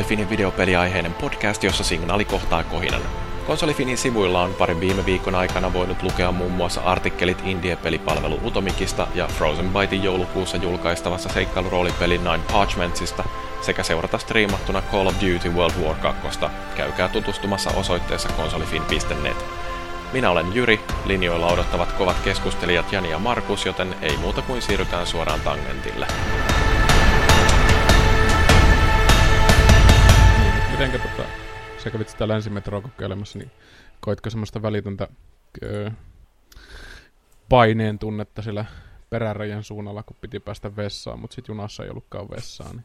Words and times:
Konsolifinin 0.00 0.30
videopeliaiheinen 0.30 1.14
podcast, 1.14 1.64
jossa 1.64 1.84
signaali 1.84 2.24
kohtaa 2.24 2.64
kohinan. 2.64 3.00
Konsolifinin 3.46 3.98
sivuilla 3.98 4.42
on 4.42 4.54
parin 4.54 4.80
viime 4.80 5.06
viikon 5.06 5.34
aikana 5.34 5.72
voinut 5.72 6.02
lukea 6.02 6.32
muun 6.32 6.52
muassa 6.52 6.80
artikkelit 6.80 7.42
indie-pelipalvelu 7.44 8.40
Utomikista 8.44 9.06
ja 9.14 9.26
Frozen 9.26 9.68
Bytein 9.68 10.02
joulukuussa 10.02 10.56
julkaistavassa 10.56 11.28
seikkailuroolipeli 11.28 12.18
Nine 12.18 12.40
Parchmentsista 12.52 13.24
sekä 13.60 13.82
seurata 13.82 14.18
striimattuna 14.18 14.82
Call 14.92 15.06
of 15.06 15.14
Duty 15.14 15.48
World 15.48 15.84
War 15.84 15.96
2. 15.96 16.38
Käykää 16.76 17.08
tutustumassa 17.08 17.70
osoitteessa 17.70 18.28
konsolifin.net. 18.28 19.44
Minä 20.12 20.30
olen 20.30 20.54
Jyri, 20.54 20.80
linjoilla 21.04 21.46
odottavat 21.46 21.92
kovat 21.92 22.16
keskustelijat 22.24 22.92
Jani 22.92 23.10
ja 23.10 23.18
Markus, 23.18 23.66
joten 23.66 23.94
ei 24.02 24.16
muuta 24.16 24.42
kuin 24.42 24.62
siirrytään 24.62 25.06
suoraan 25.06 25.40
tangentille. 25.40 26.06
Mitenkä 30.80 31.08
tota, 31.08 31.28
sä 31.78 31.90
kävit 31.90 32.08
sitä 32.08 32.28
länsimetroa 32.28 32.80
kokeilemassa, 32.80 33.38
niin 33.38 33.50
koitko 34.00 34.30
semmoista 34.30 34.62
välitöntä 34.62 35.08
öö, 35.62 35.90
paineen 37.48 37.98
tunnetta 37.98 38.42
siellä 38.42 38.64
perärajan 39.10 39.64
suunnalla, 39.64 40.02
kun 40.02 40.16
piti 40.20 40.40
päästä 40.40 40.76
vessaan, 40.76 41.18
mutta 41.18 41.34
sitten 41.34 41.52
junassa 41.52 41.84
ei 41.84 41.90
ollutkaan 41.90 42.30
vessaa, 42.30 42.72
niin 42.72 42.84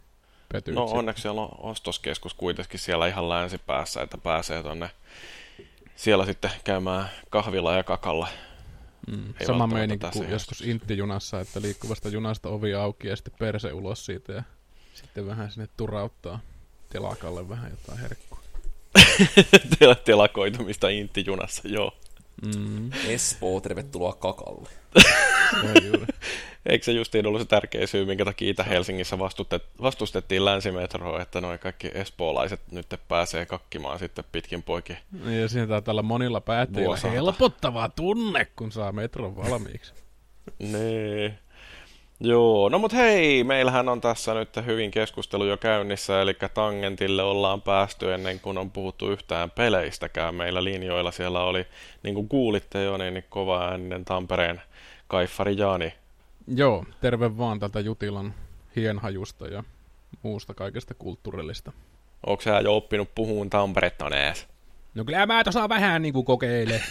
petyit 0.53 0.75
No 0.75 0.83
onneksi 0.83 1.21
siellä 1.21 1.41
on 1.41 1.49
ostoskeskus 1.59 2.33
kuitenkin 2.33 2.79
siellä 2.79 3.07
ihan 3.07 3.29
länsipäässä, 3.29 4.01
että 4.01 4.17
pääsee 4.17 4.63
tonne 4.63 4.89
siellä 5.95 6.25
sitten 6.25 6.51
käymään 6.63 7.09
kahvilla 7.29 7.75
ja 7.75 7.83
kakalla. 7.83 8.27
Mm, 9.07 9.33
sama 9.45 9.67
meininki 9.67 10.07
kuin 10.13 10.29
joskus 10.29 10.61
Intti-junassa, 10.61 11.39
että 11.39 11.61
liikkuvasta 11.61 12.09
junasta 12.09 12.49
ovi 12.49 12.73
auki 12.73 13.07
ja 13.07 13.15
sitten 13.15 13.33
perse 13.39 13.73
ulos 13.73 14.05
siitä 14.05 14.33
ja 14.33 14.43
sitten 14.93 15.27
vähän 15.27 15.51
sinne 15.51 15.67
turauttaa 15.77 16.39
telakalle 16.95 17.49
vähän 17.49 17.71
jotain 17.71 17.99
herkkua. 17.99 18.39
Telakoitumista 20.05 20.87
Intti-junassa, 20.89 21.61
joo. 21.65 21.91
Mm. 22.55 22.91
Espoo, 23.07 23.61
tervetuloa 23.61 24.13
kakalle. 24.13 24.69
Eikö 26.65 26.85
se 26.85 26.91
justiin 26.91 27.27
ollut 27.27 27.41
se 27.41 27.47
tärkeä 27.47 27.87
syy, 27.87 28.05
minkä 28.05 28.25
takia 28.25 28.49
Itä-Helsingissä 28.49 29.17
vastustettiin 29.81 30.45
länsimetroa, 30.45 31.21
että 31.21 31.41
noin 31.41 31.59
kaikki 31.59 31.91
espoolaiset 31.93 32.61
nyt 32.71 32.93
pääsee 33.07 33.45
kakkimaan 33.45 33.99
sitten 33.99 34.25
pitkin 34.31 34.63
poikin. 34.63 34.97
Niin, 35.25 35.41
ja 35.41 35.49
siinä 35.49 35.67
taitaa 35.67 35.91
olla 35.91 36.03
monilla 36.03 36.41
päättäjillä 36.41 36.97
helpottava 37.11 37.89
tunne, 37.89 38.47
kun 38.55 38.71
saa 38.71 38.91
metron 38.91 39.35
valmiiksi. 39.35 39.93
niin. 40.59 41.44
Joo, 42.19 42.69
no 42.69 42.79
mut 42.79 42.93
hei, 42.93 43.43
meillähän 43.43 43.89
on 43.89 44.01
tässä 44.01 44.33
nyt 44.33 44.49
hyvin 44.65 44.91
keskustelu 44.91 45.45
jo 45.45 45.57
käynnissä, 45.57 46.21
eli 46.21 46.33
Tangentille 46.53 47.23
ollaan 47.23 47.61
päästy 47.61 48.13
ennen 48.13 48.39
kuin 48.39 48.57
on 48.57 48.71
puhuttu 48.71 49.11
yhtään 49.11 49.51
peleistäkään. 49.51 50.35
Meillä 50.35 50.63
linjoilla 50.63 51.11
siellä 51.11 51.43
oli, 51.43 51.65
niin 52.03 52.15
kuin 52.15 52.29
kuulitte 52.29 52.83
jo, 52.83 52.97
niin, 52.97 53.13
niin 53.13 53.25
kova 53.29 53.73
ennen 53.73 54.05
Tampereen 54.05 54.61
Kaiffari 55.07 55.57
Jaani. 55.57 55.93
Joo, 56.47 56.85
terve 57.01 57.37
vaan 57.37 57.59
tältä 57.59 57.79
Jutilan 57.79 58.33
hienhajusta 58.75 59.47
ja 59.47 59.63
muusta 60.21 60.53
kaikesta 60.53 60.93
kulttuurillista. 60.93 61.71
Onko 62.25 62.41
sä 62.41 62.59
jo 62.59 62.75
oppinut 62.75 63.15
puhuun 63.15 63.49
Tamperetta 63.49 64.07
ees? 64.17 64.47
No 64.95 65.05
kyllä 65.05 65.25
mä 65.25 65.43
tuossa 65.43 65.69
vähän 65.69 66.01
niin 66.01 66.13
kuin 66.13 66.25
kokeile. 66.25 66.81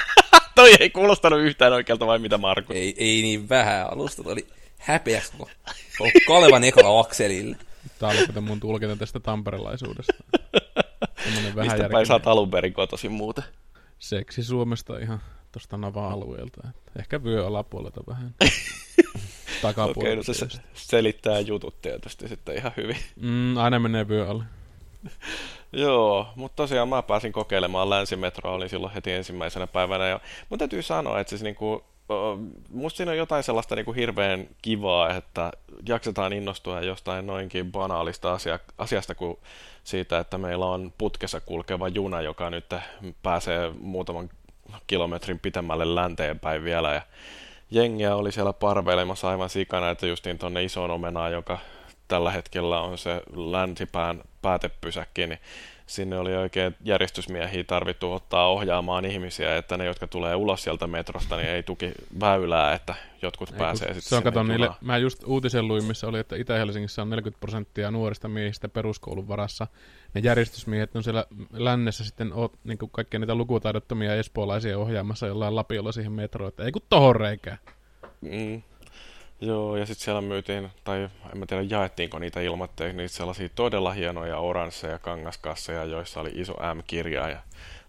Toi 0.54 0.74
ei 0.80 0.90
kuulostanut 0.90 1.40
yhtään 1.40 1.72
oikealta 1.72 2.06
vai 2.06 2.18
mitä 2.18 2.38
Markus? 2.38 2.76
Ei, 2.76 2.94
ei 2.98 3.22
niin 3.22 3.48
vähän 3.48 3.92
alusta, 3.92 4.22
oli 4.26 4.46
häpeäksi 4.82 5.32
koko 5.36 6.10
Kalevan 6.26 6.64
ekalla 6.64 7.00
akselille. 7.00 7.56
Tämä 7.98 8.12
oli 8.12 8.40
mun 8.40 8.60
tulkinta 8.60 8.96
tästä 8.96 9.20
tamperelaisuudesta. 9.20 10.12
Mistä 11.62 11.88
päin 11.92 12.06
sä 12.06 12.12
oot 12.12 12.26
alun 12.26 12.50
perin 12.50 12.72
kotoisin 12.72 13.12
muuten? 13.12 13.44
Seksi 13.98 14.44
Suomesta 14.44 14.98
ihan 14.98 15.20
tuosta 15.52 15.76
Nava-alueelta. 15.76 16.68
Ehkä 16.98 17.24
vyö 17.24 17.46
alapuolelta 17.46 18.00
vähän. 18.06 18.34
Okei, 19.96 20.16
no 20.16 20.22
se 20.22 20.32
selittää 20.74 21.40
jutut 21.40 21.82
tietysti 21.82 22.28
sitten 22.28 22.56
ihan 22.56 22.72
hyvin. 22.76 22.96
Mm, 23.16 23.56
aina 23.56 23.78
menee 23.78 24.08
vyö 24.08 24.28
alle. 24.28 24.44
Joo, 25.72 26.28
mutta 26.36 26.56
tosiaan 26.56 26.88
mä 26.88 27.02
pääsin 27.02 27.32
kokeilemaan 27.32 27.90
länsimetroa, 27.90 28.52
olin 28.52 28.68
silloin 28.68 28.92
heti 28.92 29.12
ensimmäisenä 29.12 29.66
päivänä. 29.66 30.08
Ja 30.08 30.20
mun 30.48 30.58
täytyy 30.58 30.82
sanoa, 30.82 31.20
että 31.20 31.28
siis 31.28 31.42
niinku, 31.42 31.84
musta 32.70 32.96
siinä 32.96 33.12
on 33.12 33.18
jotain 33.18 33.42
sellaista 33.42 33.76
niin 33.76 33.84
kuin 33.84 33.94
hirveän 33.94 34.48
kivaa, 34.62 35.14
että 35.14 35.52
jaksetaan 35.88 36.32
innostua 36.32 36.80
jostain 36.80 37.26
noinkin 37.26 37.72
banaalista 37.72 38.32
asia, 38.32 38.58
asiasta 38.78 39.14
kuin 39.14 39.38
siitä, 39.84 40.18
että 40.18 40.38
meillä 40.38 40.66
on 40.66 40.92
putkessa 40.98 41.40
kulkeva 41.40 41.88
juna, 41.88 42.20
joka 42.20 42.50
nyt 42.50 42.66
pääsee 43.22 43.72
muutaman 43.80 44.30
kilometrin 44.86 45.38
pitemmälle 45.38 45.94
länteenpäin 45.94 46.64
vielä. 46.64 46.94
Ja 46.94 47.02
jengiä 47.70 48.16
oli 48.16 48.32
siellä 48.32 48.52
parveilemassa 48.52 49.28
aivan 49.28 49.50
sikana, 49.50 49.90
että 49.90 50.06
justiin 50.06 50.38
tuonne 50.38 50.64
isoon 50.64 50.90
omenaan, 50.90 51.32
joka 51.32 51.58
tällä 52.08 52.30
hetkellä 52.30 52.80
on 52.80 52.98
se 52.98 53.22
länsipään 53.36 54.22
päätepysäkki, 54.42 55.26
niin 55.26 55.40
sinne 55.94 56.18
oli 56.18 56.36
oikein 56.36 56.76
järjestysmiehiä 56.84 57.64
tarvittu 57.64 58.12
ottaa 58.12 58.48
ohjaamaan 58.48 59.04
ihmisiä, 59.04 59.56
että 59.56 59.76
ne, 59.76 59.84
jotka 59.84 60.06
tulee 60.06 60.34
ulos 60.34 60.62
sieltä 60.62 60.86
metrosta, 60.86 61.36
niin 61.36 61.48
ei 61.48 61.62
tuki 61.62 61.92
väylää, 62.20 62.72
että 62.72 62.94
jotkut 63.22 63.52
ei, 63.52 63.58
pääsee 63.58 63.88
sitten 63.94 64.08
se 64.08 64.16
on, 64.16 64.22
kato, 64.22 64.42
niille, 64.42 64.70
Mä 64.80 64.98
just 64.98 65.24
uutisen 65.26 65.68
luin, 65.68 65.84
missä 65.84 66.06
oli, 66.06 66.18
että 66.18 66.36
Itä-Helsingissä 66.36 67.02
on 67.02 67.10
40 67.10 67.40
prosenttia 67.40 67.90
nuorista 67.90 68.28
miehistä 68.28 68.68
peruskoulun 68.68 69.28
varassa. 69.28 69.66
Ne 70.14 70.20
järjestysmiehet 70.20 70.96
on 70.96 71.02
siellä 71.02 71.26
lännessä 71.52 72.04
sitten 72.04 72.32
oot, 72.32 72.52
niin 72.64 72.78
kaikkia 72.92 73.20
niitä 73.20 73.34
lukutaidottomia 73.34 74.14
espoolaisia 74.14 74.78
ohjaamassa 74.78 75.26
jollain 75.26 75.56
lapiolla 75.56 75.92
siihen 75.92 76.12
metroon, 76.12 76.48
että 76.48 76.64
ei 76.64 76.72
kun 76.72 76.82
tohon 76.88 77.16
reikään. 77.16 77.58
Mm. 78.20 78.62
Joo, 79.42 79.76
ja 79.76 79.86
sitten 79.86 80.04
siellä 80.04 80.20
myytiin, 80.20 80.70
tai 80.84 81.08
en 81.32 81.38
mä 81.38 81.46
tiedä 81.46 81.62
jaettiinko 81.62 82.18
niitä 82.18 82.40
ilmoitteita, 82.40 82.96
niitä 82.96 83.14
sellaisia 83.14 83.48
todella 83.48 83.92
hienoja 83.92 84.38
oransseja 84.38 84.98
kangaskasseja, 84.98 85.84
joissa 85.84 86.20
oli 86.20 86.30
iso 86.34 86.52
M-kirja, 86.74 87.28
ja 87.28 87.38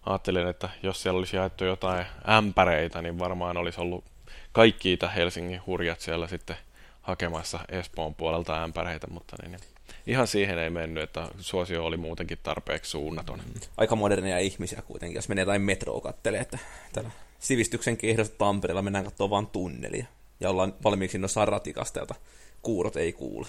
ajattelin, 0.06 0.47
että 0.47 0.69
jos 0.84 1.02
siellä 1.02 1.18
olisi 1.18 1.36
jaettu 1.36 1.66
jotain 1.66 2.06
ämpäreitä, 2.30 3.02
niin 3.02 3.19
varmaan 3.19 3.58
olisi 3.58 3.81
ollut 3.81 4.03
kaikki 4.52 4.94
Itä-Helsingin 4.94 5.62
hurjat 5.66 6.00
siellä 6.00 6.28
sitten 6.28 6.56
hakemassa 7.02 7.59
Espoon 7.70 8.16
puolelta 8.16 8.64
ämpäreitä, 8.64 9.08
mutta 9.08 9.35
niin, 9.41 9.52
niin, 9.52 9.62
ihan 10.08 10.28
siihen 10.28 10.58
ei 10.58 10.70
mennyt, 10.70 11.03
että 11.03 11.28
suosio 11.40 11.85
oli 11.85 11.97
muutenkin 11.97 12.38
tarpeeksi 12.44 12.91
suunnaton. 12.91 13.41
Aika 13.78 13.96
modernia 13.96 14.40
ihmisiä 14.40 14.81
kuitenkin, 14.81 15.16
jos 15.16 15.30
menee 15.30 15.41
jotain 15.41 15.62
metroa 15.62 16.02
kattelee, 16.02 16.41
että 16.41 16.59
täällä 16.94 17.12
sivistyksen 17.40 17.97
kehdossa 17.97 18.34
Tampereella 18.38 18.81
mennään 18.81 19.06
katsomaan 19.06 19.30
vain 19.30 19.47
tunnelia 19.47 20.06
ja 20.43 20.49
ollaan 20.49 20.73
valmiiksi 20.83 21.17
noissa 21.17 21.45
ratikasta, 21.45 21.99
jota 21.99 22.15
kuurot 22.61 22.95
ei 22.95 23.13
kuule. 23.13 23.47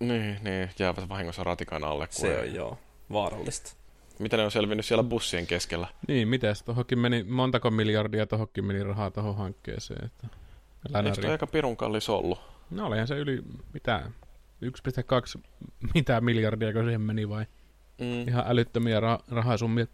Niin, 0.00 0.38
niin 0.42 0.70
jäävät 0.78 1.08
vahingossa 1.08 1.44
ratikan 1.44 1.84
alle. 1.84 2.08
Se 2.10 2.38
on 2.38 2.54
joo, 2.54 2.78
vaarallista. 3.12 3.72
Miten 4.18 4.38
ne 4.38 4.44
on 4.44 4.50
selvinnyt 4.50 4.86
siellä 4.86 5.04
bussien 5.04 5.46
keskellä? 5.46 5.88
Niin, 6.08 6.28
miten 6.28 6.54
Tuohonkin 6.64 6.98
meni, 6.98 7.22
montako 7.24 7.70
miljardia 7.70 8.26
tuohonkin 8.26 8.64
meni 8.64 8.82
rahaa 8.82 9.10
tuohon 9.10 9.36
hankkeeseen. 9.36 10.04
Että 10.04 10.28
Eikö 10.98 11.20
toi 11.20 11.30
aika 11.30 11.46
pirun 11.46 11.76
kallis 11.76 12.08
ollut? 12.08 12.40
No 12.70 12.86
olihan 12.86 13.08
se 13.08 13.18
yli, 13.18 13.42
mitä, 13.72 14.10
1,2 14.64 15.40
mitä 15.94 16.20
miljardia, 16.20 16.72
kun 16.72 16.84
siihen 16.84 17.00
meni 17.00 17.28
vai? 17.28 17.46
Mm. 18.00 18.28
Ihan 18.28 18.44
älyttömiä 18.46 19.00
ra- 19.00 19.22
rahasummia 19.28 19.86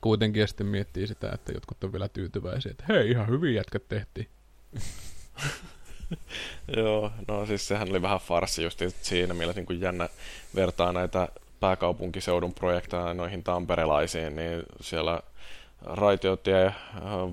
kuitenkin 0.00 0.40
ja 0.40 0.46
sitten 0.46 0.66
miettii 0.66 1.06
sitä, 1.06 1.30
että 1.34 1.52
jotkut 1.52 1.84
on 1.84 1.92
vielä 1.92 2.08
tyytyväisiä, 2.08 2.70
että 2.70 2.84
hei, 2.88 3.10
ihan 3.10 3.28
hyvin 3.28 3.54
jätkät 3.54 3.88
tehtiin. 3.88 4.28
Joo, 6.76 7.10
no 7.28 7.46
siis 7.46 7.68
sehän 7.68 7.90
oli 7.90 8.02
vähän 8.02 8.20
farsi 8.20 8.62
just 8.62 8.82
siinä 9.02 9.34
mielessä 9.34 9.58
niin 9.58 9.66
kuin 9.66 9.80
jännä 9.80 10.08
vertaa 10.54 10.92
näitä 10.92 11.28
pääkaupunkiseudun 11.60 12.54
projekteja 12.54 13.14
noihin 13.14 13.42
tamperelaisiin, 13.42 14.36
niin 14.36 14.62
siellä 14.80 15.20
raitiotie, 15.84 16.66
äh, 16.66 16.74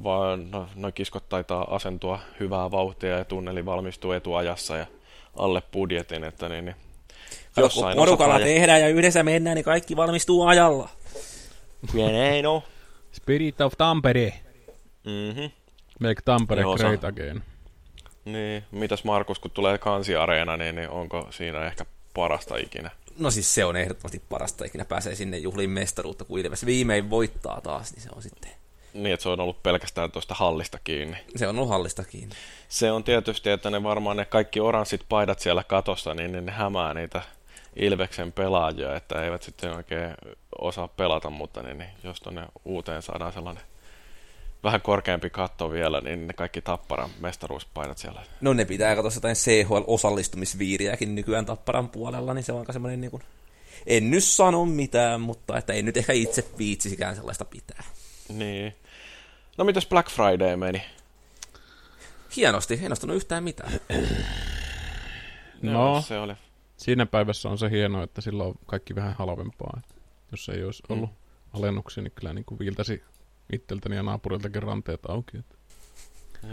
vaan 0.03 0.51
no, 0.51 0.67
no 0.75 0.91
kiskot 0.91 1.29
taitaa 1.29 1.75
asentua 1.75 2.19
hyvää 2.39 2.71
vauhtia 2.71 3.17
ja 3.17 3.25
tunneli 3.25 3.65
valmistuu 3.65 4.11
etuajassa 4.11 4.77
ja 4.77 4.85
alle 5.37 5.61
budjetin, 5.71 6.23
että 6.23 6.49
niin, 6.49 6.65
niin 6.65 6.75
jossain 7.57 7.97
kun 7.97 8.05
porukalla 8.05 8.39
tehdään 8.39 8.81
ja 8.81 8.87
yhdessä 8.87 9.23
mennään, 9.23 9.55
niin 9.55 9.65
kaikki 9.65 9.95
valmistuu 9.95 10.45
ajalla. 10.45 10.89
Näin 11.93 12.43
no. 12.43 12.63
Spirit 13.11 13.61
of 13.61 13.73
Tampere. 13.77 14.33
Mm-hmm. 15.05 15.51
Make 15.99 16.21
Tampere 16.25 16.63
great 16.77 17.03
again. 17.03 17.43
Niin, 18.31 18.63
mitäs 18.71 19.03
Markus, 19.03 19.39
kun 19.39 19.51
tulee 19.51 19.77
kansiareena, 19.77 20.57
niin, 20.57 20.75
niin 20.75 20.89
onko 20.89 21.27
siinä 21.29 21.65
ehkä 21.65 21.85
parasta 22.13 22.57
ikinä? 22.57 22.91
No 23.19 23.31
siis 23.31 23.55
se 23.55 23.65
on 23.65 23.75
ehdottomasti 23.75 24.21
parasta 24.29 24.65
ikinä. 24.65 24.85
Pääsee 24.85 25.15
sinne 25.15 25.37
juhliin 25.37 25.69
mestaruutta, 25.69 26.25
kun 26.25 26.39
Ilves 26.39 26.65
viimein 26.65 27.09
voittaa 27.09 27.61
taas, 27.61 27.93
niin 27.93 28.01
se 28.01 28.09
on 28.15 28.21
sitten... 28.21 28.51
Niin, 28.93 29.13
että 29.13 29.23
se 29.23 29.29
on 29.29 29.39
ollut 29.39 29.63
pelkästään 29.63 30.11
tuosta 30.11 30.33
hallista 30.33 30.79
kiinni. 30.83 31.17
Se 31.35 31.47
on 31.47 31.57
ollut 31.57 31.69
hallista 31.69 32.03
kiinni. 32.03 32.35
Se 32.69 32.91
on 32.91 33.03
tietysti, 33.03 33.49
että 33.49 33.69
ne 33.69 33.83
varmaan 33.83 34.17
ne 34.17 34.25
kaikki 34.25 34.59
oranssit 34.59 35.01
paidat 35.09 35.39
siellä 35.39 35.63
katossa, 35.63 36.13
niin 36.13 36.45
ne 36.45 36.51
hämää 36.51 36.93
niitä 36.93 37.21
Ilveksen 37.75 38.31
pelaajia, 38.31 38.95
että 38.95 39.23
eivät 39.23 39.43
sitten 39.43 39.73
oikein 39.73 40.15
osaa 40.59 40.87
pelata, 40.87 41.29
mutta 41.29 41.63
niin, 41.63 41.77
niin 41.77 41.89
jos 42.03 42.21
tuonne 42.21 42.45
uuteen 42.65 43.01
saadaan 43.01 43.33
sellainen 43.33 43.63
vähän 44.67 44.81
korkeampi 44.81 45.29
katto 45.29 45.71
vielä, 45.71 46.01
niin 46.01 46.27
ne 46.27 46.33
kaikki 46.33 46.61
Tapparan 46.61 47.09
mestaruuspaidat 47.19 47.97
siellä. 47.97 48.23
No 48.41 48.53
ne 48.53 48.65
pitää 48.65 48.95
katsoa 48.95 49.11
jotain 49.15 49.35
CHL-osallistumisviiriäkin 49.35 51.15
nykyään 51.15 51.45
Tapparan 51.45 51.89
puolella, 51.89 52.33
niin 52.33 52.43
se 52.43 52.51
on 52.53 52.59
aika 52.59 52.73
semmoinen 52.73 53.01
niin 53.01 53.11
kuin, 53.11 53.23
en 53.87 54.11
nyt 54.11 54.23
sano 54.23 54.65
mitään, 54.65 55.21
mutta 55.21 55.57
että 55.57 55.73
ei 55.73 55.83
nyt 55.83 55.97
ehkä 55.97 56.13
itse 56.13 56.45
viitsisikään 56.57 57.15
sellaista 57.15 57.45
pitää. 57.45 57.83
Niin. 58.29 58.75
No 59.57 59.65
mitäs 59.65 59.85
Black 59.87 60.09
Friday 60.09 60.55
meni? 60.55 60.81
Hienosti, 62.35 62.79
en 62.83 62.91
ostanut 62.91 63.15
yhtään 63.15 63.43
mitään. 63.43 63.71
No, 65.61 65.71
Joo, 65.71 66.01
se 66.01 66.19
oli. 66.19 66.33
siinä 66.77 67.05
päivässä 67.05 67.49
on 67.49 67.57
se 67.57 67.69
hienoa, 67.69 68.03
että 68.03 68.21
silloin 68.21 68.49
on 68.49 68.55
kaikki 68.65 68.95
vähän 68.95 69.13
halvempaa. 69.13 69.73
Että 69.77 69.95
jos 70.31 70.49
ei 70.49 70.63
olisi 70.63 70.83
ollut 70.89 71.09
alennuksia, 71.53 72.03
niin 72.03 72.11
kyllä 72.15 72.33
niin 72.33 72.45
kuin 72.45 72.59
viiltäisi 72.59 73.03
itseltäni 73.53 73.95
ja 73.95 74.03
naapuriltakin 74.03 74.63
ranteet 74.63 74.99
auki. 75.07 75.37
Että 75.37 75.55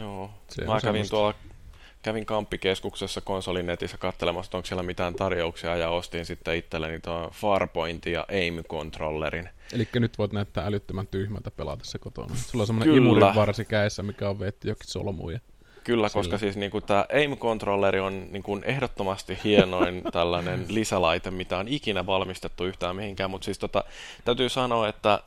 Joo. 0.01 0.31
Se 0.49 0.65
Mä 0.65 0.67
kävin 0.67 0.81
semmoista. 0.81 1.11
tuolla 1.17 1.35
kävin 2.03 2.27
kamppikeskuksessa 2.27 3.21
konsolinetissä 3.21 3.99
katselemassa, 3.99 4.57
onko 4.57 4.67
siellä 4.67 4.83
mitään 4.83 5.15
tarjouksia, 5.15 5.77
ja 5.77 5.91
ostin 5.91 6.27
sitten 6.27 6.57
itselleni 6.57 7.01
tuon 7.01 7.31
Farpointin 7.31 8.13
ja 8.13 8.27
Aim-controllerin. 8.29 9.49
Eli 9.73 9.89
nyt 9.95 10.19
voit 10.19 10.33
näyttää 10.33 10.67
älyttömän 10.67 11.07
tyhmältä 11.07 11.51
pelata 11.51 11.85
se 11.85 11.99
kotona. 11.99 12.35
Sulla 12.35 12.63
on 12.63 12.67
semmoinen 12.67 12.95
Kyllä. 12.95 13.07
imurin 13.09 13.35
varsi 13.35 13.65
kädessä, 13.65 14.03
mikä 14.03 14.29
on 14.29 14.39
veetty 14.39 14.69
jokin 14.69 14.87
solmuja. 14.89 15.41
Kyllä, 15.85 16.09
Sillä. 16.09 16.21
koska 16.21 16.39
siis 16.39 16.57
niinku 16.57 16.81
tämä 16.81 17.07
Aim-controlleri 17.13 18.01
on 18.01 18.27
niinku 18.31 18.61
ehdottomasti 18.65 19.39
hienoin 19.45 20.03
tällainen 20.13 20.67
lisälaite, 20.69 21.31
mitä 21.31 21.59
on 21.59 21.69
ikinä 21.69 22.07
valmistettu 22.07 22.65
yhtään 22.65 22.97
mihinkään, 22.97 23.31
mutta 23.31 23.45
siis 23.45 23.59
tota, 23.59 23.85
täytyy 24.25 24.49
sanoa, 24.49 24.89
että 24.89 25.21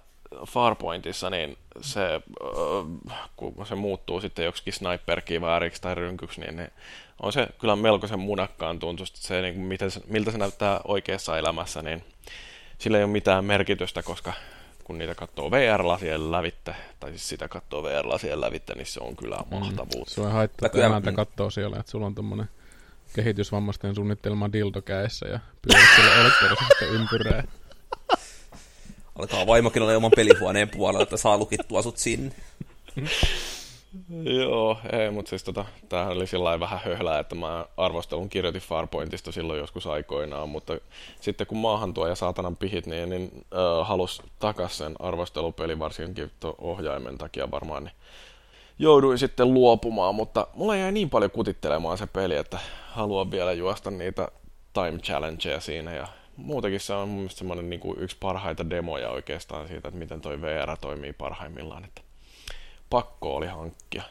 Farpointissa 0.47 1.29
niin 1.29 1.57
se, 1.81 2.01
öö, 2.01 2.21
kun 3.35 3.65
se 3.65 3.75
muuttuu 3.75 4.21
sitten 4.21 4.45
joksikin 4.45 4.73
sniper-kivääriksi 4.73 5.81
tai 5.81 5.95
rynkyksi, 5.95 6.41
niin, 6.41 6.71
on 7.21 7.33
se 7.33 7.47
kyllä 7.59 7.75
melkoisen 7.75 8.19
munakkaan 8.19 8.79
tuntusta. 8.79 9.17
Se, 9.21 9.41
niin 9.41 9.53
kuin, 9.53 9.65
miten 9.65 9.91
se, 9.91 10.01
miltä 10.07 10.31
se 10.31 10.37
näyttää 10.37 10.81
oikeassa 10.83 11.37
elämässä, 11.37 11.81
niin 11.81 12.03
sillä 12.77 12.97
ei 12.97 13.03
ole 13.03 13.11
mitään 13.11 13.45
merkitystä, 13.45 14.03
koska 14.03 14.33
kun 14.83 14.97
niitä 14.97 15.15
katsoo 15.15 15.51
VR-lasien 15.51 16.31
lävitte, 16.31 16.75
tai 16.99 17.09
siis 17.09 17.29
sitä 17.29 17.47
katsoo 17.47 17.83
VR-lasien 17.83 18.41
lävitte, 18.41 18.73
niin 18.73 18.85
se 18.85 18.99
on 19.03 19.15
kyllä 19.15 19.37
mahtavuutta. 19.51 20.13
Se 20.13 20.21
on 20.21 20.31
haittaa, 20.31 20.65
että 20.65 20.85
emäntä 20.85 21.11
mm. 21.11 21.15
katsoo 21.15 21.49
siellä, 21.49 21.77
että 21.79 21.91
sulla 21.91 22.05
on 22.05 22.15
tommonen 22.15 22.49
kehitysvammaisten 23.15 23.95
suunnittelema 23.95 24.51
dildo 24.51 24.81
kädessä 24.81 25.27
ja 25.27 25.39
pyörit 25.61 25.89
siellä 25.95 26.15
elektrisistä 26.15 26.85
ympyrää. 26.85 27.43
Alkaa 29.19 29.47
vaimokin 29.47 29.81
olla 29.81 29.97
oman 29.97 30.11
pelihuoneen 30.15 30.69
puolella, 30.69 31.03
että 31.03 31.17
saa 31.17 31.37
lukittua 31.37 31.81
sut 31.81 31.97
sinne. 31.97 32.35
Joo, 34.23 34.77
ei, 34.91 35.11
mutta 35.11 35.29
siis 35.29 35.43
tota, 35.43 35.65
tämähän 35.89 36.11
oli 36.11 36.27
sillä 36.27 36.59
vähän 36.59 36.79
höhlää, 36.85 37.19
että 37.19 37.35
mä 37.35 37.65
arvostelun 37.77 38.29
kirjoitin 38.29 38.61
Farpointista 38.61 39.31
silloin 39.31 39.59
joskus 39.59 39.87
aikoinaan, 39.87 40.49
mutta 40.49 40.77
sitten 41.21 41.47
kun 41.47 41.57
maahan 41.57 41.93
tuo 41.93 42.07
ja 42.07 42.15
saatanan 42.15 42.57
pihit, 42.57 42.85
niin, 42.85 43.09
niin 43.09 43.31
äh, 43.53 43.87
halus 43.87 44.21
takas 44.39 44.77
sen 44.77 44.95
arvostelupeli 44.99 45.79
varsinkin 45.79 46.31
ohjaimen 46.57 47.17
takia 47.17 47.51
varmaan, 47.51 47.83
niin 47.83 47.93
jouduin 48.79 49.17
sitten 49.17 49.53
luopumaan, 49.53 50.15
mutta 50.15 50.47
mulla 50.53 50.75
jäi 50.75 50.91
niin 50.91 51.09
paljon 51.09 51.31
kutittelemaan 51.31 51.97
se 51.97 52.07
peli, 52.07 52.35
että 52.35 52.59
haluan 52.91 53.31
vielä 53.31 53.53
juosta 53.53 53.91
niitä 53.91 54.27
time 54.73 54.99
challengeja 54.99 55.59
siinä 55.59 55.93
ja 55.93 56.07
muutenkin 56.37 56.79
se 56.79 56.93
on 56.93 57.09
mun 57.09 57.17
mielestä 57.17 57.37
semmoinen 57.37 57.69
niin 57.69 57.79
kuin 57.79 57.99
yksi 57.99 58.17
parhaita 58.19 58.69
demoja 58.69 59.09
oikeastaan 59.09 59.67
siitä, 59.67 59.87
että 59.87 59.99
miten 59.99 60.21
toi 60.21 60.41
VR 60.41 60.77
toimii 60.81 61.13
parhaimmillaan, 61.13 61.83
että 61.83 62.01
pakko 62.89 63.35
oli 63.35 63.47
hankkia. 63.47 64.03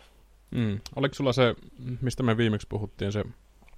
Mm. 0.50 0.81
Oliko 0.96 1.14
sulla 1.14 1.32
se, 1.32 1.55
mistä 2.00 2.23
me 2.23 2.37
viimeksi 2.37 2.67
puhuttiin, 2.70 3.12
se, 3.12 3.25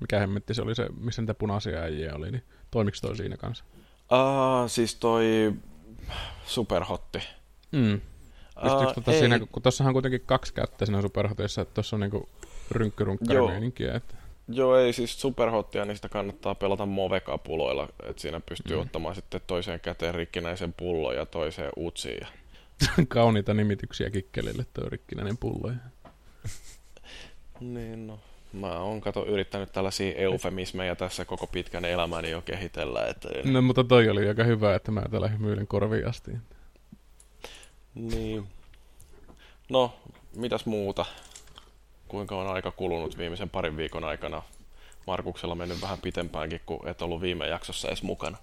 mikä 0.00 0.18
hemmetti 0.18 0.54
se 0.54 0.62
oli 0.62 0.74
se, 0.74 0.86
missä 1.00 1.22
niitä 1.22 1.34
punaisia 1.34 1.78
äijiä 1.78 2.14
oli, 2.14 2.30
niin 2.30 2.44
toimiks 2.70 3.00
toi 3.00 3.16
siinä 3.16 3.36
kanssa? 3.36 3.64
Uh, 4.12 4.70
siis 4.70 4.94
toi 4.94 5.52
superhotti. 6.46 7.18
Mm. 7.72 8.00
Pystyykö 8.62 8.86
Aa, 8.86 8.94
tota 8.94 9.12
ei. 9.12 9.18
siinä, 9.18 9.38
kun 9.38 9.62
tossahan 9.62 9.90
on 9.90 9.94
kuitenkin 9.94 10.20
kaksi 10.26 10.54
kättä 10.54 10.86
siinä 10.86 11.02
superhotissa, 11.02 11.62
että 11.62 11.74
tossa 11.74 11.96
on 11.96 12.00
niinku 12.00 12.28
rynkkyrunkkarimeininkiä, 12.70 13.94
että 13.94 14.14
Joo, 14.48 14.76
ei 14.76 14.92
siis 14.92 15.20
superhottia, 15.20 15.84
niin 15.84 15.96
sitä 15.96 16.08
kannattaa 16.08 16.54
pelata 16.54 16.86
movekapuloilla, 16.86 17.88
että 18.02 18.22
siinä 18.22 18.40
pystyy 18.40 18.76
Mm. 18.76 18.82
ottamaan 18.82 19.14
sitten 19.14 19.40
toiseen 19.46 19.80
käteen 19.80 20.14
rikkinäisen 20.14 20.72
pullon 20.72 21.14
ja 21.16 21.26
toiseen 21.26 21.70
utsiin. 21.76 22.26
Kauniita 23.08 23.54
nimityksiä 23.54 24.10
kikkelille 24.10 24.66
toi 24.74 24.88
rikkinäinen 24.90 25.36
pullo. 25.38 25.72
Niin 27.60 28.06
no, 28.06 28.18
mä 28.52 28.78
oon 28.78 29.00
kato 29.00 29.26
yrittänyt 29.26 29.72
tällaisia 29.72 30.14
eufemismeja 30.14 30.96
tässä 30.96 31.24
koko 31.24 31.46
pitkän 31.46 31.84
elämäni 31.84 32.30
jo 32.30 32.40
kehitellä, 32.42 33.06
että 33.06 33.28
No, 33.44 33.62
mutta 33.62 33.84
toi 33.84 34.08
oli 34.08 34.28
aika 34.28 34.44
hyvä, 34.44 34.74
että 34.74 34.90
mä 34.90 35.02
täällä 35.10 35.28
hymyilen 35.28 35.66
korviin 35.66 36.06
asti. 36.08 36.30
niin. 37.94 38.46
No, 39.70 39.96
mitäs 40.36 40.66
muuta? 40.66 41.04
Kuinka 42.08 42.36
on 42.36 42.46
aika 42.46 42.70
kulunut 42.70 43.18
viimeisen 43.18 43.50
parin 43.50 43.76
viikon 43.76 44.04
aikana? 44.04 44.42
Markuksella 45.06 45.54
mennyt 45.54 45.82
vähän 45.82 45.98
pitempäänkin, 45.98 46.60
kun 46.66 46.88
et 46.88 47.02
ollut 47.02 47.20
viime 47.20 47.46
jaksossa 47.46 47.88
edes 47.88 48.02
mukana. 48.02 48.38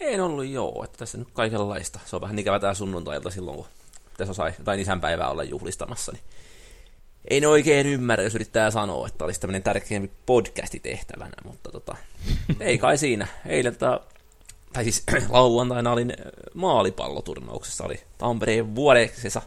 En 0.00 0.20
ollut 0.20 0.46
joo, 0.46 0.84
että 0.84 0.98
tässä 0.98 1.18
nyt 1.18 1.28
kaikenlaista. 1.32 2.00
Se 2.04 2.16
on 2.16 2.22
vähän 2.22 2.38
ikävä 2.38 2.58
tää 2.58 2.74
sunnuntailta 2.74 3.30
silloin, 3.30 3.56
kun 3.56 3.66
tässä 4.16 4.34
sai 4.34 4.52
jotain 4.58 4.80
isänpäivää 4.80 5.30
olla 5.30 5.44
juhlistamassa, 5.44 6.12
niin 6.12 6.22
ei 7.30 7.40
ne 7.40 7.46
oikein 7.46 7.86
ymmärrä, 7.86 8.24
jos 8.24 8.34
yrittää 8.34 8.70
sanoa, 8.70 9.06
että 9.06 9.24
olisi 9.24 9.40
tämmöinen 9.40 9.62
tärkeämpi 9.62 10.10
podcasti 10.26 10.80
tehtävänä, 10.80 11.36
mutta 11.44 11.70
tota, 11.70 11.96
ei 12.60 12.78
kai 12.78 12.98
siinä. 12.98 13.26
Eilen 13.46 13.72
tota, 13.72 14.00
tai 14.72 14.84
siis 14.84 15.02
lauantaina 15.28 15.92
olin 15.92 16.10
äh, 16.10 16.32
maalipalloturnauksessa, 16.54 17.84
oli 17.84 18.00
Tampereen 18.18 18.74
vuodeksessa 18.74 19.42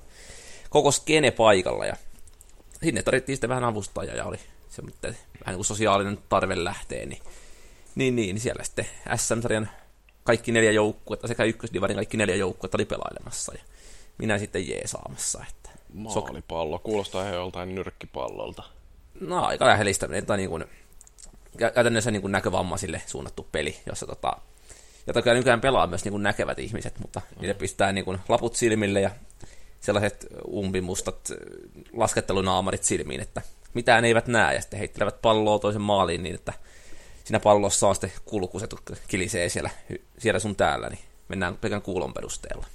koko 0.69 0.91
skene 0.91 1.31
paikalla 1.31 1.85
ja 1.85 1.95
sinne 2.83 3.03
tarvittiin 3.03 3.35
sitten 3.35 3.49
vähän 3.49 3.63
avustajaa 3.63 4.15
ja 4.15 4.25
oli 4.25 4.39
se 4.69 4.81
vähän 4.81 5.15
niin 5.45 5.55
kuin 5.55 5.65
sosiaalinen 5.65 6.19
tarve 6.29 6.63
lähtee, 6.63 7.05
niin, 7.05 7.21
niin, 7.95 8.15
niin 8.15 8.39
siellä 8.39 8.63
sitten 8.63 8.85
SM-sarjan 9.15 9.69
kaikki 10.23 10.51
neljä 10.51 10.71
joukkuetta, 10.71 11.27
sekä 11.27 11.43
ykkösdivarin 11.43 11.95
kaikki 11.95 12.17
neljä 12.17 12.35
joukkuetta 12.35 12.77
oli 12.77 12.85
pelailemassa 12.85 13.53
ja 13.53 13.61
minä 14.17 14.37
sitten 14.37 14.67
jeesaamassa, 14.67 15.45
että 15.49 15.69
Maalipallo, 15.93 16.79
kuulostaa 16.79 17.21
ihan 17.21 17.33
joltain 17.33 17.75
nyrkkipallolta. 17.75 18.63
no 19.19 19.43
aika 19.43 19.65
lähellistä, 19.65 20.07
tai 20.27 20.37
niin 20.37 20.49
kuin, 20.49 20.63
kä- 21.57 21.71
käytännössä 21.73 22.11
niin 22.11 22.21
kuin 22.21 22.31
näkövammaisille 22.31 23.01
suunnattu 23.05 23.47
peli, 23.51 23.75
jossa 23.85 24.05
tota, 24.05 24.37
jota 25.07 25.21
kyllä 25.21 25.37
nykyään 25.37 25.61
pelaa 25.61 25.87
myös 25.87 26.03
niin 26.03 26.11
kuin 26.11 26.23
näkevät 26.23 26.59
ihmiset, 26.59 26.99
mutta 26.99 27.19
mm. 27.19 27.41
niille 27.41 27.53
pistää 27.53 27.91
niin 27.91 28.05
kuin 28.05 28.19
laput 28.29 28.55
silmille 28.55 29.01
ja 29.01 29.11
sellaiset 29.85 30.27
umpimustat 30.53 31.31
äh, 31.31 31.37
laskettelunaamarit 31.93 32.83
silmiin, 32.83 33.21
että 33.21 33.41
mitään 33.73 34.05
eivät 34.05 34.27
näe, 34.27 34.55
ja 34.55 34.61
sitten 34.61 34.79
heittelevät 34.79 35.21
palloa 35.21 35.59
toisen 35.59 35.81
maaliin 35.81 36.23
niin, 36.23 36.35
että 36.35 36.53
siinä 37.23 37.39
pallossa 37.39 37.87
on 37.87 37.95
sitten 37.95 38.11
kulkuset, 38.25 38.71
jotka 38.71 38.95
kilisee 39.07 39.49
siellä, 39.49 39.69
siellä 40.17 40.39
sun 40.39 40.55
täällä, 40.55 40.89
niin 40.89 40.99
mennään 41.27 41.57
pelkän 41.57 41.81
kuulon 41.81 42.13
perusteella. 42.13 42.65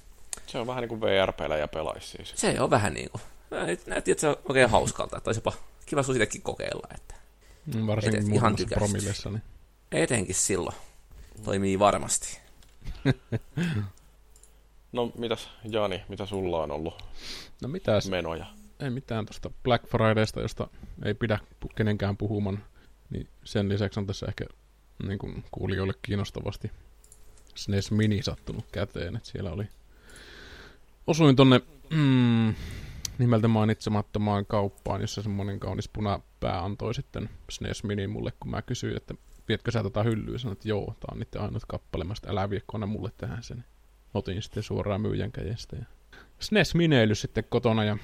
Se 0.47 0.57
on 0.57 0.67
vähän 0.67 0.81
niin 0.81 0.89
kuin 0.89 1.01
VR-pelejä 1.01 1.67
pelaisi 1.67 2.07
siis. 2.07 2.33
Se 2.35 2.61
on 2.61 2.69
vähän 2.69 2.93
niin 2.93 3.09
kuin, 3.09 3.21
näytti, 3.87 4.11
että 4.11 4.21
se 4.21 4.27
on 4.27 4.35
oikein 4.49 4.69
hauskalta, 4.69 5.17
että 5.17 5.27
olisi 5.29 5.39
jopa 5.39 5.53
kiva 5.85 6.03
sun 6.03 6.15
sitäkin 6.15 6.41
kokeilla, 6.41 6.87
että 6.95 7.15
Mm, 7.75 7.87
Varsinkin 7.87 8.21
Et- 8.27 8.35
ihan 8.35 8.55
promillessa. 8.73 9.29
Niin. 9.29 9.41
etenkin 9.91 10.35
silloin 10.35 10.75
toimii 11.43 11.79
varmasti. 11.79 12.39
No 14.91 15.11
mitäs 15.17 15.49
Jani, 15.63 16.03
mitä 16.09 16.25
sulla 16.25 16.63
on 16.63 16.71
ollut 16.71 17.03
No 17.61 17.67
mitäs, 17.67 18.09
menoja? 18.09 18.45
ei 18.79 18.89
mitään 18.89 19.25
tuosta 19.25 19.51
Black 19.63 19.87
Fridaysta, 19.87 20.41
josta 20.41 20.67
ei 21.05 21.13
pidä 21.13 21.39
kenenkään 21.75 22.17
puhuman. 22.17 22.63
Niin 23.09 23.27
sen 23.43 23.69
lisäksi 23.69 23.99
on 23.99 24.07
tässä 24.07 24.25
ehkä 24.25 24.45
niin 25.07 25.19
kuin 25.19 25.43
kuulijoille 25.51 25.93
kiinnostavasti 26.01 26.71
SNES 27.55 27.91
Mini 27.91 28.23
sattunut 28.23 28.65
käteen. 28.71 29.15
Että 29.15 29.29
siellä 29.29 29.51
oli... 29.51 29.67
Osuin 31.07 31.35
tonne 31.35 31.61
mm, 31.89 32.53
nimeltä 33.17 33.47
mainitsemattomaan 33.47 34.45
kauppaan, 34.45 35.01
jossa 35.01 35.21
semmoinen 35.21 35.59
kaunis 35.59 35.89
punapää 35.89 36.63
antoi 36.63 36.93
sitten 36.93 37.29
SNES 37.49 37.83
Mini 37.83 38.07
mulle, 38.07 38.33
kun 38.39 38.51
mä 38.51 38.61
kysyin, 38.61 38.97
että 38.97 39.13
vietkö 39.47 39.71
sä 39.71 39.83
tätä 39.83 40.03
hyllyä? 40.03 40.37
Sanoin, 40.37 40.53
että 40.55 40.69
joo, 40.69 40.85
tää 40.85 41.09
on 41.11 41.19
niiden 41.19 41.41
ainut 41.41 41.63
kappale. 41.67 42.03
Mä 42.03 42.15
sitten, 42.15 42.31
älä 42.31 42.49
vie, 42.49 42.61
kun 42.67 42.89
mulle 42.89 43.11
tähän 43.17 43.43
sen. 43.43 43.65
Otin 44.13 44.41
sitten 44.41 44.63
suoraan 44.63 45.01
myyjän 45.01 45.31
kädestä. 45.31 45.75
Ja 45.75 45.85
SNES 46.39 46.75
Mineily 46.75 47.15
sitten 47.15 47.43
kotona 47.49 47.83
ja 47.83 47.97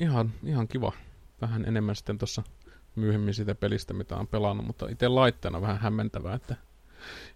ihan, 0.00 0.32
ihan 0.44 0.68
kiva. 0.68 0.92
Vähän 1.40 1.64
enemmän 1.64 1.96
sitten 1.96 2.18
tuossa 2.18 2.42
myöhemmin 2.96 3.34
siitä 3.34 3.54
pelistä, 3.54 3.94
mitä 3.94 4.16
on 4.16 4.28
pelannut, 4.28 4.66
mutta 4.66 4.88
itse 4.88 5.08
laitteena 5.08 5.60
vähän 5.60 5.78
hämmentävää, 5.78 6.34
että 6.34 6.56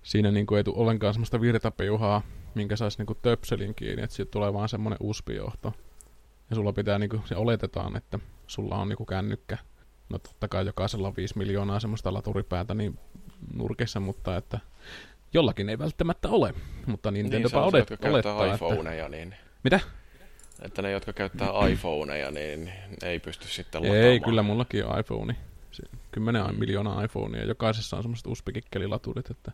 siinä 0.03 0.31
niin 0.31 0.47
kuin 0.47 0.57
ei 0.57 0.65
tule 0.65 0.77
ollenkaan 0.77 1.15
semmoista 1.15 1.41
virtapiuhaa, 1.41 2.23
minkä 2.55 2.77
saisi 2.77 2.99
niin 2.99 3.07
kuin 3.07 3.19
töpselin 3.23 3.75
kiinni, 3.75 4.03
että 4.03 4.17
siitä 4.17 4.31
tulee 4.31 4.53
vaan 4.53 4.69
semmoinen 4.69 4.99
USB-johto. 5.01 5.73
Ja 6.51 6.57
sulla 6.57 6.73
pitää, 6.73 6.99
niin 6.99 7.11
kuin, 7.11 7.23
se 7.25 7.37
oletetaan, 7.37 7.97
että 7.97 8.19
sulla 8.47 8.77
on 8.77 8.89
niin 8.89 8.97
kuin 8.97 9.07
kännykkä. 9.07 9.59
No 10.09 10.19
totta 10.19 10.49
kai 10.49 10.67
jokaisella 10.67 11.09
on 11.09 11.17
5 11.17 11.39
miljoonaa 11.39 11.81
semmoista 11.81 12.15
laturipäätä 12.15 12.75
niin 12.75 12.99
nurkissa, 13.55 14.01
mutta 14.01 14.37
että 14.37 14.59
jollakin 15.35 15.69
ei 15.69 15.79
välttämättä 15.79 16.29
ole. 16.29 16.55
Mutta 16.87 17.11
Nintendo 17.11 17.49
niin, 17.49 17.59
olet, 17.59 17.91
jotka 17.91 18.09
olettaa, 18.09 18.39
käyttää 18.39 18.55
iPhoneja, 18.55 19.09
niin... 19.09 19.35
Mitä? 19.65 19.81
Että 20.63 20.83
ne, 20.83 20.91
jotka 20.91 21.13
käyttää 21.13 21.49
iPhoneja, 21.71 22.31
niin 22.31 22.73
ei 23.03 23.19
pysty 23.19 23.49
sitten 23.49 23.83
lataamaan. 23.83 24.07
Ei, 24.07 24.21
kyllä 24.21 24.43
mullakin 24.43 24.87
on 24.87 25.01
iPhone. 25.01 25.37
10 26.11 26.47
mm. 26.47 26.59
miljoonaa 26.59 27.05
iPhonea, 27.05 27.45
jokaisessa 27.45 27.97
on 27.97 28.03
semmoiset 28.03 28.27
USB-kikkelilaturit, 28.27 29.31
että... 29.31 29.53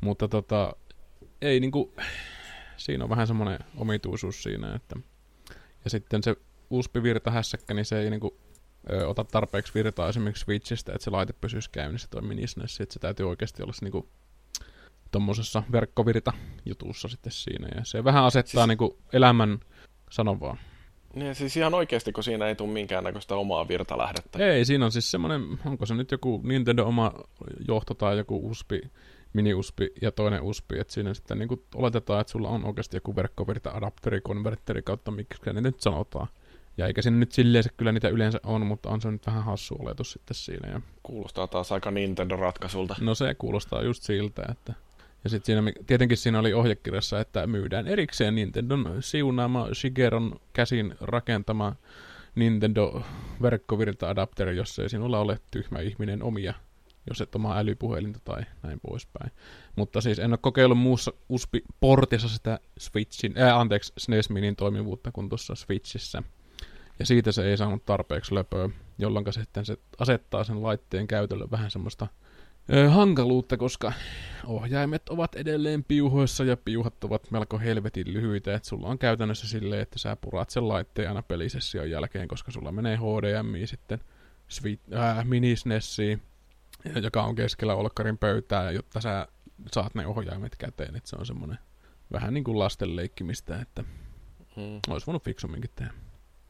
Mutta 0.00 0.28
tota, 0.28 0.76
ei 1.42 1.60
niinku, 1.60 1.94
siinä 2.76 3.04
on 3.04 3.10
vähän 3.10 3.26
semmoinen 3.26 3.58
omituisuus 3.76 4.42
siinä, 4.42 4.74
että 4.74 4.96
ja 5.84 5.90
sitten 5.90 6.22
se 6.22 6.36
USB-virtahässäkkä, 6.70 7.74
niin 7.74 7.84
se 7.84 8.00
ei 8.00 8.10
niinku, 8.10 8.36
ö, 8.90 9.08
ota 9.08 9.24
tarpeeksi 9.24 9.74
virtaa 9.74 10.08
esimerkiksi 10.08 10.44
Switchistä, 10.44 10.92
että 10.92 11.04
se 11.04 11.10
laite 11.10 11.32
pysyisi 11.32 11.70
käynnissä 11.70 12.08
toi 12.10 12.22
minisnessi, 12.22 12.82
että 12.82 12.92
se 12.92 12.98
täytyy 12.98 13.28
oikeasti 13.28 13.62
olla 13.62 13.72
se 13.72 13.84
niinku 13.84 14.08
tuommoisessa 15.10 15.62
verkkovirta-jutussa 15.72 17.08
sitten 17.08 17.32
siinä, 17.32 17.68
ja 17.74 17.84
se 17.84 18.04
vähän 18.04 18.24
asettaa 18.24 18.62
siis... 18.62 18.68
niinku 18.68 18.98
elämän 19.12 19.60
sanovaa. 20.10 20.56
Niin, 21.14 21.34
siis 21.34 21.56
ihan 21.56 21.74
oikeasti, 21.74 22.12
kun 22.12 22.24
siinä 22.24 22.46
ei 22.46 22.54
tule 22.54 22.72
minkäännäköistä 22.72 23.34
omaa 23.34 23.68
virtalähdettä. 23.68 24.38
Ei, 24.38 24.64
siinä 24.64 24.84
on 24.84 24.92
siis 24.92 25.10
semmoinen, 25.10 25.42
onko 25.66 25.86
se 25.86 25.94
nyt 25.94 26.10
joku 26.10 26.40
Nintendo 26.44 26.84
oma 26.84 27.12
johto 27.68 27.94
tai 27.94 28.18
joku 28.18 28.50
USB, 28.50 28.70
mini-USB 29.32 29.78
ja 30.02 30.12
toinen 30.12 30.42
USB, 30.42 30.72
että 30.72 30.92
siinä 30.92 31.14
sitten 31.14 31.38
niin 31.38 31.48
kuin 31.48 31.62
oletetaan, 31.74 32.20
että 32.20 32.30
sulla 32.30 32.48
on 32.48 32.64
oikeasti 32.64 32.96
joku 32.96 33.16
verkkovirta 33.16 33.70
adapteri, 33.70 34.20
konverteri 34.20 34.82
kautta, 34.82 35.10
miksi 35.10 35.42
ne 35.52 35.60
nyt 35.60 35.80
sanotaan. 35.80 36.28
Ja 36.76 36.86
eikä 36.86 37.02
siinä 37.02 37.16
nyt 37.16 37.32
silleen 37.32 37.64
se 37.64 37.70
kyllä 37.76 37.92
niitä 37.92 38.08
yleensä 38.08 38.40
on, 38.44 38.66
mutta 38.66 38.90
on 38.90 39.00
se 39.00 39.10
nyt 39.10 39.26
vähän 39.26 39.44
hassu 39.44 39.76
oletus 39.78 40.12
sitten 40.12 40.34
siinä. 40.34 40.68
Ja... 40.68 40.80
Kuulostaa 41.02 41.46
taas 41.46 41.72
aika 41.72 41.90
Nintendo-ratkaisulta. 41.90 42.96
No 43.00 43.14
se 43.14 43.34
kuulostaa 43.34 43.82
just 43.82 44.02
siltä, 44.02 44.42
että 44.50 44.74
ja 45.24 45.30
sitten 45.30 45.46
siinä, 45.46 45.72
tietenkin 45.86 46.16
siinä 46.16 46.38
oli 46.38 46.52
ohjekirjassa, 46.52 47.20
että 47.20 47.46
myydään 47.46 47.88
erikseen 47.88 48.34
Nintendon 48.34 48.96
siunaama 49.00 49.68
Shigeron 49.74 50.40
käsin 50.52 50.94
rakentama 51.00 51.76
Nintendo 52.34 53.02
verkkovirta-adapteri, 53.42 54.56
jos 54.56 54.78
ei 54.78 54.88
sinulla 54.88 55.18
ole 55.18 55.40
tyhmä 55.50 55.80
ihminen 55.80 56.22
omia, 56.22 56.54
jos 57.08 57.20
et 57.20 57.34
omaa 57.34 57.58
älypuhelinta 57.58 58.20
tai 58.24 58.42
näin 58.62 58.80
poispäin. 58.80 59.32
Mutta 59.76 60.00
siis 60.00 60.18
en 60.18 60.32
ole 60.32 60.38
kokeillut 60.42 60.78
muussa 60.78 61.12
USB-portissa 61.28 62.28
sitä 62.28 62.60
Switchin, 62.78 63.34
äh, 63.38 63.58
anteeksi, 63.58 63.92
SNES 63.98 64.30
Minin 64.30 64.56
toimivuutta 64.56 65.12
kuin 65.12 65.28
tuossa 65.28 65.54
Switchissä. 65.54 66.22
Ja 66.98 67.06
siitä 67.06 67.32
se 67.32 67.44
ei 67.50 67.56
saanut 67.56 67.84
tarpeeksi 67.84 68.34
löpöä, 68.34 68.68
jolloin 68.98 69.32
sitten 69.32 69.64
se 69.64 69.76
asettaa 69.98 70.44
sen 70.44 70.62
laitteen 70.62 71.06
käytölle 71.06 71.50
vähän 71.50 71.70
semmoista 71.70 72.06
hankaluutta, 72.88 73.56
koska 73.56 73.92
ohjaimet 74.46 75.08
ovat 75.08 75.34
edelleen 75.34 75.84
piuhoissa 75.84 76.44
ja 76.44 76.56
piuhat 76.56 77.04
ovat 77.04 77.30
melko 77.30 77.58
helvetin 77.58 78.12
lyhyitä, 78.12 78.54
että 78.54 78.68
sulla 78.68 78.88
on 78.88 78.98
käytännössä 78.98 79.48
silleen, 79.48 79.82
että 79.82 79.98
sä 79.98 80.16
purat 80.16 80.50
sen 80.50 80.68
laitteen 80.68 81.08
aina 81.08 81.22
pelisession 81.22 81.90
jälkeen, 81.90 82.28
koska 82.28 82.50
sulla 82.50 82.72
menee 82.72 82.96
HDMI 82.96 83.66
sitten 83.66 84.00
Sweet, 84.48 84.80
äh, 84.94 85.24
minisnessiin, 85.24 86.22
joka 87.02 87.22
on 87.22 87.34
keskellä 87.34 87.74
olkkarin 87.74 88.18
pöytää, 88.18 88.70
jotta 88.70 89.00
sä 89.00 89.28
saat 89.72 89.94
ne 89.94 90.06
ohjaimet 90.06 90.56
käteen, 90.56 90.96
että 90.96 91.10
se 91.10 91.16
on 91.16 91.26
semmoinen 91.26 91.58
vähän 92.12 92.34
niin 92.34 92.44
kuin 92.44 92.58
lasten 92.58 92.96
leikkimistä, 92.96 93.60
että 93.60 93.84
hmm. 94.56 94.80
olisi 94.88 95.06
voinut 95.06 95.24
fiksumminkin 95.24 95.70
tehdä. 95.76 95.92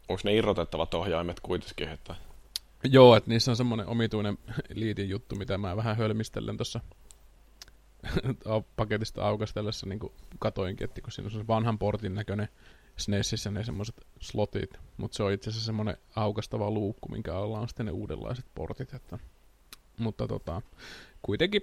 Onko 0.09 0.21
ne 0.25 0.35
irrotettavat 0.35 0.95
ohjaimet 0.95 1.41
kuitenkin, 1.41 1.89
että 1.89 2.15
Joo, 2.85 3.17
että 3.17 3.31
niissä 3.31 3.51
on 3.51 3.57
semmoinen 3.57 3.87
omituinen 3.87 4.39
liitin 4.75 5.09
juttu, 5.09 5.37
mitä 5.37 5.59
mä 5.59 5.77
vähän 5.77 5.97
hölmistellen 5.97 6.57
tuossa 6.57 6.81
paketista 8.77 9.27
aukastellessa 9.27 9.87
niin 9.87 10.01
katoinkin, 10.39 10.85
että 10.85 11.01
kun 11.01 11.13
siinä 11.13 11.27
on 11.27 11.31
se 11.31 11.47
vanhan 11.47 11.79
portin 11.79 12.15
näköinen 12.15 12.49
SNESissä 12.97 13.51
ne 13.51 13.65
semmoiset 13.65 14.07
slotit, 14.21 14.81
mutta 14.97 15.17
se 15.17 15.23
on 15.23 15.33
itse 15.33 15.51
asiassa 15.51 15.67
semmoinen 15.67 15.97
aukastava 16.17 16.71
luukku, 16.71 17.09
minkä 17.09 17.37
alla 17.37 17.61
on 17.61 17.69
sitten 17.69 17.87
ne 17.87 17.93
uudenlaiset 17.93 18.47
portit, 18.55 18.95
että 18.95 19.19
mutta 19.99 20.29
tota, 20.29 20.63
kuitenkin 21.23 21.63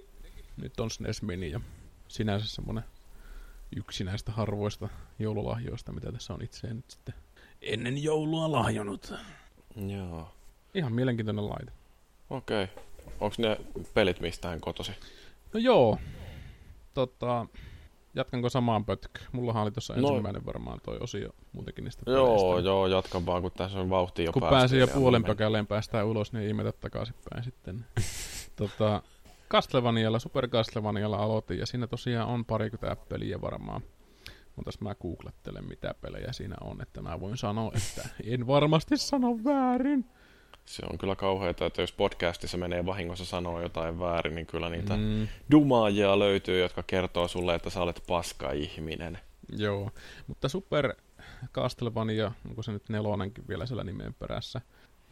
nyt 0.56 0.80
on 0.80 0.90
SNES 0.90 1.22
Mini 1.22 1.50
ja 1.50 1.60
sinänsä 2.08 2.46
semmoinen 2.46 2.84
yksi 3.76 4.04
näistä 4.04 4.32
harvoista 4.32 4.88
joululahjoista, 5.18 5.92
mitä 5.92 6.12
tässä 6.12 6.34
on 6.34 6.42
itse 6.42 6.74
nyt 6.74 6.90
sitten 6.90 7.14
ennen 7.62 8.02
joulua 8.02 8.52
lahjonut. 8.52 9.14
Joo. 9.76 10.37
Ihan 10.78 10.92
mielenkiintoinen 10.92 11.48
laite. 11.48 11.72
Okei. 12.30 12.64
Okay. 12.64 12.84
Onko 13.20 13.36
ne 13.38 13.56
pelit 13.94 14.20
mistään 14.20 14.60
kotosi? 14.60 14.92
No 15.54 15.60
joo. 15.60 15.98
Tota, 16.94 17.46
jatkanko 18.14 18.48
samaan 18.48 18.84
pötköön? 18.84 19.28
Mullahan 19.32 19.62
oli 19.62 19.70
tuossa 19.70 19.94
no. 19.96 20.08
ensimmäinen 20.08 20.46
varmaan 20.46 20.80
toi 20.84 20.98
osio 21.00 21.30
muutenkin 21.52 21.84
niistä 21.84 22.02
Joo, 22.10 22.36
peleistä. 22.36 22.68
joo, 22.68 22.86
jatkan 22.86 23.26
vaan, 23.26 23.42
kun 23.42 23.50
tässä 23.52 23.80
on 23.80 23.90
vauhti 23.90 24.24
jo 24.24 24.32
Kun 24.32 24.42
pääsi 24.42 24.78
jo 24.78 24.86
puolen 24.88 25.24
pökäleen 25.24 25.66
päästään 25.66 26.06
ulos, 26.06 26.32
niin 26.32 26.48
ihmetä 26.48 26.72
takaisinpäin 26.72 27.44
sitten. 27.44 27.86
tota, 28.56 29.02
Castlevanialla, 29.50 30.18
Super 30.18 30.48
Castlevanialla 30.48 31.16
aloitin, 31.16 31.58
ja 31.58 31.66
siinä 31.66 31.86
tosiaan 31.86 32.28
on 32.28 32.44
parikymmentä 32.44 32.96
peliä 33.08 33.40
varmaan. 33.40 33.82
Mutta 34.56 34.70
mä 34.80 34.94
googlettelen, 34.94 35.68
mitä 35.68 35.94
pelejä 36.00 36.32
siinä 36.32 36.56
on, 36.60 36.82
että 36.82 37.02
mä 37.02 37.20
voin 37.20 37.36
sanoa, 37.36 37.72
että 37.74 38.08
en 38.24 38.46
varmasti 38.46 38.96
sano 38.96 39.38
väärin. 39.44 40.04
Se 40.68 40.82
on 40.90 40.98
kyllä 40.98 41.16
kauheata, 41.16 41.66
että 41.66 41.82
jos 41.82 41.92
podcastissa 41.92 42.56
menee 42.56 42.86
vahingossa 42.86 43.24
sanoa 43.24 43.62
jotain 43.62 43.98
väärin, 43.98 44.34
niin 44.34 44.46
kyllä 44.46 44.68
niitä 44.68 44.96
mm. 44.96 45.28
dumaajia 45.50 46.18
löytyy, 46.18 46.60
jotka 46.60 46.82
kertoo 46.82 47.28
sulle, 47.28 47.54
että 47.54 47.70
sä 47.70 47.82
olet 47.82 48.02
paska-ihminen. 48.06 49.18
Joo, 49.56 49.90
mutta 50.26 50.48
Super 50.48 50.94
Castlevania, 51.52 52.32
onko 52.48 52.62
se 52.62 52.72
nyt 52.72 52.88
nelonenkin 52.88 53.44
vielä 53.48 53.66
siellä 53.66 53.84
nimen 53.84 54.14
perässä, 54.14 54.60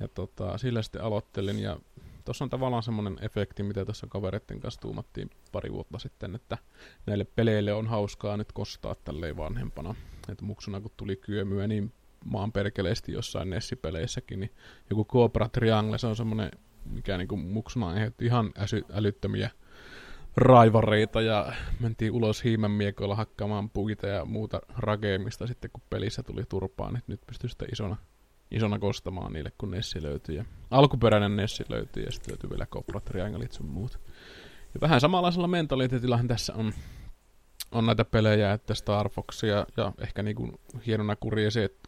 ja 0.00 0.08
tota, 0.08 0.58
sillä 0.58 0.82
sitten 0.82 1.02
aloittelin, 1.02 1.58
ja 1.58 1.76
tuossa 2.24 2.44
on 2.44 2.50
tavallaan 2.50 2.82
semmoinen 2.82 3.18
efekti, 3.20 3.62
mitä 3.62 3.84
tuossa 3.84 4.06
kavereiden 4.06 4.60
kanssa 4.60 4.80
tuumattiin 4.80 5.30
pari 5.52 5.72
vuotta 5.72 5.98
sitten, 5.98 6.34
että 6.34 6.58
näille 7.06 7.24
peleille 7.24 7.72
on 7.72 7.86
hauskaa 7.86 8.36
nyt 8.36 8.52
kostaa 8.52 8.94
tälleen 8.94 9.36
vanhempana. 9.36 9.94
Että 10.28 10.44
muksuna 10.44 10.80
kun 10.80 10.90
tuli 10.96 11.16
kyömyä, 11.16 11.66
niin 11.66 11.92
maan 12.26 12.52
perkeleesti 12.52 13.12
jossain 13.12 13.50
Nessipeleissäkin, 13.50 14.40
niin 14.40 14.50
joku 14.90 15.04
Cobra 15.04 15.48
Triangle, 15.48 15.98
se 15.98 16.06
on 16.06 16.16
semmoinen, 16.16 16.50
mikä 16.84 17.18
niinku 17.18 17.36
muksuna 17.36 17.88
aiheutti 17.88 18.24
ihan 18.24 18.52
äsy, 18.58 18.84
älyttömiä 18.92 19.50
raivareita 20.36 21.20
ja 21.20 21.52
mentiin 21.80 22.12
ulos 22.12 22.44
hiimänmiekoilla 22.44 23.14
hakkaamaan 23.14 23.70
puita 23.70 24.06
ja 24.06 24.24
muuta 24.24 24.60
rakeemista 24.76 25.46
sitten 25.46 25.70
kun 25.72 25.82
pelissä 25.90 26.22
tuli 26.22 26.42
turpaan, 26.48 26.94
niin 26.94 27.02
nyt 27.06 27.20
pystyy 27.26 27.50
sitten 27.50 27.68
isona, 27.72 27.96
isona 28.50 28.78
kostamaan 28.78 29.32
niille 29.32 29.52
kun 29.58 29.70
Nessi 29.70 30.02
löytyi. 30.02 30.36
Ja 30.36 30.44
alkuperäinen 30.70 31.36
Nessi 31.36 31.64
löytyi 31.68 32.04
ja 32.04 32.12
sitten 32.12 32.32
löytyi 32.32 32.50
vielä 32.50 32.66
Cobra 32.66 33.00
Trianglet 33.00 33.52
sun 33.52 33.66
muut. 33.66 34.00
Ja 34.74 34.80
vähän 34.80 35.00
samanlaisella 35.00 35.48
mentaliteetillahan 35.48 36.28
tässä 36.28 36.54
on 36.54 36.72
on 37.72 37.86
näitä 37.86 38.04
pelejä, 38.04 38.52
että 38.52 38.74
Star 38.74 39.08
Foxia 39.08 39.66
ja 39.76 39.92
ehkä 39.98 40.22
niinku 40.22 40.60
hienona 40.86 41.16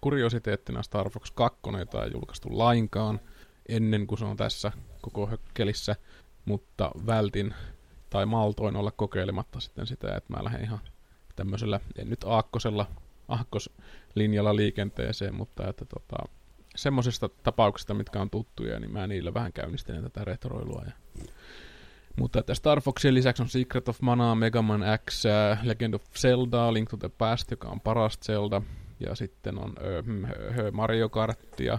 kuriositeettina 0.00 0.82
Star 0.82 1.10
Fox 1.10 1.30
2 1.34 1.60
ei 2.04 2.12
julkaistu 2.12 2.58
lainkaan 2.58 3.20
ennen 3.68 4.06
kuin 4.06 4.18
se 4.18 4.24
on 4.24 4.36
tässä 4.36 4.72
koko 5.00 5.26
hökkelissä, 5.26 5.96
mutta 6.44 6.90
vältin 7.06 7.54
tai 8.10 8.26
maltoin 8.26 8.76
olla 8.76 8.90
kokeilematta 8.90 9.60
sitten 9.60 9.86
sitä, 9.86 10.16
että 10.16 10.36
mä 10.36 10.44
lähden 10.44 10.62
ihan 10.62 10.80
tämmöisellä, 11.36 11.80
en 11.98 12.10
nyt 12.10 12.24
aakkosella, 12.24 12.86
aakkoslinjalla 13.28 14.56
liikenteeseen, 14.56 15.34
mutta 15.34 15.68
että 15.68 15.84
tota, 15.84 16.16
semmoisista 16.76 17.28
tapauksista, 17.28 17.94
mitkä 17.94 18.20
on 18.20 18.30
tuttuja, 18.30 18.80
niin 18.80 18.92
mä 18.92 19.06
niillä 19.06 19.34
vähän 19.34 19.52
käynnistelen 19.52 20.02
tätä 20.02 20.24
retroilua 20.24 20.82
ja 20.86 20.92
mutta 22.18 22.38
että 22.38 22.54
Star 22.54 22.80
Foxin 22.80 23.14
lisäksi 23.14 23.42
on 23.42 23.48
Secret 23.48 23.88
of 23.88 24.00
Mana, 24.00 24.34
Mega 24.34 24.62
Man 24.62 24.80
X, 25.10 25.24
uh, 25.24 25.66
Legend 25.66 25.94
of 25.94 26.02
Zelda, 26.16 26.72
Link 26.72 26.90
to 26.90 26.96
the 26.96 27.08
Past, 27.08 27.50
joka 27.50 27.68
on 27.68 27.80
paras 27.80 28.18
Zelda. 28.24 28.62
Ja 29.00 29.14
sitten 29.14 29.58
on 29.58 29.70
uh, 29.70 30.72
Mario 30.72 31.08
Karttia, 31.08 31.78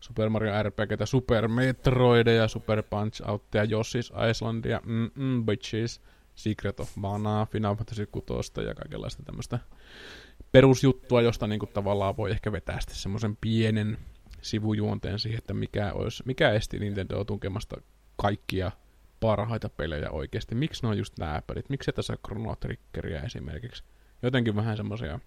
Super 0.00 0.28
Mario 0.28 0.62
RPGtä, 0.62 1.06
Super 1.06 1.48
Metroideja, 1.48 2.48
Super 2.48 2.82
Punch 2.82 3.28
Outia, 3.28 3.64
Yoshi's 3.64 4.30
Islandia, 4.30 4.80
mm-mm, 4.84 5.46
bitches, 5.46 6.00
Secret 6.34 6.80
of 6.80 6.96
Mana, 6.96 7.46
Final 7.46 7.76
Fantasy 7.76 8.06
6 8.06 8.52
ja 8.66 8.74
kaikenlaista 8.74 9.22
tämmöistä 9.22 9.58
perusjuttua, 10.52 11.22
josta 11.22 11.46
niinku 11.46 11.66
tavallaan 11.66 12.16
voi 12.16 12.30
ehkä 12.30 12.52
vetää 12.52 12.80
sitten 12.80 12.96
semmoisen 12.96 13.36
pienen 13.40 13.98
sivujuonteen 14.42 15.18
siihen, 15.18 15.38
että 15.38 15.54
mikä, 15.54 15.92
olisi, 15.92 16.22
mikä 16.26 16.50
esti 16.50 16.78
Nintendo 16.78 17.24
tunkemasta 17.24 17.80
kaikkia 18.16 18.72
parhaita 19.20 19.68
pelejä 19.68 20.10
oikeasti. 20.10 20.54
Miksi 20.54 20.82
ne 20.82 20.88
on 20.88 20.98
just 20.98 21.18
nämä 21.18 21.42
pelit? 21.46 21.70
Miksi 21.70 21.92
tässä 21.92 22.12
on 22.12 22.18
Chrono 22.26 22.56
Triggeria 22.56 23.22
esimerkiksi? 23.22 23.84
Jotenkin 24.22 24.56
vähän 24.56 24.76
semmoisia 24.76 25.20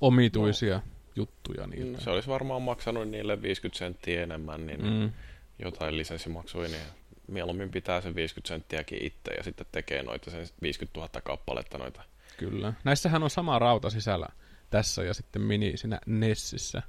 omituisia 0.00 0.76
no. 0.76 0.82
juttuja 1.16 1.66
niiltä. 1.66 2.00
Se 2.00 2.10
olisi 2.10 2.28
varmaan 2.28 2.62
maksanut 2.62 3.08
niille 3.08 3.42
50 3.42 3.78
senttiä 3.78 4.22
enemmän, 4.22 4.66
niin 4.66 4.84
mm. 4.84 5.12
jotain 5.58 5.96
lisenssimaksui, 5.96 6.68
niin 6.68 6.82
mieluummin 7.26 7.70
pitää 7.70 8.00
sen 8.00 8.14
50 8.14 8.48
senttiäkin 8.48 9.06
itse 9.06 9.34
ja 9.34 9.42
sitten 9.42 9.66
tekee 9.72 10.02
noita 10.02 10.30
sen 10.30 10.46
50 10.62 11.00
000 11.00 11.20
kappaletta 11.20 11.78
noita. 11.78 12.02
Kyllä. 12.36 12.72
Näissähän 12.84 13.22
on 13.22 13.30
sama 13.30 13.58
rauta 13.58 13.90
sisällä 13.90 14.26
tässä 14.70 15.02
ja 15.02 15.14
sitten 15.14 15.42
mini 15.42 15.76
siinä 15.76 16.00
Nessissä. 16.06 16.82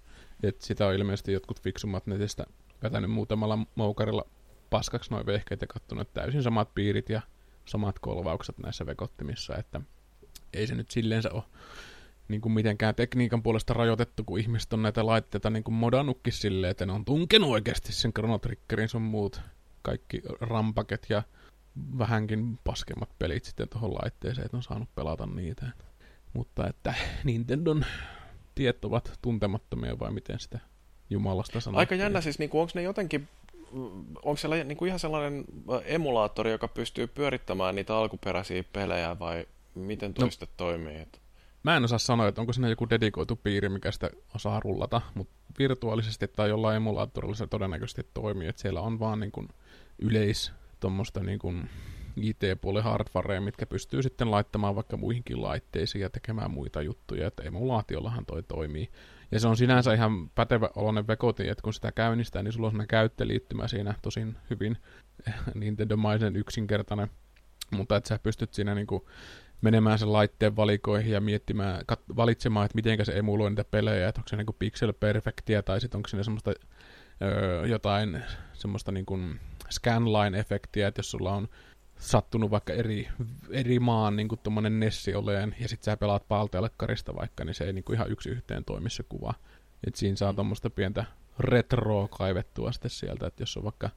Et 0.44 0.62
sitä 0.62 0.88
on 0.88 0.94
ilmeisesti 0.94 1.34
jotkut 1.34 1.62
fiksummat 1.62 2.08
netistä 2.08 2.46
vetänyt 2.84 3.12
muutamalla 3.12 3.60
moukarilla 3.76 4.26
paskaksi 4.70 5.12
noin 5.12 5.26
vehkeet 5.26 5.62
ja 5.62 5.68
kattonut 5.68 6.14
täysin 6.14 6.44
samat 6.44 6.76
piirit 6.76 7.10
ja 7.10 7.22
samat 7.66 8.00
kolvaukset 8.00 8.58
näissä 8.58 8.86
vekottimissa, 8.86 9.56
että 9.58 9.82
ei 10.54 10.68
se 10.68 10.76
nyt 10.76 10.92
silleensä 10.92 11.32
ole 11.32 11.44
niin 12.28 12.42
kuin 12.42 12.54
mitenkään 12.54 12.96
tekniikan 12.96 13.44
puolesta 13.44 13.74
rajoitettu, 13.74 14.24
kun 14.24 14.40
ihmiset 14.40 14.74
on 14.74 14.82
näitä 14.82 15.06
laitteita 15.06 15.50
niin 15.50 15.64
kuin 15.64 15.76
modannutkin 15.76 16.34
silleen, 16.34 16.72
että 16.72 16.86
ne 16.86 16.94
on 16.94 17.06
tunkenut 17.06 17.50
oikeasti 17.50 17.94
sen 17.94 18.14
Chrono 18.14 18.38
Triggerin 18.38 18.90
sun 18.90 19.02
muut 19.02 19.42
kaikki 19.82 20.22
rampaket 20.42 21.06
ja 21.10 21.24
vähänkin 21.98 22.60
paskemmat 22.64 23.10
pelit 23.20 23.46
sitten 23.46 23.70
tuohon 23.70 23.94
laitteeseen, 23.94 24.46
että 24.46 24.58
on 24.58 24.64
saanut 24.64 24.96
pelata 24.96 25.26
niitä. 25.26 25.66
Mutta 26.34 26.68
että 26.68 26.94
Nintendon 27.24 27.86
tiet 28.56 28.86
ovat 28.86 29.20
tuntemattomia 29.22 30.00
vai 30.00 30.12
miten 30.12 30.40
sitä 30.40 30.60
jumalasta 31.10 31.60
sanoo. 31.60 31.80
Aika 31.80 31.96
jännä 31.96 32.22
siis, 32.22 32.40
niin 32.40 32.50
onko 32.54 32.72
ne 32.76 32.82
jotenkin 32.82 33.28
onko 34.24 34.36
siellä 34.36 34.64
niin 34.64 34.78
kuin 34.78 34.88
ihan 34.88 35.00
sellainen 35.00 35.46
emulaattori, 35.86 36.52
joka 36.52 36.68
pystyy 36.68 37.08
pyörittämään 37.08 37.76
niitä 37.76 37.98
alkuperäisiä 37.98 38.64
pelejä 38.74 39.20
vai 39.20 39.46
miten 39.76 40.14
toi 40.14 40.26
no, 40.26 40.48
toimii? 40.58 40.96
Että... 40.96 41.20
Mä 41.64 41.78
en 41.78 41.84
osaa 41.84 42.00
sanoa, 42.00 42.28
että 42.28 42.42
onko 42.42 42.54
siinä 42.54 42.70
joku 42.70 42.90
dedikoitu 42.90 43.36
piiri, 43.36 43.70
mikä 43.70 43.92
sitä 43.92 44.10
osaa 44.36 44.60
rullata, 44.60 45.02
mutta 45.14 45.34
virtuaalisesti 45.60 46.28
tai 46.28 46.50
jollain 46.50 46.78
emulaattorilla 46.78 47.36
se 47.36 47.48
todennäköisesti 47.48 48.08
toimii, 48.14 48.48
että 48.48 48.62
siellä 48.62 48.82
on 48.82 49.00
vaan 49.00 49.20
niin 49.20 49.32
kuin 49.32 49.48
yleis 50.00 50.52
tuommoista 50.80 51.20
niin 51.20 51.40
kuin 51.40 51.70
IT-puolen 52.16 52.84
hardwarea, 52.84 53.42
mitkä 53.42 53.66
pystyy 53.66 54.04
sitten 54.04 54.32
laittamaan 54.32 54.76
vaikka 54.76 54.98
muihinkin 54.98 55.42
laitteisiin 55.42 56.02
ja 56.02 56.10
tekemään 56.10 56.52
muita 56.52 56.82
juttuja, 56.82 57.28
että 57.28 57.44
emulaatiollahan 57.44 58.26
toi 58.26 58.44
toimii. 58.44 58.90
Ja 59.32 59.40
se 59.40 59.48
on 59.48 59.58
sinänsä 59.58 59.94
ihan 59.94 60.30
pätevä 60.30 60.70
oloinen 60.76 61.08
vekoti, 61.08 61.50
että 61.50 61.62
kun 61.62 61.74
sitä 61.74 61.92
käynnistää, 61.92 62.44
niin 62.44 62.52
sulla 62.52 62.68
on 62.68 62.72
sellainen 62.72 62.88
käyttöliittymä 62.88 63.68
siinä 63.68 63.96
tosin 64.02 64.38
hyvin 64.50 64.78
Nintendo-maisen 65.56 66.36
yksinkertainen, 66.36 67.08
mutta 67.72 67.96
että 67.96 68.08
sä 68.08 68.20
pystyt 68.24 68.54
siinä 68.54 68.76
niinku 68.76 69.10
menemään 69.62 70.00
sen 70.00 70.14
laitteen 70.14 70.56
valikoihin 70.56 71.12
ja 71.12 71.22
miettimään, 71.22 71.82
kat- 71.92 72.16
valitsemaan, 72.16 72.66
että 72.66 72.76
miten 72.76 73.06
se 73.06 73.12
emuloi 73.12 73.50
niitä 73.50 73.64
pelejä, 73.64 74.08
että 74.08 74.22
onko 74.22 74.28
se 74.28 74.36
niinku 74.36 74.56
pixel 74.60 74.94
perfectia 74.94 75.64
tai 75.64 75.82
sitten 75.82 75.98
onko 75.98 76.10
siinä 76.10 76.24
semmoista 76.24 76.52
öö, 77.22 77.68
jotain 77.68 78.24
semmoista 78.54 78.92
niinku 78.92 79.20
scanline-efektiä, 79.70 80.88
että 80.88 81.00
jos 81.00 81.12
sulla 81.12 81.36
on 81.36 81.48
sattunut 82.00 82.52
vaikka 82.52 82.74
eri, 82.74 83.08
eri 83.52 83.80
maan 83.80 84.16
niin 84.16 84.28
kuin 84.28 84.40
tuommoinen 84.40 84.80
Nessi 84.80 85.16
oleen, 85.16 85.56
ja 85.60 85.68
sitten 85.68 85.86
sä 85.86 85.98
pelaat 85.98 86.28
paltelekkarista 86.28 87.16
vaikka, 87.16 87.46
niin 87.46 87.54
se 87.54 87.64
ei 87.64 87.74
niin 87.74 87.84
kuin 87.84 87.96
ihan 87.96 88.12
yksi 88.12 88.30
yhteen 88.30 88.66
toimi 88.66 88.90
se 88.90 89.04
kuva. 89.04 89.34
Et 89.88 89.96
siinä 89.96 90.16
saa 90.16 90.34
tuommoista 90.34 90.70
pientä 90.70 91.06
retroa 91.40 92.08
kaivettua 92.08 92.72
sitten 92.72 92.92
sieltä, 92.92 93.28
että 93.28 93.42
jos 93.42 93.58
on 93.58 93.64
vaikka 93.64 93.90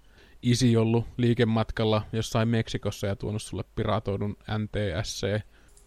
isi 0.42 0.76
ollut 0.76 1.06
liikematkalla 1.16 2.02
jossain 2.12 2.48
Meksikossa 2.48 3.06
ja 3.06 3.16
tuonut 3.16 3.42
sulle 3.42 3.64
piratoidun 3.74 4.36
NTSC 4.58 5.40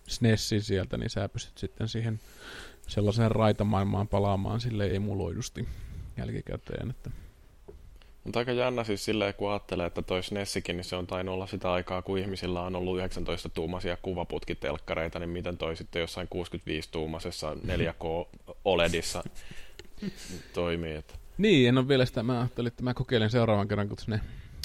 SNESin 0.07 0.61
sieltä, 0.61 0.97
niin 0.97 1.09
sä 1.09 1.29
pystyt 1.29 1.57
sitten 1.57 1.87
siihen 1.87 2.19
sellaiseen 2.87 3.31
raitamaailmaan 3.31 4.07
palaamaan 4.07 4.59
sille 4.59 4.95
emuloidusti 4.95 5.67
jälkikäteen. 6.17 6.89
Että 6.89 7.11
mutta 8.25 8.39
aika 8.39 8.51
jännä 8.51 8.83
siis 8.83 9.05
silleen, 9.05 9.33
kun 9.33 9.51
ajattelee, 9.51 9.85
että 9.85 10.01
toi 10.01 10.23
SNESikin, 10.23 10.77
niin 10.77 10.83
se 10.83 10.95
on 10.95 11.07
tainnut 11.07 11.33
olla 11.33 11.47
sitä 11.47 11.71
aikaa, 11.71 12.01
kun 12.01 12.17
ihmisillä 12.17 12.61
on 12.61 12.75
ollut 12.75 12.99
19-tuumaisia 12.99 13.97
kuvaputkitelkkareita, 14.01 15.19
niin 15.19 15.29
miten 15.29 15.57
toi 15.57 15.75
sitten 15.75 15.99
jossain 15.99 16.27
65-tuumaisessa 16.35 17.59
4K 17.67 18.27
OLEDissa 18.65 19.23
toimii. 20.53 20.95
Että. 20.95 21.13
Niin, 21.37 21.69
en 21.69 21.77
ole 21.77 21.87
vielä 21.87 22.05
sitä. 22.05 22.23
Mä 22.23 22.39
ajattelin, 22.39 22.67
että 22.67 22.83
mä 22.83 22.93
kokeilen 22.93 23.29
seuraavan 23.29 23.67
kerran, 23.67 23.89
kun 23.89 23.97
sinne 23.99 24.19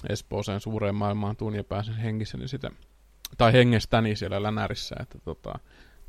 Espooseen 0.08 0.60
suureen 0.60 0.94
maailmaan 0.94 1.36
tuun 1.36 1.54
ja 1.54 1.64
pääsen 1.64 1.96
hengissä, 1.96 2.38
niin 2.38 2.48
sitä, 2.48 2.70
tai 3.38 3.52
hengestäni 3.52 4.16
siellä 4.16 4.42
Länärissä, 4.42 4.96
että 5.00 5.18
tota, 5.24 5.58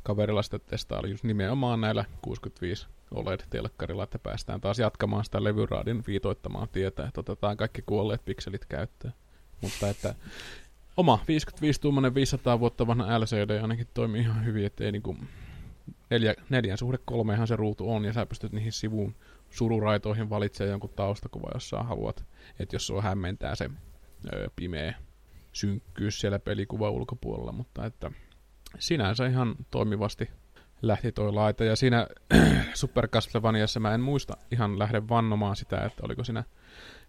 kaverilla 0.02 0.42
sitten 0.42 0.60
testaili 0.66 1.10
just 1.10 1.24
nimenomaan 1.24 1.80
näillä 1.80 2.04
65 2.22 2.86
OLED-telkkarilla, 3.14 4.04
että 4.04 4.18
päästään 4.18 4.60
taas 4.60 4.78
jatkamaan 4.78 5.24
sitä 5.24 5.44
levyraadin 5.44 6.04
viitoittamaan 6.06 6.68
tietä, 6.68 7.06
että 7.06 7.20
otetaan 7.20 7.56
kaikki 7.56 7.82
kuolleet 7.82 8.24
pikselit 8.24 8.64
käyttöön. 8.64 9.14
Mutta 9.60 9.88
että 9.88 10.14
oma 10.96 11.18
55-tuumainen 11.22 12.14
500 12.14 12.60
vuotta 12.60 12.86
vanha 12.86 13.20
LCD 13.20 13.60
ainakin 13.60 13.86
toimii 13.94 14.20
ihan 14.20 14.44
hyvin, 14.44 14.66
ettei 14.66 14.92
niinku 14.92 15.16
neljä, 16.10 16.34
neljän 16.48 16.78
suhde 16.78 16.98
kolmeenhan 17.04 17.46
se 17.46 17.56
ruutu 17.56 17.92
on, 17.92 18.04
ja 18.04 18.12
sä 18.12 18.26
pystyt 18.26 18.52
niihin 18.52 18.72
sivuun 18.72 19.14
sururaitoihin 19.50 20.30
valitsemaan 20.30 20.70
jonkun 20.70 20.90
taustakuva, 20.90 21.50
jos 21.54 21.70
sä 21.70 21.82
haluat. 21.82 22.24
Että 22.58 22.76
jos 22.76 22.86
sua 22.86 23.02
hämmentää 23.02 23.54
se 23.54 23.70
öö, 24.34 24.48
pimeä 24.56 24.94
synkkyys 25.52 26.20
siellä 26.20 26.38
pelikuva 26.38 26.90
ulkopuolella, 26.90 27.52
mutta 27.52 27.86
että 27.86 28.10
sinänsä 28.78 29.26
ihan 29.26 29.54
toimivasti 29.70 30.30
lähti 30.82 31.12
toi 31.12 31.32
laite. 31.32 31.64
Ja 31.64 31.76
siinä 31.76 32.06
Super 32.74 33.08
Castlevaniassa 33.08 33.80
mä 33.80 33.94
en 33.94 34.00
muista 34.00 34.36
ihan 34.50 34.78
lähde 34.78 35.08
vannomaan 35.08 35.56
sitä, 35.56 35.84
että 35.84 36.02
oliko 36.04 36.24
siinä 36.24 36.44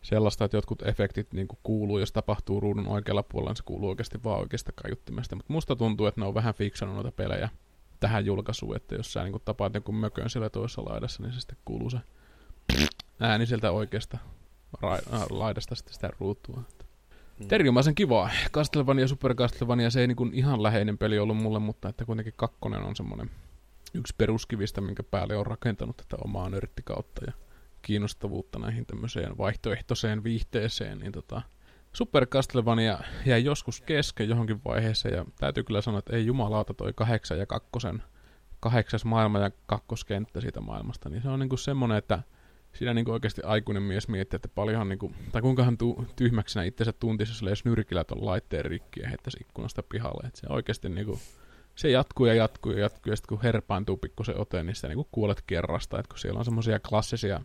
sellaista, 0.01 0.45
että 0.45 0.57
jotkut 0.57 0.81
efektit 0.81 1.33
niin 1.33 1.47
kuuluu, 1.63 1.99
jos 1.99 2.11
tapahtuu 2.11 2.59
ruudun 2.59 2.87
oikealla 2.87 3.23
puolella, 3.23 3.49
niin 3.49 3.57
se 3.57 3.63
kuuluu 3.63 3.89
oikeasti 3.89 4.23
vaan 4.23 4.39
oikeasta 4.39 4.71
kaiuttimesta. 4.75 5.35
Mutta 5.35 5.53
musta 5.53 5.75
tuntuu, 5.75 6.05
että 6.05 6.21
ne 6.21 6.27
on 6.27 6.33
vähän 6.33 6.53
fiksannut 6.53 6.95
noita 6.95 7.11
pelejä 7.11 7.49
tähän 7.99 8.25
julkaisuun, 8.25 8.75
että 8.75 8.95
jos 8.95 9.13
sä 9.13 9.23
niin 9.23 9.41
tapaat 9.45 9.73
jonkun 9.73 9.95
mökön 9.95 10.29
siellä 10.29 10.49
toisessa 10.49 10.85
laidassa, 10.85 11.23
niin 11.23 11.33
se 11.33 11.39
sitten 11.39 11.57
kuuluu 11.65 11.89
se 11.89 11.97
ääni 13.19 13.45
sieltä 13.45 13.71
oikeasta 13.71 14.17
ra- 14.85 15.27
laidasta 15.29 15.75
sitten 15.75 15.93
sitä 15.93 16.09
ruutua. 16.19 16.63
Mm. 17.39 17.95
Kivaa. 17.95 18.29
Castlevania, 18.51 19.07
Super 19.07 19.35
Castlevania, 19.35 19.89
se 19.89 20.01
ei 20.01 20.07
niin 20.07 20.33
ihan 20.33 20.63
läheinen 20.63 20.97
peli 20.97 21.19
ollut 21.19 21.37
mulle, 21.37 21.59
mutta 21.59 21.89
että 21.89 22.05
kuitenkin 22.05 22.33
kakkonen 22.37 22.83
on 22.83 22.95
semmoinen 22.95 23.31
yksi 23.93 24.13
peruskivistä, 24.17 24.81
minkä 24.81 25.03
päälle 25.03 25.37
on 25.37 25.45
rakentanut 25.45 25.97
tätä 25.97 26.17
omaa 26.23 26.49
nörttikautta 26.49 27.21
ja 27.27 27.33
kiinnostavuutta 27.81 28.59
näihin 28.59 28.85
tämmöiseen 28.85 29.37
vaihtoehtoiseen 29.37 30.23
viihteeseen, 30.23 30.99
niin 30.99 31.11
tota, 31.11 31.41
Super 31.93 32.25
Castlevania 32.25 32.99
jäi 33.25 33.43
joskus 33.43 33.81
kesken 33.81 34.29
johonkin 34.29 34.61
vaiheeseen, 34.65 35.15
ja 35.15 35.25
täytyy 35.39 35.63
kyllä 35.63 35.81
sanoa, 35.81 35.99
että 35.99 36.15
ei 36.15 36.25
jumalauta 36.25 36.73
toi 36.73 36.93
kahdeksan 36.95 37.39
ja 37.39 37.45
kakkosen, 37.45 38.03
kahdeksas 38.59 39.05
maailma 39.05 39.39
ja 39.39 39.51
kakkoskenttä 39.65 40.41
siitä 40.41 40.61
maailmasta, 40.61 41.09
niin 41.09 41.21
se 41.21 41.29
on 41.29 41.39
niinku 41.39 41.57
semmoinen, 41.57 41.97
että 41.97 42.19
siinä 42.73 42.93
niinku 42.93 43.11
oikeasti 43.11 43.41
aikuinen 43.41 43.83
mies 43.83 44.07
miettii, 44.07 44.35
että 44.35 44.49
paljonhan, 44.55 44.89
niinku, 44.89 45.11
tai 45.31 45.41
kuinkahan 45.41 45.77
tu, 45.77 46.05
tyhmäksenä 46.15 46.63
itsensä 46.63 46.93
tuntisi, 46.93 47.45
jos 47.45 47.65
nyrkillä 47.65 48.03
ton 48.03 48.25
laitteen 48.25 48.65
rikki 48.65 48.99
ja 48.99 49.07
heittäisi 49.07 49.37
ikkunasta 49.41 49.83
pihalle, 49.83 50.27
että 50.27 50.39
se 50.39 50.47
oikeasti 50.49 50.89
niinku, 50.89 51.19
se 51.75 51.89
jatkuu 51.89 52.25
ja 52.25 52.33
jatkuu 52.33 52.71
ja 52.71 52.79
jatkuu, 52.79 53.11
ja 53.11 53.15
sitten 53.15 53.37
kun 53.37 53.43
herpaantuu 53.43 53.97
pikkusen 53.97 54.39
ote, 54.39 54.63
niin 54.63 54.75
sä 54.75 54.87
niin 54.87 55.05
kuolet 55.11 55.43
kerrasta, 55.47 55.99
että 55.99 56.09
kun 56.09 56.19
siellä 56.19 56.39
on 56.39 56.45
semmoisia 56.45 56.79
klassisia 56.79 57.41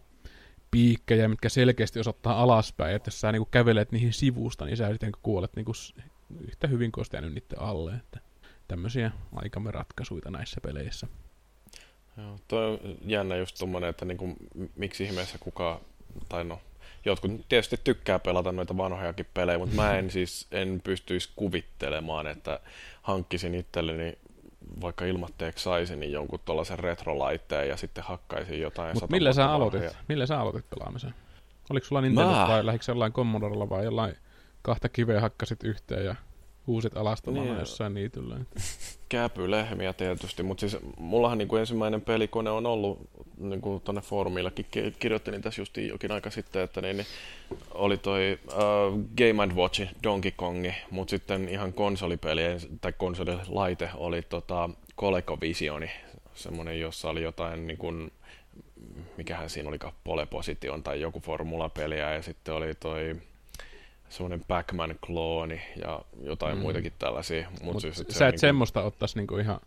piikkejä, 0.71 1.29
mitkä 1.29 1.49
selkeästi 1.49 2.01
osoittaa 2.01 2.43
alaspäin, 2.43 2.97
että 2.97 3.09
jos 3.09 3.21
sä 3.21 3.33
niin 3.33 3.47
kävelet 3.51 3.93
niihin 3.93 4.13
sivusta, 4.13 4.65
niin 4.65 4.77
sä 4.77 4.91
sitten 4.91 5.13
kuolet 5.23 5.57
niin 5.57 5.67
yhtä 6.41 6.67
hyvin 6.67 6.93
kuin 6.93 7.05
niiden 7.13 7.61
alle, 7.61 7.95
että 7.95 8.21
tämmöisiä 8.69 9.11
aikamme 9.33 9.71
ratkaisuja 9.71 10.31
näissä 10.31 10.61
peleissä. 10.61 11.07
Joo, 12.19 12.39
toi 12.49 12.67
on 12.67 12.79
jännä 13.07 13.37
just 13.37 13.57
tommonen, 13.59 13.91
että 13.91 14.05
niinku, 14.05 14.37
miksi 14.77 15.05
ihmeessä 15.05 15.39
kukaan, 15.39 15.81
tai 16.29 16.45
no, 16.45 16.61
jotkut 17.05 17.31
tietysti 17.49 17.77
tykkää 17.85 18.19
pelata 18.19 18.53
noita 18.53 18.77
vanhojakin 18.77 19.27
pelejä, 19.35 19.59
mutta 19.59 19.77
mä 19.77 19.99
en 19.99 20.11
siis 20.17 20.47
en 20.53 20.81
pystyisi 20.85 21.31
kuvittelemaan, 21.37 22.27
että 22.27 22.61
hankkisin 23.03 23.55
itselleni 23.55 24.19
vaikka 24.81 25.05
ilmatteeksi 25.05 25.65
saisin 25.65 26.01
niin 26.01 26.13
jonkun 26.13 26.41
tuollaisen 26.45 26.79
retrolaitteen 26.79 27.69
ja 27.69 27.77
sitten 27.77 28.05
hakkaisin 28.05 28.61
jotain. 28.61 28.97
Mutta 28.97 29.07
millä 29.11 29.33
sä 29.33 29.51
aloitit? 29.51 29.97
Millä 30.09 30.27
sä 30.27 30.41
aloitit 30.41 30.71
pelaamisen? 30.71 31.15
Oliko 31.71 31.87
sulla 31.87 32.01
Nintendo 32.01 32.31
mä... 32.31 32.49
vai 32.49 32.67
lähdikö 32.67 32.85
jollain 32.89 33.13
Commodorella 33.13 33.69
vai 33.69 33.85
jollain 33.85 34.17
kahta 34.63 34.89
kiveä 34.89 35.21
hakkasit 35.21 35.65
yhteen 35.65 36.05
ja 36.05 36.15
huusit 36.69 36.97
alastomana 36.97 37.45
niin, 37.45 37.59
jossain 37.59 37.95
niityllä? 37.95 38.37
Käpylehmiä 39.09 39.93
tietysti, 39.93 40.43
mutta 40.43 40.61
siis 40.61 40.77
mullahan 40.99 41.39
niin 41.39 41.49
kuin 41.49 41.61
ensimmäinen 41.61 42.01
pelikone 42.01 42.51
on 42.51 42.67
ollut 42.67 43.11
niin 43.39 43.61
kuin 43.61 43.81
tuonne 43.81 44.01
foorumillekin 44.01 44.67
kirjoittelin 44.99 45.43
tässä 45.43 45.61
just 45.61 45.77
jokin 45.77 46.13
aika 46.13 46.31
sitten, 46.31 46.63
että 46.63 46.81
niin, 46.81 46.97
niin 46.97 47.07
oli 47.75 47.97
toi 47.97 48.39
uh, 48.47 49.01
Game 49.17 49.55
Watch 49.55 49.87
Donkey 50.03 50.31
Kongi, 50.37 50.75
mutta 50.91 51.11
sitten 51.11 51.49
ihan 51.49 51.73
konsolipeli 51.73 52.43
tai 52.81 52.93
konsolilaite 52.93 53.91
oli 53.95 54.23
tota 54.23 54.71
ColecoVisioni, 54.97 55.91
semmoinen, 56.35 56.81
jossa 56.81 57.11
oli 57.11 57.23
jotain 57.23 57.67
niin 57.67 57.79
kuin, 57.79 58.13
mikähän 59.17 59.51
siinä 59.51 59.69
oli 59.69 59.79
Pole 60.05 60.27
Position 60.27 60.83
tai 60.83 61.01
joku 61.01 61.21
formulapeliä 61.21 62.15
ja 62.15 62.23
sitten 62.23 62.55
oli 62.55 62.75
toi 62.75 63.17
semmoinen 64.09 64.45
Pac-Man-klooni 64.49 65.61
ja 65.83 66.01
jotain 66.23 66.57
mm. 66.57 66.63
muitakin 66.63 66.93
tällaisia. 66.99 67.51
Mut 67.51 67.73
Mut 67.73 67.83
siis, 67.83 67.97
sä 67.97 68.29
et 68.29 68.33
niinku... 68.33 68.41
semmoista 68.41 68.83
ottaisi 68.83 69.19
niinku 69.19 69.37
ihan 69.37 69.61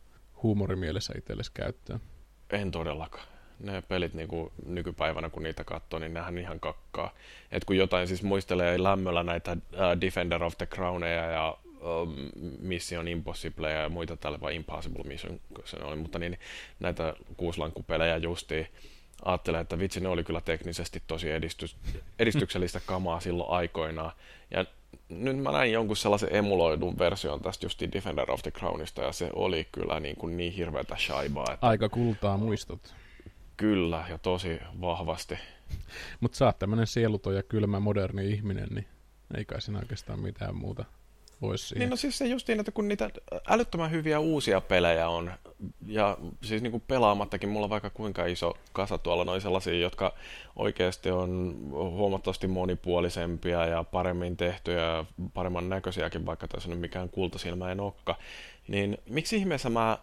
huumorimielessä 0.44 1.14
itsellesi 1.18 1.52
käyttöön? 1.54 2.02
En 2.50 2.72
todellakaan. 2.72 3.28
Ne 3.60 3.82
pelit 3.82 4.14
niinku 4.14 4.52
nykypäivänä, 4.66 5.30
kun 5.30 5.44
niitä 5.44 5.64
katsoo, 5.64 6.00
niin 6.00 6.14
nehän 6.14 6.38
ihan 6.38 6.60
kakkaa. 6.60 7.14
Et 7.52 7.66
kun 7.66 7.78
jotain 7.78 8.08
siis 8.08 8.24
muistelee 8.24 8.84
lämmöllä 8.84 9.24
näitä 9.24 9.52
uh, 9.52 10.02
Defender 10.02 10.44
of 10.44 10.58
the 10.58 10.66
Crowneja 10.66 11.26
ja 11.26 11.58
uh, 11.66 12.14
Mission 12.60 13.08
Impossible 13.08 13.72
ja 13.72 13.90
muita 13.90 14.18
tällä, 14.18 14.42
vai 14.42 14.56
Impossible 14.56 15.04
Mission 15.04 15.40
se 15.66 15.78
oli, 15.78 15.96
mutta 15.96 16.20
niin, 16.20 16.40
näitä 16.80 17.14
kuuslankupelejä 17.38 18.18
justiin, 18.18 18.68
ajattelen, 19.26 19.62
että 19.62 19.80
vitsi, 19.80 20.00
ne 20.00 20.10
oli 20.10 20.24
kyllä 20.24 20.42
teknisesti 20.42 21.04
tosi 21.08 21.32
edistys, 21.32 21.78
edistyksellistä 22.20 22.82
kamaa 22.86 23.20
silloin 23.20 23.50
aikoinaan. 23.50 24.12
Ja 24.52 24.66
nyt 25.10 25.38
mä 25.38 25.52
näin 25.52 25.72
jonkun 25.72 25.98
sellaisen 25.98 26.36
emuloidun 26.36 27.00
version 27.00 27.42
tästä 27.42 27.66
just 27.66 27.82
Defender 27.94 28.32
of 28.32 28.42
the 28.42 28.52
Crownista, 28.52 29.02
ja 29.02 29.12
se 29.12 29.30
oli 29.36 29.68
kyllä 29.72 30.00
niin, 30.00 30.16
kuin 30.16 30.38
niin 30.38 30.54
hirveätä 30.54 30.96
shaibaa. 30.98 31.54
Että... 31.54 31.68
Aika 31.68 31.90
kultaa 31.90 32.38
muistot. 32.38 32.96
Kyllä, 33.58 34.06
ja 34.10 34.18
tosi 34.18 34.60
vahvasti. 34.82 35.40
Mutta 36.20 36.38
sä 36.38 36.46
oot 36.46 36.60
tämmönen 36.60 36.88
sieluton 36.88 37.36
ja 37.36 37.44
kylmä 37.44 37.80
moderni 37.80 38.30
ihminen, 38.30 38.68
niin 38.72 38.88
ei 39.38 39.46
kai 39.46 39.62
siinä 39.62 39.80
oikeastaan 39.80 40.20
mitään 40.20 40.56
muuta 40.56 40.86
voisi 41.42 41.68
siihen. 41.68 41.80
Niin 41.80 41.90
no 41.90 41.96
siis 41.96 42.18
se 42.18 42.26
justiin, 42.26 42.60
että 42.60 42.72
kun 42.72 42.88
niitä 42.88 43.10
älyttömän 43.48 43.92
hyviä 43.92 44.20
uusia 44.20 44.62
pelejä 44.62 45.10
on, 45.10 45.32
ja 45.88 46.18
siis 46.44 46.62
niin 46.62 46.72
kuin 46.72 46.84
pelaamattakin 46.88 47.50
mulla 47.50 47.64
on 47.64 47.70
vaikka 47.70 47.90
kuinka 47.90 48.26
iso 48.26 48.58
kasa 48.74 48.98
tuolla 48.98 49.26
noin 49.26 49.42
sellaisia, 49.42 49.74
jotka 49.74 50.14
oikeasti 50.56 51.12
on 51.12 51.56
huomattavasti 51.72 52.48
monipuolisempia 52.48 53.66
ja 53.66 53.84
paremmin 53.84 54.38
tehtyjä 54.38 54.80
ja 54.80 55.06
paremman 55.34 55.70
näköisiäkin, 55.70 56.26
vaikka 56.26 56.48
tässä 56.48 56.72
on 56.72 56.78
mikään 56.78 57.10
kultasilmäinen 57.10 57.78
nokka, 57.78 58.16
niin 58.68 58.98
miksi 59.10 59.38
ihmeessä 59.38 59.70
mä 59.70 59.98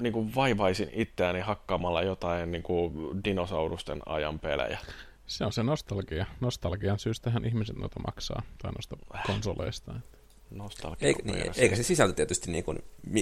niin 0.00 0.12
kuin 0.12 0.34
vaivaisin 0.34 0.90
itseäni 0.92 1.40
hakkaamalla 1.40 2.02
jotain 2.02 2.52
niin 2.52 2.62
kuin 2.62 2.92
dinosaurusten 3.24 4.00
ajan 4.06 4.38
pelejä? 4.38 4.78
Se 5.26 5.44
on 5.44 5.52
se 5.52 5.62
nostalgia. 5.62 6.26
Nostalgian 6.40 6.98
syystähän 6.98 7.44
ihmiset 7.44 7.76
noita 7.76 8.00
maksaa, 8.00 8.42
tai 8.62 8.72
noista 8.72 8.96
konsoleista. 9.26 9.94
Että 9.96 10.18
nostalgia. 10.50 11.08
Eik, 11.08 11.24
niin, 11.24 11.52
eikä 11.56 11.76
se 11.76 11.82
sisältö 11.82 12.14
tietysti 12.14 12.50
niin 12.50 12.64
kuin, 12.64 12.78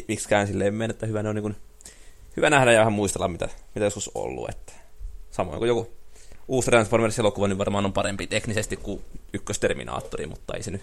miksikään 0.08 0.46
silleen 0.46 0.74
mennä, 0.74 0.92
että 0.92 1.06
hyvä, 1.06 1.22
ne 1.22 1.28
on 1.28 1.34
niin 1.34 1.42
kuin, 1.42 1.56
hyvä 2.36 2.50
nähdä 2.50 2.72
ja 2.72 2.78
vähän 2.78 2.92
muistella, 2.92 3.28
mitä, 3.28 3.48
mitä 3.74 3.86
joskus 3.86 4.10
ollut. 4.14 4.48
Että 4.50 4.72
samoin 5.30 5.58
kuin 5.58 5.68
joku 5.68 5.92
uusi 6.48 6.70
Transformers-elokuva, 6.70 7.48
niin 7.48 7.58
varmaan 7.58 7.84
on 7.84 7.92
parempi 7.92 8.26
teknisesti 8.26 8.76
kuin 8.76 9.04
ykkösterminaattori, 9.32 10.26
mutta 10.26 10.54
ei 10.54 10.62
se 10.62 10.70
nyt, 10.70 10.82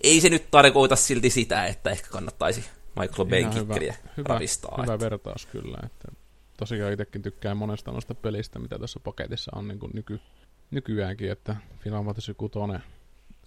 ei 0.00 0.20
se 0.20 0.28
nyt 0.28 0.50
tarkoita 0.50 0.96
silti 0.96 1.30
sitä, 1.30 1.66
että 1.66 1.90
ehkä 1.90 2.08
kannattaisi 2.10 2.64
Michael 3.00 3.28
Bayn 3.28 3.50
kikkeliä 3.50 3.96
hyvä, 4.16 4.28
ravistaa. 4.28 4.74
Hyvä, 4.82 4.92
hyvä 4.92 5.00
vertaus 5.00 5.46
kyllä. 5.46 5.78
Että 5.86 6.12
tosiaan 6.56 6.92
itsekin 6.92 7.22
tykkään 7.22 7.56
monesta 7.56 7.92
noista 7.92 8.14
pelistä, 8.14 8.58
mitä 8.58 8.78
tässä 8.78 9.00
paketissa 9.00 9.50
on 9.54 9.68
niin 9.68 9.78
kuin 9.78 9.90
nyky, 9.94 10.20
nykyäänkin, 10.70 11.30
että 11.30 11.56
Final 11.80 12.04
Fantasy 12.04 12.34
6, 12.34 12.52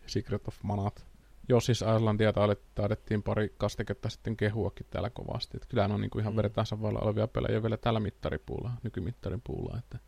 Secret 0.08 0.48
of 0.48 0.56
Manat, 0.64 1.06
Jossis 1.50 1.84
Islandia 1.96 2.34
taidettiin 2.76 3.24
pari 3.24 3.54
kastiketta 3.58 4.10
sitten 4.10 4.38
kehuakin 4.38 4.86
täällä 4.90 5.10
kovasti. 5.10 5.58
Että 5.58 5.68
kyllä 5.68 5.86
on 5.86 6.02
niin 6.02 6.10
kuin 6.10 6.22
ihan 6.22 6.34
mm. 6.34 6.38
vertaansa 6.38 6.82
vailla 6.82 7.00
olevia 7.00 7.28
pelejä 7.28 7.62
vielä 7.62 7.78
tällä 7.78 8.00
mittaripuulla, 8.00 8.72
nykymittarin 8.84 9.42
puulla. 9.44 9.78
Että, 9.78 10.00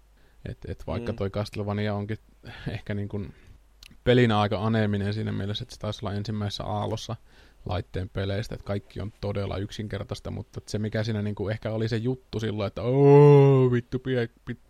et, 0.49 0.57
et 0.67 0.83
vaikka 0.87 1.11
mm. 1.11 1.15
toi 1.15 1.29
Castlevania 1.29 1.95
onkin 1.95 2.17
ehkä 2.67 2.93
niin 2.93 3.09
kuin 3.09 3.33
pelinä 4.03 4.39
aika 4.39 4.65
aneeminen 4.65 5.13
siinä 5.13 5.31
mielessä, 5.31 5.63
että 5.63 5.75
se 5.75 5.79
taisi 5.81 6.05
olla 6.05 6.15
ensimmäisessä 6.15 6.63
aallossa 6.63 7.15
laitteen 7.65 8.09
peleistä, 8.09 8.55
että 8.55 8.65
kaikki 8.65 9.01
on 9.01 9.13
todella 9.21 9.57
yksinkertaista, 9.57 10.31
mutta 10.31 10.61
se 10.67 10.79
mikä 10.79 11.03
siinä 11.03 11.21
niin 11.21 11.35
kuin 11.35 11.51
ehkä 11.51 11.71
oli 11.71 11.87
se 11.87 11.97
juttu 11.97 12.39
silloin, 12.39 12.67
että 12.67 12.81
ooo 12.81 13.71
vittu, 13.71 14.01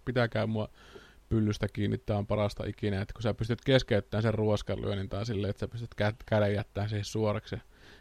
pitääkää 0.06 0.48
mua 0.48 0.70
pyllystä 1.34 1.68
kiinni, 1.74 1.98
tämä 1.98 2.20
on 2.20 2.28
parasta 2.28 2.66
ikinä, 2.66 3.02
että 3.02 3.14
kun 3.14 3.22
sä 3.22 3.34
pystyt 3.34 3.62
keskeyttämään 3.66 4.24
sen 4.24 4.34
ruoskanlyönnin 4.34 5.10
tai 5.10 5.26
silleen, 5.26 5.50
että 5.50 5.60
sä 5.60 5.68
pystyt 5.68 5.96
kä- 6.02 6.16
käden 6.26 6.54
jättämään 6.54 6.90
siihen 6.90 7.06
suoraksi, 7.06 7.56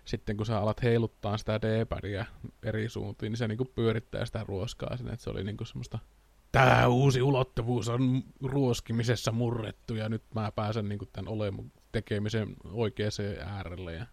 sitten 0.04 0.36
kun 0.36 0.46
sä 0.46 0.58
alat 0.58 0.82
heiluttaa 0.82 1.36
sitä 1.36 1.60
d 1.62 1.86
eri 2.62 2.88
suuntiin, 2.88 3.30
niin 3.30 3.38
se 3.38 3.48
niinku 3.48 3.64
pyörittää 3.64 4.24
sitä 4.24 4.44
ruoskaa 4.48 4.96
sinne, 4.96 5.12
että 5.12 5.24
se 5.24 5.30
oli 5.30 5.44
niinku 5.44 5.64
semmoista 5.64 5.98
tämä 6.52 6.86
uusi 6.86 7.22
ulottuvuus 7.22 7.88
on 7.88 8.22
ruoskimisessa 8.42 9.32
murrettu 9.32 9.94
ja 9.94 10.08
nyt 10.08 10.22
mä 10.34 10.52
pääsen 10.52 10.88
niinku 10.88 11.06
tämän 11.06 11.32
olemun 11.32 11.72
tekemisen 11.92 12.56
oikeaan 12.64 13.12
äärelle 13.44 13.92
ja 13.92 14.06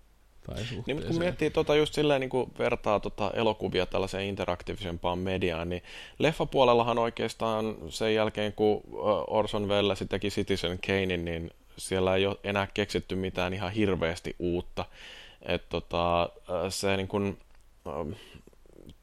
tai 0.50 0.64
Niin, 0.86 0.98
mutta 0.98 1.08
kun 1.08 1.20
miettii 1.20 1.50
tota 1.50 1.76
just 1.76 1.94
silleen 1.94 2.22
niin 2.22 2.30
kuin 2.30 2.52
vertaa 2.60 3.00
tota 3.00 3.32
elokuvia 3.34 3.86
tällaiseen 3.86 4.26
interaktiivisempaan 4.26 5.20
mediaan, 5.20 5.70
niin 5.70 5.84
leffapuolellahan 6.20 6.98
oikeastaan 6.98 7.76
sen 7.90 8.16
jälkeen, 8.16 8.54
kun 8.54 8.82
Orson 9.28 9.68
Welles 9.68 10.04
teki 10.10 10.30
Citizen 10.30 10.80
Kanein, 10.88 11.26
niin 11.26 11.52
siellä 11.78 12.16
ei 12.16 12.26
ole 12.26 12.38
enää 12.44 12.68
keksitty 12.74 13.16
mitään 13.16 13.54
ihan 13.54 13.72
hirveästi 13.72 14.36
uutta. 14.40 14.86
Et 15.42 15.70
tota, 15.70 16.30
se 16.70 16.98
niin 16.98 17.08
kuin, 17.08 17.38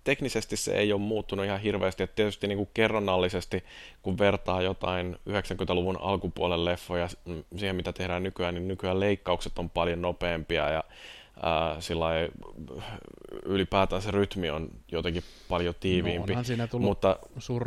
teknisesti 0.04 0.56
se 0.56 0.78
ei 0.78 0.92
ole 0.92 1.00
muuttunut 1.00 1.44
ihan 1.44 1.60
hirveästi. 1.60 2.02
Et 2.02 2.14
tietysti 2.14 2.46
niin 2.46 2.58
kuin 2.58 2.68
kerronnallisesti, 2.74 3.64
kun 4.02 4.18
vertaa 4.18 4.62
jotain 4.62 5.16
90-luvun 5.28 6.00
alkupuolen 6.00 6.64
leffoja 6.64 7.08
siihen, 7.56 7.76
mitä 7.76 7.92
tehdään 7.92 8.22
nykyään, 8.22 8.54
niin 8.54 8.68
nykyään 8.68 9.00
leikkaukset 9.00 9.58
on 9.58 9.70
paljon 9.70 10.02
nopeampia 10.02 10.70
ja 10.70 10.84
ää, 11.42 11.80
sillä 11.80 12.06
ylipäätään 13.44 14.02
se 14.02 14.10
rytmi 14.10 14.50
on 14.50 14.68
jotenkin 14.92 15.22
paljon 15.48 15.74
tiiviimpi. 15.80 16.34
No, 16.34 16.44
siinä 16.44 16.68
mutta, 16.78 17.18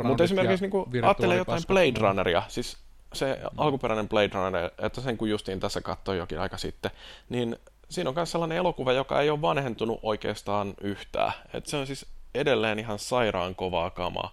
mutta 0.04 0.24
esimerkiksi 0.24 0.66
niin 0.92 1.04
ajattelee 1.04 1.36
jotain 1.36 1.62
Blade 1.66 2.00
Runneria, 2.00 2.42
siis 2.48 2.76
se 3.12 3.38
mm. 3.42 3.58
alkuperäinen 3.58 4.08
Blade 4.08 4.30
Runner, 4.34 4.70
että 4.78 5.00
sen 5.00 5.16
kun 5.16 5.30
justiin 5.30 5.60
tässä 5.60 5.80
katsoi 5.80 6.18
jokin 6.18 6.40
aika 6.40 6.56
sitten, 6.56 6.90
niin 7.28 7.56
siinä 7.88 8.10
on 8.10 8.14
myös 8.14 8.32
sellainen 8.32 8.58
elokuva, 8.58 8.92
joka 8.92 9.20
ei 9.20 9.30
ole 9.30 9.42
vanhentunut 9.42 10.00
oikeastaan 10.02 10.74
yhtään. 10.80 11.32
että 11.54 11.70
se 11.70 11.76
on 11.76 11.86
siis 11.86 12.06
edelleen 12.34 12.78
ihan 12.78 12.98
sairaan 12.98 13.54
kovaa 13.54 13.90
kamaa. 13.90 14.30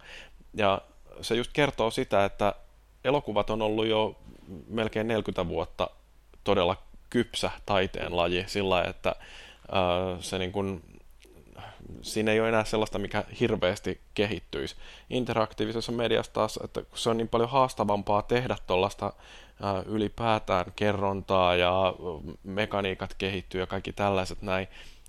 Ja 0.54 0.82
se 1.22 1.36
just 1.36 1.52
kertoo 1.54 1.92
sitä, 1.92 2.26
että 2.26 2.54
elokuvat 3.04 3.50
on 3.50 3.62
ollut 3.62 3.88
jo 3.88 4.16
melkein 4.68 5.08
40 5.08 5.48
vuotta 5.48 5.90
todella 6.44 6.78
kypsä 7.10 7.52
taiteen 7.66 8.18
laji 8.18 8.44
sillä 8.48 8.84
että 8.84 9.16
ää, 9.72 10.18
se 10.20 10.40
niin 10.40 10.52
kuin, 10.52 10.84
siinä 12.02 12.32
ei 12.32 12.40
ole 12.40 12.50
enää 12.50 12.64
sellaista, 12.64 13.00
mikä 13.00 13.24
hirveästi 13.40 14.02
kehittyisi. 14.14 14.76
Interaktiivisessa 15.10 15.92
mediassa 15.92 16.34
taas, 16.34 16.60
että 16.64 16.82
se 16.94 17.10
on 17.10 17.18
niin 17.18 17.28
paljon 17.28 17.50
haastavampaa 17.50 18.22
tehdä 18.22 18.56
tuollaista 18.68 19.14
ylipäätään 19.86 20.66
kerrontaa 20.76 21.56
ja 21.56 21.94
mekaniikat 22.44 23.14
kehittyy 23.18 23.62
ja 23.62 23.68
kaikki 23.68 23.94
tällaiset 23.94 24.42
näin, 24.42 24.68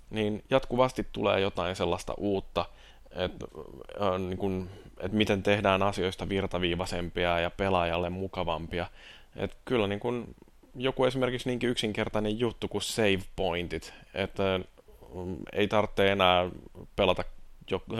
niin 0.09 0.43
jatkuvasti 0.49 1.07
tulee 1.11 1.39
jotain 1.39 1.75
sellaista 1.75 2.13
uutta, 2.17 2.65
että, 3.15 3.45
niin 4.17 4.37
kuin, 4.37 4.69
että 4.99 5.17
miten 5.17 5.43
tehdään 5.43 5.83
asioista 5.83 6.29
virtaviivaisempia 6.29 7.39
ja 7.39 7.49
pelaajalle 7.49 8.09
mukavampia. 8.09 8.85
Että 9.35 9.57
kyllä 9.65 9.87
niin 9.87 9.99
kuin, 9.99 10.35
joku 10.79 11.05
esimerkiksi 11.05 11.49
niinkin 11.49 11.69
yksinkertainen 11.69 12.39
juttu 12.39 12.67
kuin 12.67 12.81
save 12.81 13.19
pointit, 13.35 13.93
että 14.13 14.59
mm, 15.13 15.37
ei 15.53 15.67
tarvitse 15.67 16.11
enää 16.11 16.49
pelata 16.95 17.23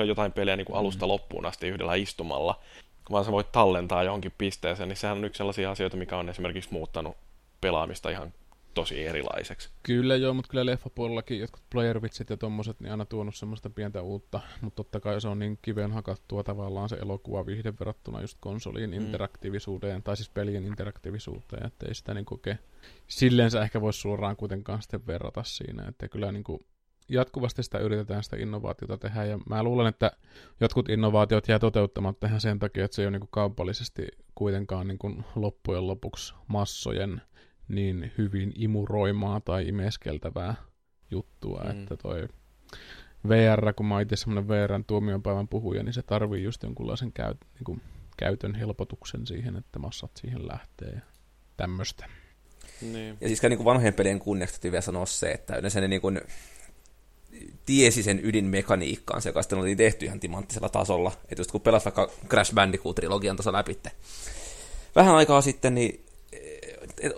jotain 0.06 0.32
peliä 0.32 0.56
niin 0.56 0.66
kuin 0.66 0.76
mm. 0.76 0.80
alusta 0.80 1.08
loppuun 1.08 1.46
asti 1.46 1.68
yhdellä 1.68 1.96
istumalla, 1.96 2.60
vaan 3.12 3.26
sä 3.26 3.32
voit 3.32 3.52
tallentaa 3.52 4.04
johonkin 4.04 4.34
pisteeseen, 4.38 4.90
niin 4.90 4.98
sehän 4.98 5.18
on 5.18 5.26
yksi 5.26 5.38
sellaisia 5.38 5.72
asioita, 5.72 5.98
mikä 5.98 6.18
on 6.18 6.30
esimerkiksi 6.30 6.74
muuttanut 6.74 7.18
pelaamista 7.62 8.10
ihan 8.10 8.34
tosi 8.80 9.06
erilaiseksi. 9.06 9.70
Kyllä 9.84 10.16
joo, 10.16 10.34
mutta 10.34 10.50
kyllä 10.50 10.66
leffapuolellakin 10.66 11.40
jotkut 11.40 11.62
playervitsit 11.72 12.30
ja 12.30 12.38
tommoset 12.38 12.80
niin 12.80 12.92
aina 12.92 13.06
tuonut 13.06 13.36
semmoista 13.36 13.70
pientä 13.70 14.02
uutta, 14.02 14.40
mutta 14.62 14.76
totta 14.76 15.00
kai 15.00 15.22
se 15.22 15.28
on 15.28 15.40
niin 15.40 15.60
kiveen 15.62 15.92
hakattua 15.92 16.44
tavallaan 16.44 16.90
se 16.90 16.96
elokuva 16.96 17.46
vihde 17.46 17.74
verrattuna 17.80 18.22
just 18.22 18.38
konsoliin 18.40 18.90
mm. 18.90 18.96
interaktiivisuuteen, 18.96 20.04
tai 20.04 20.18
siis 20.18 20.30
pelien 20.30 20.66
interaktiivisuuteen, 20.66 21.66
että 21.66 21.86
ei 21.88 21.96
sitä 21.96 22.14
niin 22.14 22.26
kuin 22.26 22.42
silleen 23.08 23.52
ehkä 23.64 23.82
voisi 23.82 24.00
suoraan 24.00 24.36
kuitenkaan 24.36 24.82
sitten 24.82 25.08
verrata 25.08 25.44
siinä, 25.44 25.88
että 25.88 26.08
kyllä 26.08 26.32
niin 26.32 26.44
kuin 26.44 26.66
jatkuvasti 27.10 27.64
sitä 27.64 27.78
yritetään 27.78 28.24
sitä 28.24 28.38
innovaatiota 28.38 28.98
tehdä, 28.98 29.26
ja 29.26 29.40
mä 29.50 29.64
luulen, 29.64 29.88
että 29.88 30.12
jotkut 30.60 30.90
innovaatiot 30.90 31.48
jää 31.48 31.60
toteuttamatta 31.60 32.28
ihan 32.28 32.42
sen 32.42 32.60
takia, 32.60 32.86
että 32.86 32.96
se 32.96 33.02
ei 33.02 33.06
ole 33.06 33.12
niin 33.12 33.20
kuin 33.20 33.30
kaupallisesti 33.32 34.08
kuitenkaan 34.36 34.88
niin 34.88 34.98
kuin 34.98 35.26
loppujen 35.36 35.88
lopuksi 35.88 36.34
massojen 36.48 37.22
niin 37.70 38.12
hyvin 38.18 38.54
imuroimaa 38.56 39.40
tai 39.40 39.68
imeskeltävää 39.68 40.56
juttua, 41.12 41.62
mm. 41.64 41.70
että 41.70 41.98
toi 41.98 42.28
VR, 43.28 43.74
kun 43.74 43.86
mä 43.86 43.96
oon 43.96 44.02
itse 44.02 44.16
semmoinen 44.16 44.48
VRn 44.48 44.86
tuomiopäivän 44.86 45.48
puhuja, 45.48 45.84
niin 45.84 45.94
se 45.94 46.04
tarvii 46.04 46.44
just 46.44 46.64
jonkunlaisen 46.64 47.12
käyt, 47.12 47.38
niin 47.54 47.64
kuin 47.64 47.82
käytön 48.18 48.56
helpotuksen 48.56 49.28
siihen, 49.28 49.56
että 49.56 49.80
massat 49.80 50.12
siihen 50.18 50.48
lähtee 50.48 50.92
ja 50.96 51.02
tämmöistä. 51.58 52.06
Niin. 52.82 53.18
Ja 53.22 53.28
siis 53.28 53.42
niin 53.42 53.66
vanhojen 53.66 53.94
pelien 53.94 54.20
kunniaksi 54.20 54.56
täytyy 54.56 54.72
vielä 54.72 54.82
sanoa 54.82 55.06
se, 55.06 55.32
että 55.32 55.56
yleensä 55.56 55.82
ne 55.82 55.88
niin 55.88 56.02
kuin 56.02 56.22
tiesi 57.66 58.04
sen 58.04 58.20
ydinmekaniikkaan, 58.24 59.22
se 59.22 59.30
joka 59.30 59.42
sitten 59.42 59.60
oli 59.60 59.76
tehty 59.76 60.06
ihan 60.06 60.20
timanttisella 60.20 60.70
tasolla. 60.70 61.12
Että 61.24 61.40
just 61.40 61.52
kun 61.52 61.62
pelasit 61.62 61.86
vaikka 61.86 62.12
Crash 62.28 62.54
Bandicoot-trilogian 62.54 63.36
tuossa 63.36 63.54
läpi 63.54 63.80
vähän 64.96 65.16
aikaa 65.16 65.42
sitten, 65.42 65.76
niin 65.76 66.06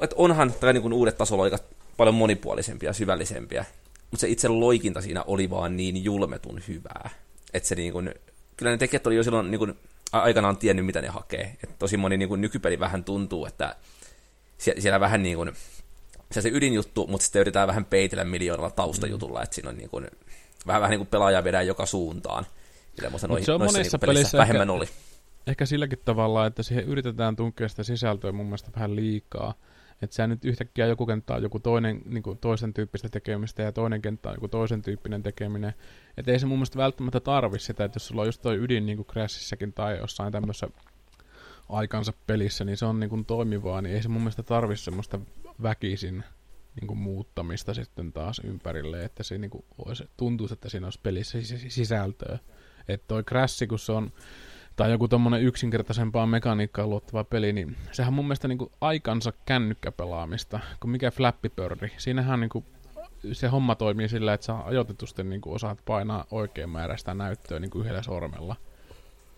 et 0.01 0.13
onhan 0.15 0.53
tai 0.53 0.73
niin 0.73 0.93
uudet 0.93 1.17
aika 1.43 1.59
paljon 1.97 2.15
monipuolisempia 2.15 2.89
ja 2.89 2.93
syvällisempiä, 2.93 3.65
mutta 4.11 4.21
se 4.21 4.27
itse 4.27 4.47
loikinta 4.47 5.01
siinä 5.01 5.23
oli 5.27 5.49
vaan 5.49 5.77
niin 5.77 6.03
julmetun 6.03 6.61
hyvää. 6.67 7.09
Että 7.53 7.69
se 7.69 7.75
niin 7.75 7.93
kuin, 7.93 8.15
kyllä 8.57 8.71
ne 8.71 8.77
tekijät 8.77 9.07
oli 9.07 9.15
jo 9.15 9.23
silloin 9.23 9.51
niin 9.51 9.59
kuin, 9.59 9.77
aikanaan 10.11 10.57
tiennyt, 10.57 10.85
mitä 10.85 11.01
ne 11.01 11.07
hakee. 11.07 11.57
Et 11.63 11.79
tosi 11.79 11.97
moni 11.97 12.17
niin 12.17 12.29
kuin, 12.29 12.41
nykypeli 12.41 12.79
vähän 12.79 13.03
tuntuu, 13.03 13.45
että 13.45 13.75
siellä, 14.57 14.81
siellä 14.81 14.99
vähän 14.99 15.23
niin 15.23 15.37
kuin, 15.37 15.51
se, 16.31 16.41
se 16.41 16.49
ydinjuttu, 16.49 17.07
mutta 17.07 17.23
sitten 17.23 17.39
yritetään 17.39 17.67
vähän 17.67 17.85
peitellä 17.85 18.23
miljoonalla 18.23 18.71
taustajutulla, 18.71 19.39
mm. 19.39 19.43
että 19.43 19.55
siinä 19.55 19.69
on 19.69 19.77
niin 19.77 19.89
kuin, 19.89 20.07
vähän, 20.67 20.81
vähän 20.81 20.91
niin 20.91 20.99
kuin 20.99 21.07
pelaaja 21.07 21.43
vedää 21.43 21.61
joka 21.61 21.85
suuntaan. 21.85 22.45
Mutta 23.27 23.43
se 23.43 23.51
on 23.51 23.61
monissa 23.61 23.97
niin 23.97 24.07
pelissä 24.07 24.37
vähemmän 24.37 24.69
ehkä, 24.69 24.73
oli. 24.73 24.89
Ehkä 25.47 25.65
silläkin 25.65 25.99
tavalla, 26.05 26.45
että 26.45 26.63
siihen 26.63 26.85
yritetään 26.85 27.35
tunkea 27.35 27.69
sitä 27.69 27.83
sisältöä 27.83 28.31
mun 28.31 28.45
mielestä 28.45 28.71
vähän 28.75 28.95
liikaa. 28.95 29.53
Että 30.01 30.15
sä 30.15 30.27
nyt 30.27 30.45
yhtäkkiä 30.45 30.85
joku 30.85 31.05
kenttä 31.05 31.33
on 31.33 31.43
joku 31.43 31.59
toinen, 31.59 32.01
niin 32.05 32.23
kuin 32.23 32.37
toisen 32.37 32.73
tyyppistä 32.73 33.09
tekemistä 33.09 33.63
ja 33.63 33.71
toinen 33.71 34.01
kenttä 34.01 34.29
on 34.29 34.35
joku 34.35 34.47
toisen 34.47 34.81
tyyppinen 34.81 35.23
tekeminen. 35.23 35.73
Että 36.17 36.31
ei 36.31 36.39
se 36.39 36.45
mun 36.45 36.57
mielestä 36.57 36.77
välttämättä 36.77 37.19
tarvi 37.19 37.59
sitä, 37.59 37.85
että 37.85 37.95
jos 37.95 38.07
sulla 38.07 38.21
on 38.21 38.27
just 38.27 38.41
toi 38.41 38.57
ydin 38.57 38.85
niin 38.85 38.97
kuin 38.97 39.73
tai 39.75 39.97
jossain 39.97 40.31
tämmöisessä 40.31 40.67
aikansa 41.69 42.13
pelissä, 42.27 42.65
niin 42.65 42.77
se 42.77 42.85
on 42.85 42.99
niin 42.99 43.09
kuin 43.09 43.25
toimivaa, 43.25 43.81
niin 43.81 43.95
ei 43.95 44.03
se 44.03 44.09
mun 44.09 44.21
mielestä 44.21 44.43
tarvi 44.43 44.77
semmoista 44.77 45.19
väkisin 45.61 46.23
niin 46.81 46.87
kuin 46.87 46.97
muuttamista 46.97 47.73
sitten 47.73 48.13
taas 48.13 48.41
ympärille, 48.43 49.05
että 49.05 49.23
se 49.23 49.37
niin 49.37 49.51
kuin 49.51 49.65
olisi, 49.77 50.09
tuntuisi, 50.17 50.53
että 50.53 50.69
siinä 50.69 50.87
olisi 50.87 50.99
pelissä 51.03 51.37
sisältöä. 51.67 52.39
Että 52.87 53.07
toi 53.07 53.23
Crash, 53.23 53.67
kun 53.67 53.79
se 53.79 53.91
on 53.91 54.11
tai 54.75 54.91
joku 54.91 55.07
tommonen 55.07 55.41
yksinkertaisempaa 55.41 56.27
mekaniikkaa 56.27 56.87
luottava 56.87 57.23
peli, 57.23 57.53
niin 57.53 57.77
sehän 57.91 58.13
mun 58.13 58.25
mielestä 58.25 58.47
niinku 58.47 58.71
aikansa 58.81 59.33
kännykkäpelaamista, 59.45 60.59
kun 60.79 60.89
mikä 60.89 61.11
Flappy 61.11 61.49
Bird. 61.49 61.89
Siinähän 61.97 62.39
niinku 62.39 62.65
se 63.31 63.47
homma 63.47 63.75
toimii 63.75 64.09
sillä, 64.09 64.33
että 64.33 64.45
sä 64.45 64.57
ajoitetusti 64.57 65.23
niinku 65.23 65.53
osaat 65.53 65.79
painaa 65.85 66.25
oikein 66.31 66.69
määräistä 66.69 67.13
näyttöä 67.13 67.59
niinku 67.59 67.79
yhdellä 67.79 68.01
sormella. 68.01 68.55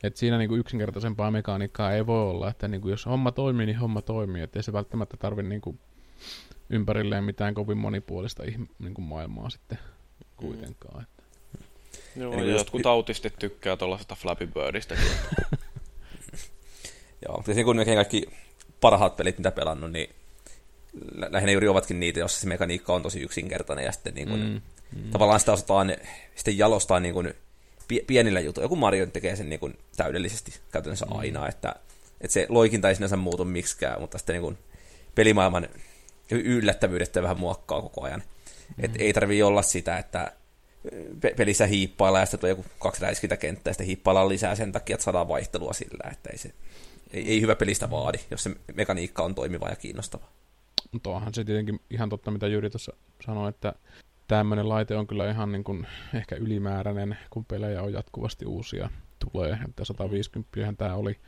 Et 0.03 0.17
siinä 0.17 0.37
niinku 0.37 0.55
yksinkertaisempaa 0.55 1.31
mekaniikkaa 1.31 1.91
ei 1.91 2.07
voi 2.07 2.29
olla, 2.29 2.49
että 2.49 2.67
niinku 2.67 2.89
jos 2.89 3.05
homma 3.05 3.31
toimii, 3.31 3.65
niin 3.65 3.79
homma 3.79 4.01
toimii, 4.01 4.41
ettei 4.41 4.63
se 4.63 4.73
välttämättä 4.73 5.17
tarvi 5.17 5.43
niinku 5.43 5.77
ympärilleen 6.69 7.23
mitään 7.23 7.53
kovin 7.53 7.77
monipuolista 7.77 8.43
niinku 8.79 9.01
maailmaa 9.01 9.49
sitten 9.49 9.77
kuitenkaan. 10.37 11.05
Joo, 12.15 12.33
ja 12.33 12.45
jotkut 12.45 12.85
autistit 12.85 13.33
tykkää 13.39 13.77
tuollaisesta 13.77 14.15
Flappy 14.15 14.47
Birdistä. 14.47 14.95
Joo, 17.27 17.41
siis 17.45 17.55
niin 17.55 17.65
kuin 17.65 17.85
kaikki 17.85 18.25
parhaat 18.81 19.15
pelit, 19.15 19.37
mitä 19.37 19.51
pelannut, 19.51 19.91
niin 19.91 20.09
lähinnä 21.29 21.51
juuri 21.51 21.67
ovatkin 21.67 21.99
niitä, 21.99 22.19
joissa 22.19 22.41
se 22.41 22.47
mekaniikka 22.47 22.93
on 22.93 23.03
tosi 23.03 23.21
yksinkertainen 23.21 23.85
ja 23.85 23.91
sitten 23.91 24.13
niin 24.13 24.27
kuin, 24.27 24.41
mm, 24.41 24.61
mm. 25.03 25.11
tavallaan 25.11 25.39
sitä 25.39 25.51
osataan 25.51 25.95
sitten 26.35 26.57
jalostaa 26.57 26.99
niin 26.99 27.13
kuin 27.13 27.33
pienillä 28.07 28.39
jutuilla. 28.39 28.65
Joku 28.65 28.75
Mario 28.75 29.05
tekee 29.05 29.35
sen 29.35 29.49
niin 29.49 29.59
kuin 29.59 29.77
täydellisesti 29.97 30.59
käytännössä 30.71 31.05
mm. 31.05 31.19
aina, 31.19 31.47
että, 31.47 31.75
että 32.21 32.33
se 32.33 32.45
loikinta 32.49 32.89
ei 32.89 32.95
sinänsä 32.95 33.17
muutu 33.17 33.45
miksikään, 33.45 34.01
mutta 34.01 34.17
sitten 34.17 34.33
niin 34.33 34.41
kuin 34.41 34.57
pelimaailman 35.15 35.67
yllättävyydet 36.31 37.15
vähän 37.15 37.39
muokkaa 37.39 37.81
koko 37.81 38.03
ajan. 38.03 38.23
Mm. 38.77 38.85
Et 38.85 38.91
ei 38.99 39.13
tarvii 39.13 39.43
olla 39.43 39.61
sitä, 39.61 39.97
että 39.97 40.31
pelissä 41.37 41.67
hiippailla 41.67 42.19
ja 42.19 42.25
sitten 42.25 42.39
tulee 42.39 42.51
joku 42.51 42.65
kaksi 42.79 43.01
räiskintäkenttää 43.01 43.69
ja 43.69 43.73
sitten 43.73 43.87
hiippaillaan 43.87 44.29
lisää 44.29 44.55
sen 44.55 44.71
takia, 44.71 44.93
että 44.93 45.03
saadaan 45.03 45.27
vaihtelua 45.27 45.73
sillä, 45.73 46.09
että 46.11 46.29
ei, 46.29 46.37
se, 46.37 46.53
ei, 47.13 47.27
ei 47.27 47.41
hyvä 47.41 47.55
pelistä 47.55 47.89
vaadi, 47.89 48.17
jos 48.31 48.43
se 48.43 48.55
mekaniikka 48.73 49.23
on 49.23 49.35
toimiva 49.35 49.69
ja 49.69 49.75
kiinnostava. 49.75 50.25
Mutta 50.91 51.09
onhan 51.09 51.33
se 51.33 51.43
tietenkin 51.43 51.79
ihan 51.89 52.09
totta, 52.09 52.31
mitä 52.31 52.47
Jyri 52.47 52.69
tuossa 52.69 52.93
sanoi, 53.25 53.49
että 53.49 53.73
tämmöinen 54.27 54.69
laite 54.69 54.95
on 54.95 55.07
kyllä 55.07 55.31
ihan 55.31 55.51
niin 55.51 55.63
kuin 55.63 55.87
ehkä 56.13 56.35
ylimääräinen, 56.35 57.17
kun 57.29 57.45
pelejä 57.45 57.81
on 57.81 57.93
jatkuvasti 57.93 58.45
uusia 58.45 58.89
tulee, 59.19 59.57
että 59.69 59.85
150 59.85 60.73
tämä 60.77 60.95
oli, 60.95 61.19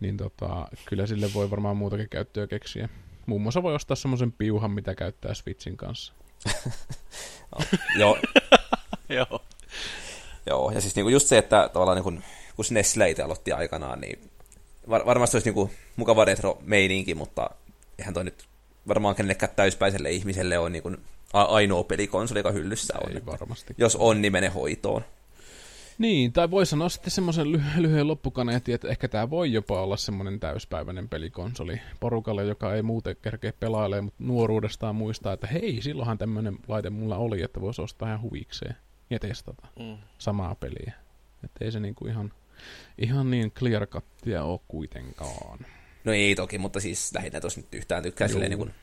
niin 0.00 0.16
tota, 0.16 0.68
kyllä 0.86 1.06
sille 1.06 1.26
voi 1.34 1.50
varmaan 1.50 1.76
muutakin 1.76 2.08
käyttöä 2.08 2.46
keksiä. 2.46 2.88
Muun 3.26 3.42
muassa 3.42 3.62
voi 3.62 3.74
ostaa 3.74 3.94
semmoisen 3.94 4.32
piuhan, 4.32 4.70
mitä 4.70 4.94
käyttää 4.94 5.34
Switchin 5.34 5.76
kanssa. 5.76 6.12
Joo, 8.00 8.18
Joo. 9.16 9.42
Joo, 10.46 10.70
ja 10.70 10.80
siis 10.80 10.96
niinku 10.96 11.08
just 11.08 11.28
se, 11.28 11.38
että 11.38 11.70
tavallaan 11.72 11.96
niinku, 11.96 12.22
kun 12.56 12.64
Nestle 12.70 13.10
itse 13.10 13.22
aloitti 13.22 13.52
aikanaan, 13.52 14.00
niin 14.00 14.30
var- 14.90 15.06
varmasti 15.06 15.36
olisi 15.36 15.48
niinku 15.48 15.70
mukava 15.96 16.24
retro-meininki, 16.24 17.14
mutta 17.14 17.50
eihän 17.98 18.14
toi 18.14 18.24
nyt 18.24 18.44
varmaan 18.88 19.14
kenellekään 19.14 19.52
täyspäiselle 19.56 20.10
ihmiselle 20.10 20.58
on 20.58 20.72
niinku 20.72 20.92
ainoa 21.32 21.84
pelikonsoli, 21.84 22.38
joka 22.38 22.50
hyllyssä 22.50 22.94
on. 23.04 23.12
Ei 23.12 23.26
varmasti. 23.26 23.74
Jos 23.78 23.96
on, 23.96 24.22
niin 24.22 24.32
mene 24.32 24.48
hoitoon. 24.48 25.04
Niin, 25.98 26.32
tai 26.32 26.50
voi 26.50 26.66
sanoa 26.66 26.88
sitten 26.88 27.10
semmoisen 27.10 27.52
ly- 27.52 27.62
lyhyen 27.76 28.08
loppukaneetin, 28.08 28.74
että 28.74 28.88
ehkä 28.88 29.08
tämä 29.08 29.30
voi 29.30 29.52
jopa 29.52 29.82
olla 29.82 29.96
semmoinen 29.96 30.40
täyspäiväinen 30.40 31.08
pelikonsoli 31.08 31.80
porukalle, 32.00 32.44
joka 32.44 32.74
ei 32.74 32.82
muuten 32.82 33.16
kerkeä 33.22 33.52
pelailemaan, 33.60 34.04
mutta 34.04 34.24
nuoruudestaan 34.24 34.96
muistaa, 34.96 35.32
että 35.32 35.46
hei, 35.46 35.82
silloinhan 35.82 36.18
tämmöinen 36.18 36.58
laite 36.68 36.90
mulla 36.90 37.16
oli, 37.16 37.42
että 37.42 37.60
voisi 37.60 37.82
ostaa 37.82 38.08
ihan 38.08 38.22
huvikseen 38.22 38.76
ja 39.10 39.18
testata 39.18 39.66
mm. 39.78 39.98
samaa 40.18 40.54
peliä. 40.54 40.92
Että 41.44 41.64
ei 41.64 41.72
se 41.72 41.80
niinku 41.80 42.06
ihan, 42.06 42.32
ihan 42.98 43.30
niin 43.30 43.50
clear 43.50 43.86
cuttia 43.86 44.44
ole 44.44 44.60
kuitenkaan. 44.68 45.58
No 46.04 46.12
ei 46.12 46.34
toki, 46.34 46.58
mutta 46.58 46.80
siis 46.80 47.14
lähinnä 47.14 47.40
tuossa 47.40 47.60
nyt 47.60 47.74
yhtään 47.74 48.02
tykkää 48.02 48.28
silleen 48.28 48.50
niin 48.50 48.74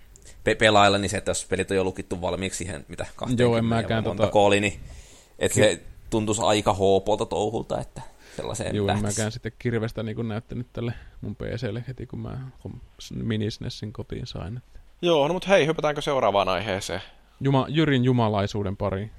pe- 0.44 0.56
pelailla, 0.56 0.98
niin 0.98 1.10
se, 1.10 1.18
että 1.18 1.32
jos 1.32 1.46
pelit 1.46 1.72
on 1.72 1.78
jo 1.78 1.84
lukittu 1.84 2.22
valmiiksi 2.22 2.58
siihen, 2.58 2.86
mitä 2.88 3.06
20 3.16 3.44
Joo, 3.44 3.58
en 3.58 3.66
mäkään 3.66 4.04
monta 4.04 4.24
tota... 4.24 4.32
kooli, 4.32 4.60
niin 4.60 4.80
että 5.40 5.56
se 5.56 5.82
tuntuisi 6.10 6.42
aika 6.42 6.74
hoopolta 6.74 7.26
touhulta, 7.26 7.82
että 7.82 8.02
sellaiseen 8.36 8.76
Joo, 8.76 8.88
en 8.88 9.02
mäkään 9.02 9.32
sitten 9.32 9.52
kirvestä 9.60 10.04
niin 10.04 10.28
näyttänyt 10.28 10.68
tälle 10.74 10.94
mun 11.22 11.36
PClle 11.36 11.84
heti, 11.88 12.08
kun 12.08 12.20
mä 12.20 12.38
minisnessin 13.16 13.94
kotiin 13.94 14.28
sain. 14.28 14.58
Että. 14.58 14.80
Joo, 15.02 15.28
no 15.28 15.34
mutta 15.34 15.50
hei, 15.50 15.66
hypätäänkö 15.66 16.02
seuraavaan 16.02 16.50
aiheeseen? 16.50 17.02
Juma, 17.40 17.66
Jyrin 17.70 18.04
jumalaisuuden 18.04 18.78
pariin. 18.78 19.12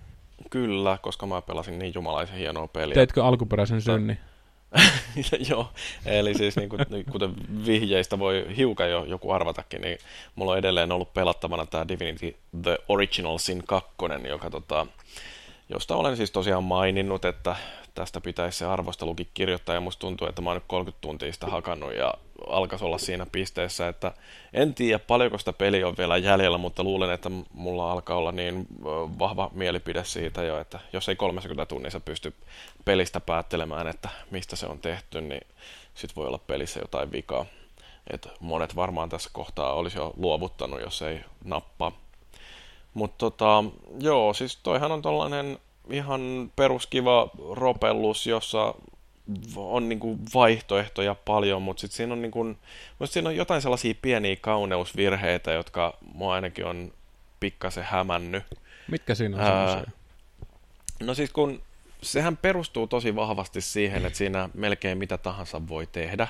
Kyllä, 0.51 0.99
koska 1.03 1.27
mä 1.27 1.43
pelasin 1.43 1.79
niin 1.79 1.93
jumalaisen 1.95 2.37
hienoa 2.37 2.69
peliä. 2.69 2.95
Teitkö 2.95 3.25
alkuperäisen 3.25 3.83
synni? 3.83 4.19
Joo, 5.51 5.71
eli 6.07 6.35
siis 6.35 6.57
niin 6.57 6.69
kuin, 6.69 6.81
kuten 7.13 7.35
vihjeistä 7.67 8.19
voi 8.19 8.47
hiukan 8.57 8.91
jo 8.91 9.05
joku 9.05 9.31
arvatakin, 9.31 9.81
niin 9.81 9.99
mulla 10.35 10.53
on 10.53 10.59
edelleen 10.59 10.93
ollut 10.93 11.15
pelattavana 11.15 11.67
tämä 11.67 11.89
Divinity 11.89 12.37
The 12.63 12.79
Original 12.89 13.39
Sin 13.39 13.63
2, 13.67 13.91
joka 14.29 14.51
tota, 14.51 14.87
josta 15.73 15.97
olen 15.97 16.17
siis 16.17 16.31
tosiaan 16.31 16.65
maininnut, 16.65 17.25
että 17.25 17.57
tästä 17.95 18.21
pitäisi 18.21 18.59
se 18.59 18.67
arvostelukin 18.67 19.29
kirjoittaa, 19.35 19.75
ja 19.75 19.81
musta 19.81 20.01
tuntuu, 20.01 20.29
että 20.29 20.43
mä 20.43 20.51
oon 20.51 20.57
nyt 20.57 20.65
30 20.67 21.01
tuntia 21.01 21.33
sitä 21.33 21.47
hakannut, 21.47 21.95
ja 21.95 22.15
alkaisi 22.47 22.85
olla 22.85 22.99
siinä 22.99 23.27
pisteessä, 23.33 23.89
että 23.89 24.13
en 24.53 24.75
tiedä 24.75 24.99
paljonko 24.99 25.39
sitä 25.39 25.53
peli 25.53 25.85
on 25.85 25.95
vielä 25.99 26.17
jäljellä, 26.17 26.59
mutta 26.59 26.83
luulen, 26.83 27.11
että 27.11 27.31
mulla 27.53 27.93
alkaa 27.93 28.17
olla 28.17 28.33
niin 28.33 28.67
vahva 29.19 29.51
mielipide 29.53 30.05
siitä 30.05 30.43
jo, 30.43 30.61
että 30.61 30.79
jos 30.93 31.09
ei 31.09 31.17
30 31.17 31.67
tunnissa 31.67 32.01
pysty 32.01 32.35
pelistä 32.85 33.21
päättelemään, 33.21 33.87
että 33.87 34.09
mistä 34.31 34.57
se 34.57 34.67
on 34.67 34.79
tehty, 34.79 35.21
niin 35.21 35.47
sit 35.95 36.17
voi 36.17 36.27
olla 36.27 36.39
pelissä 36.39 36.81
jotain 36.81 37.13
vikaa. 37.13 37.47
Et 38.11 38.29
monet 38.41 38.77
varmaan 38.77 39.09
tässä 39.09 39.31
kohtaa 39.33 39.73
olisi 39.73 39.99
jo 39.99 40.13
luovuttanut, 40.17 40.81
jos 40.81 41.03
ei 41.03 41.21
nappaa. 41.45 41.93
Mutta 42.95 43.19
tota, 43.19 43.65
joo, 44.01 44.35
siis 44.35 44.57
toihan 44.57 44.93
on 44.93 45.03
tollainen 45.03 45.59
ihan 45.91 46.53
peruskiva 46.57 47.31
ropellus, 47.51 48.27
jossa 48.27 48.75
on 49.57 49.89
niinku 49.89 50.19
vaihtoehtoja 50.35 51.15
paljon, 51.15 51.63
mutta 51.63 51.81
sitten 51.81 51.97
siinä 51.97 52.13
on, 52.13 52.23
niinku, 52.23 52.57
siinä 53.05 53.29
on 53.29 53.37
jotain 53.37 53.63
sellaisia 53.63 53.95
pieniä 54.03 54.37
kauneusvirheitä, 54.37 55.53
jotka 55.53 55.97
mua 56.15 56.35
ainakin 56.35 56.67
on 56.67 56.93
pikkasen 57.41 57.85
hämännyt. 57.85 58.45
Mitkä 58.91 59.15
siinä 59.15 59.37
on 59.37 59.43
Ää, 59.43 59.85
No 61.03 61.15
siis 61.15 61.31
kun 61.31 61.63
sehän 62.03 62.37
perustuu 62.37 62.87
tosi 62.87 63.17
vahvasti 63.17 63.61
siihen, 63.61 64.07
että 64.07 64.19
siinä 64.19 64.49
melkein 64.55 64.99
mitä 64.99 65.19
tahansa 65.19 65.69
voi 65.69 65.87
tehdä, 65.87 66.29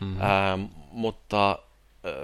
mm-hmm. 0.00 0.20
Ää, 0.20 0.58
mutta 0.90 1.58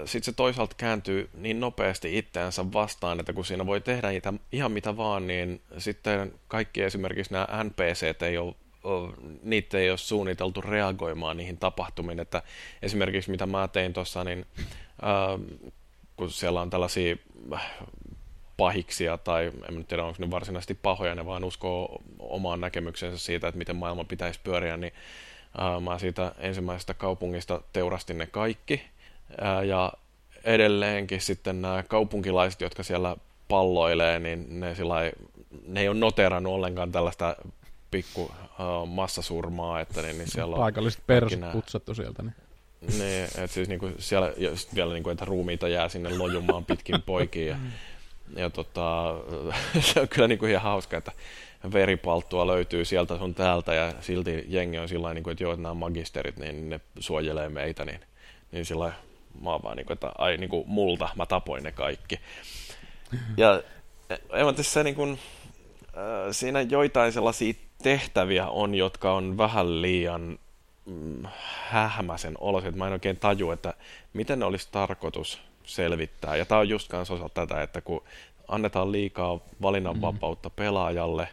sitten 0.05 0.25
se 0.25 0.33
toisaalta 0.33 0.75
kääntyy 0.79 1.31
niin 1.35 1.61
nopeasti 1.61 2.19
itseänsä 2.19 2.73
vastaan, 2.73 3.21
että 3.21 3.33
kun 3.33 3.45
siinä 3.45 3.67
voi 3.67 3.81
tehdä 3.81 4.11
niitä, 4.11 4.33
ihan 4.53 4.73
mitä 4.73 4.97
vaan, 4.97 5.27
niin 5.27 5.61
sitten 5.79 6.35
kaikki 6.49 6.83
esimerkiksi 6.83 7.33
nämä 7.33 7.65
NPC 7.65 8.23
ei 8.23 8.39
ole 8.39 8.55
niitä 9.43 9.79
ei 9.79 9.91
ole 9.91 9.99
suunniteltu 9.99 10.61
reagoimaan 10.61 11.37
niihin 11.37 11.57
tapahtumiin, 11.57 12.21
että 12.21 12.43
esimerkiksi 12.83 13.31
mitä 13.31 13.47
mä 13.47 13.69
tein 13.69 13.93
tuossa, 13.93 14.25
niin 14.25 14.47
ää, 15.03 15.39
kun 16.17 16.31
siellä 16.31 16.61
on 16.61 16.71
tällaisia 16.71 17.17
pahiksia, 18.57 19.19
tai 19.19 19.53
en 19.69 19.85
tiedä 19.85 20.05
onko 20.05 20.17
ne 20.19 20.31
varsinaisesti 20.31 20.75
pahoja, 20.75 21.15
ne 21.15 21.27
vaan 21.27 21.45
uskoo 21.45 22.03
omaan 22.19 22.61
näkemyksensä 22.61 23.19
siitä, 23.19 23.49
että 23.49 23.59
miten 23.59 23.77
maailma 23.77 24.05
pitäisi 24.05 24.41
pyöriä, 24.45 24.77
niin 24.77 24.93
ää, 25.59 25.81
mä 25.81 25.99
siitä 25.99 26.35
ensimmäisestä 26.39 26.95
kaupungista 26.95 27.61
teurastin 27.73 28.19
ne 28.19 28.27
kaikki, 28.27 28.83
ja 29.67 29.93
edelleenkin 30.45 31.21
sitten 31.21 31.63
nämä 31.63 31.85
kaupunkilaiset, 31.89 32.61
jotka 32.61 32.83
siellä 32.83 33.17
palloilee, 33.49 34.19
niin 34.19 34.61
ne, 34.61 34.75
sillai, 34.75 35.13
ne 35.67 35.81
ei 35.81 35.89
ole 35.89 35.99
noterannut 35.99 36.53
ollenkaan 36.53 36.93
tällaista 36.93 37.37
pikku 37.91 38.23
uh, 38.23 38.89
massasurmaa, 38.89 39.81
että 39.81 40.03
niin, 40.03 40.19
niin 40.19 40.31
siellä 40.31 40.55
on... 40.55 40.61
Paikalliset 40.61 41.03
persit 41.07 41.41
putsattu 41.53 41.95
sieltä. 41.95 42.23
Niin. 42.23 42.35
Niin, 42.99 43.25
että 43.25 43.47
siis 43.47 43.69
niinku 43.69 43.91
siellä 43.99 44.33
vielä 44.75 44.93
niinku, 44.93 45.11
että 45.11 45.25
ruumiita 45.25 45.69
jää 45.69 45.89
sinne 45.89 46.19
lojumaan 46.19 46.65
pitkin 46.65 47.03
poikiin 47.03 47.49
ja, 47.49 47.57
ja 48.37 48.51
tota, 48.51 49.15
se 49.93 50.01
on 50.01 50.09
kyllä 50.09 50.29
niinku 50.29 50.47
ihan 50.47 50.63
hauska, 50.63 50.97
että 50.97 51.13
veripalttua 51.73 52.47
löytyy 52.47 52.85
sieltä 52.85 53.19
sun 53.19 53.35
täältä 53.35 53.75
ja 53.75 53.93
silti 54.01 54.45
jengi 54.49 54.79
on 54.79 54.89
sillä 54.89 55.15
niinku, 55.15 55.31
että 55.31 55.45
joo, 55.45 55.53
että 55.53 55.63
nämä 55.63 55.75
magisterit, 55.75 56.37
niin 56.37 56.71
ne 56.71 56.81
suojelee 56.99 57.49
meitä, 57.49 57.85
niin, 57.85 58.01
niin 58.53 58.65
sillä 58.65 58.93
mä 59.41 59.51
oon 59.51 59.63
vaan 59.63 59.77
niinku, 59.77 59.93
että 59.93 60.13
ai 60.19 60.37
niinku 60.37 60.65
multa, 60.67 61.09
mä 61.17 61.27
tapoin 61.27 61.63
ne 61.63 61.73
kaikki. 61.73 62.21
Ja 63.37 63.63
aivan 64.31 64.55
tässä 64.55 64.83
niin 64.83 64.95
kuin, 64.95 65.19
äh, 65.89 66.29
siinä 66.31 66.61
joitain 66.61 67.13
sellaisia 67.13 67.55
tehtäviä 67.83 68.49
on, 68.49 68.75
jotka 68.75 69.13
on 69.13 69.39
vähän 69.39 69.83
liian 69.83 70.39
mm, 70.87 71.23
hähmäisen 71.69 72.35
oloiset. 72.41 72.77
Mä 72.77 72.87
en 72.87 72.93
oikein 72.93 73.17
taju, 73.17 73.51
että 73.51 73.75
miten 74.13 74.39
ne 74.39 74.45
olisi 74.45 74.69
tarkoitus 74.73 75.41
selvittää. 75.65 76.37
Ja 76.37 76.45
tämä 76.45 76.59
on 76.59 76.69
just 76.69 76.89
kanssa 76.89 77.15
osa 77.15 77.29
tätä, 77.29 77.63
että 77.63 77.81
kun 77.81 78.03
annetaan 78.49 78.93
liikaa 78.93 79.41
valinnanvapautta 79.63 80.49
mm. 80.49 80.55
pelaajalle, 80.57 81.29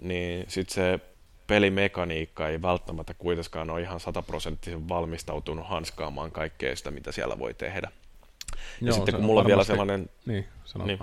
niin 0.00 0.44
sitten 0.48 0.74
se 0.74 1.00
pelimekaniikka 1.46 2.48
ei 2.48 2.62
välttämättä 2.62 3.14
kuitenkaan 3.14 3.70
ole 3.70 3.80
ihan 3.80 4.00
sataprosenttisen 4.00 4.88
valmistautunut 4.88 5.68
hanskaamaan 5.68 6.30
kaikkea 6.30 6.76
sitä, 6.76 6.90
mitä 6.90 7.12
siellä 7.12 7.38
voi 7.38 7.54
tehdä. 7.54 7.90
Joo, 8.80 8.86
ja 8.86 8.92
sitten 8.92 9.14
kun 9.14 9.24
mulla 9.24 9.40
on 9.40 9.46
vielä 9.46 9.64
sellainen... 9.64 10.10
Niin, 10.26 10.46
niin, 10.84 10.98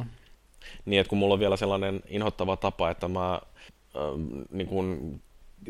niin, 0.86 1.02
että 1.02 1.10
kun 1.10 1.18
mulla 1.18 1.34
on 1.34 1.40
vielä 1.40 1.58
sellainen 1.58 2.02
inhottava 2.08 2.58
tapa, 2.58 2.90
että 2.90 3.08
mä 3.08 3.42
niin 4.52 4.68
kuin 4.68 5.22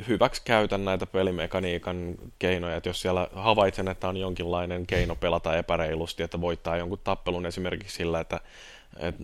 hyväksi 0.08 0.42
käytän 0.46 0.86
näitä 0.86 1.06
pelimekaniikan 1.06 2.16
keinoja, 2.40 2.76
että 2.76 2.90
jos 2.90 3.02
siellä 3.02 3.28
havaitsen, 3.34 3.88
että 3.88 4.08
on 4.08 4.18
jonkinlainen 4.18 4.88
keino 4.88 5.16
pelata 5.16 5.58
epäreilusti, 5.58 6.24
että 6.24 6.42
voittaa 6.42 6.78
jonkun 6.78 7.00
tappelun 7.04 7.46
esimerkiksi 7.46 7.96
sillä, 7.96 8.20
että, 8.20 8.40
että 8.98 9.24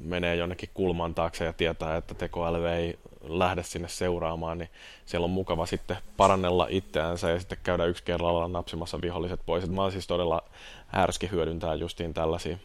menee 0.00 0.36
jonnekin 0.36 0.68
kulman 0.74 1.14
taakse 1.14 1.44
ja 1.44 1.52
tietää, 1.52 1.96
että 1.96 2.14
tekoäly 2.14 2.68
ei 2.68 2.98
lähde 3.28 3.62
sinne 3.62 3.88
seuraamaan, 3.88 4.58
niin 4.58 4.70
siellä 5.06 5.24
on 5.24 5.30
mukava 5.30 5.66
sitten 5.66 5.96
parannella 6.16 6.66
itseänsä 6.70 7.30
ja 7.30 7.38
sitten 7.38 7.58
käydä 7.62 7.84
yksi 7.84 8.04
kerralla 8.04 8.48
napsimassa 8.48 9.00
viholliset 9.02 9.40
pois. 9.46 9.64
Et 9.64 9.70
mä 9.70 9.82
oon 9.82 9.92
siis 9.92 10.06
todella 10.06 10.42
härski 10.86 11.30
hyödyntää 11.30 11.74
justiin 11.74 12.14
tällaisia. 12.14 12.58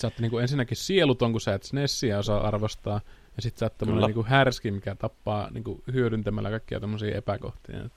Sä 0.00 0.06
oot 0.06 0.18
niin 0.18 0.30
kuin 0.30 0.42
ensinnäkin 0.42 0.76
sieluton, 0.76 1.32
kun 1.32 1.40
sä 1.40 1.54
et 1.54 1.62
Snessiä 1.62 2.18
osaa 2.18 2.48
arvostaa, 2.48 3.00
ja 3.36 3.42
sitten 3.42 3.58
sä 3.58 3.66
oot 3.66 3.78
tämmöinen 3.78 4.04
niinku 4.06 4.24
härski, 4.28 4.70
mikä 4.70 4.94
tappaa 4.94 5.50
niinku 5.50 5.82
hyödyntämällä 5.92 6.50
kaikkia 6.50 6.80
tämmöisiä 6.80 7.18
epäkohtia. 7.18 7.88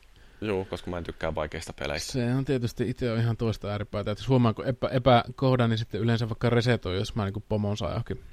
Joo, 0.41 0.65
koska 0.65 0.91
mä 0.91 0.97
en 0.97 1.03
tykkää 1.03 1.35
vaikeista 1.35 1.73
peleistä. 1.73 2.11
Se 2.11 2.33
on 2.33 2.45
tietysti 2.45 2.89
itse 2.89 3.11
on 3.11 3.19
ihan 3.19 3.37
toista 3.37 3.67
ääripäätä. 3.67 4.11
Että 4.11 4.21
jos 4.21 4.29
huomaan, 4.29 4.55
kun 4.55 4.67
epä, 4.67 4.87
epäkohdan, 4.87 5.69
niin 5.69 5.77
sitten 5.77 6.01
yleensä 6.01 6.29
vaikka 6.29 6.49
resetoin, 6.49 6.97
jos 6.97 7.15
mä 7.15 7.25
niinku 7.25 7.43
pomon 7.49 7.77
saa 7.77 7.89
johonkin 7.89 8.23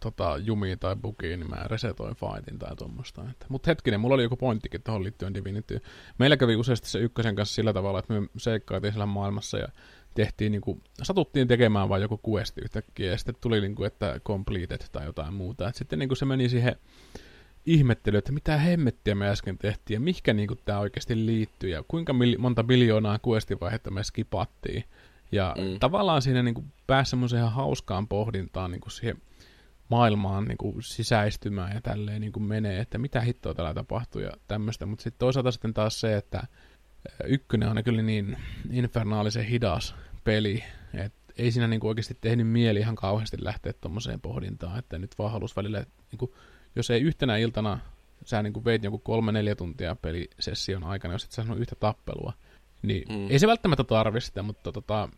tota, 0.00 0.38
jumiin 0.38 0.78
tai 0.78 0.96
bukiin, 0.96 1.40
niin 1.40 1.50
mä 1.50 1.64
resetoin 1.64 2.16
fightin 2.16 2.58
tai 2.58 2.76
tuommoista. 2.76 3.24
Mutta 3.48 3.70
hetkinen, 3.70 4.00
mulla 4.00 4.14
oli 4.14 4.22
joku 4.22 4.36
pointtikin 4.36 4.82
tuohon 4.82 5.02
liittyen 5.04 5.34
Divinity. 5.34 5.80
Meillä 6.18 6.36
kävi 6.36 6.56
useasti 6.56 6.88
se 6.88 6.98
ykkösen 6.98 7.34
kanssa 7.34 7.54
sillä 7.54 7.72
tavalla, 7.72 7.98
että 7.98 8.20
me 8.20 8.28
seikkailtiin 8.36 8.92
siellä 8.92 9.06
maailmassa 9.06 9.58
ja 9.58 9.68
tehtiin, 10.14 10.52
niin 10.52 10.62
kuin, 10.62 10.82
satuttiin 11.02 11.48
tekemään 11.48 11.88
vain 11.88 12.02
joku 12.02 12.20
questi 12.28 12.60
yhtäkkiä, 12.60 13.10
ja 13.10 13.16
sitten 13.16 13.34
tuli, 13.40 13.60
niin 13.60 13.74
kuin, 13.74 13.86
että 13.86 14.20
completed 14.24 14.80
tai 14.92 15.04
jotain 15.04 15.34
muuta. 15.34 15.68
Et 15.68 15.74
sitten 15.74 15.98
niin 15.98 16.08
kuin 16.08 16.16
se 16.16 16.24
meni 16.24 16.48
siihen 16.48 16.76
ihmettelyyn, 17.66 18.18
että 18.18 18.32
mitä 18.32 18.56
hemmettiä 18.56 19.14
me 19.14 19.28
äsken 19.28 19.58
tehtiin, 19.58 19.94
ja 19.96 20.00
mihinkä 20.00 20.32
niin 20.32 20.48
kuin, 20.48 20.60
tämä 20.64 20.78
oikeasti 20.78 21.26
liittyy, 21.26 21.70
ja 21.70 21.84
kuinka 21.88 22.12
mil- 22.12 22.38
monta 22.38 22.62
miljoonaa 22.62 23.18
questivaihetta 23.28 23.90
me 23.90 24.04
skipattiin. 24.04 24.84
Ja 25.32 25.54
mm. 25.58 25.78
tavallaan 25.80 26.22
siinä 26.22 26.42
niin 26.42 26.54
kuin, 26.54 26.72
pääsi 26.86 27.10
semmoiseen 27.10 27.40
ihan 27.40 27.52
hauskaan 27.52 28.08
pohdintaan 28.08 28.70
niin 28.70 28.80
kuin 28.80 28.92
siihen 28.92 29.16
maailmaan 29.88 30.44
niin 30.44 30.58
kuin, 30.58 30.82
sisäistymään 30.82 31.74
ja 31.74 31.80
tälleen 31.80 32.20
niin 32.20 32.32
kuin 32.32 32.42
menee, 32.42 32.80
että 32.80 32.98
mitä 32.98 33.20
hittoa 33.20 33.54
täällä 33.54 33.74
tapahtuu 33.74 34.20
ja 34.20 34.30
tämmöistä. 34.48 34.86
Mutta 34.86 35.02
sitten 35.02 35.18
toisaalta 35.18 35.50
sitten 35.50 35.74
taas 35.74 36.00
se, 36.00 36.16
että 36.16 36.42
ykkönen 37.24 37.68
on 37.68 37.84
kyllä 37.84 38.02
niin 38.02 38.36
infernaalisen 38.70 39.44
hidas 39.44 39.94
peli, 40.24 40.64
että 40.94 41.32
ei 41.38 41.50
siinä 41.50 41.66
niinku 41.66 41.88
oikeasti 41.88 42.18
tehnyt 42.20 42.48
mieli 42.48 42.78
ihan 42.78 42.94
kauheasti 42.94 43.36
lähteä 43.40 43.72
tuommoiseen 43.72 44.20
pohdintaan, 44.20 44.78
että 44.78 44.98
nyt 44.98 45.18
vaan 45.18 45.32
halus 45.32 45.56
välillä, 45.56 45.86
niinku, 46.12 46.34
jos 46.76 46.90
ei 46.90 47.00
yhtenä 47.00 47.36
iltana 47.36 47.78
sä 48.24 48.42
niinku 48.42 48.64
veit 48.64 48.84
joku 48.84 48.98
kolme-neljä 48.98 49.54
tuntia 49.54 49.96
pelisession 49.96 50.84
aikana, 50.84 51.14
jos 51.14 51.24
et 51.24 51.32
sä 51.32 51.44
yhtä 51.56 51.76
tappelua, 51.76 52.32
niin 52.82 53.04
mm. 53.08 53.30
ei 53.30 53.38
se 53.38 53.46
välttämättä 53.46 53.84
tarvi 53.84 54.20
sitä, 54.20 54.42
mutta 54.42 54.72
tota, 54.72 55.08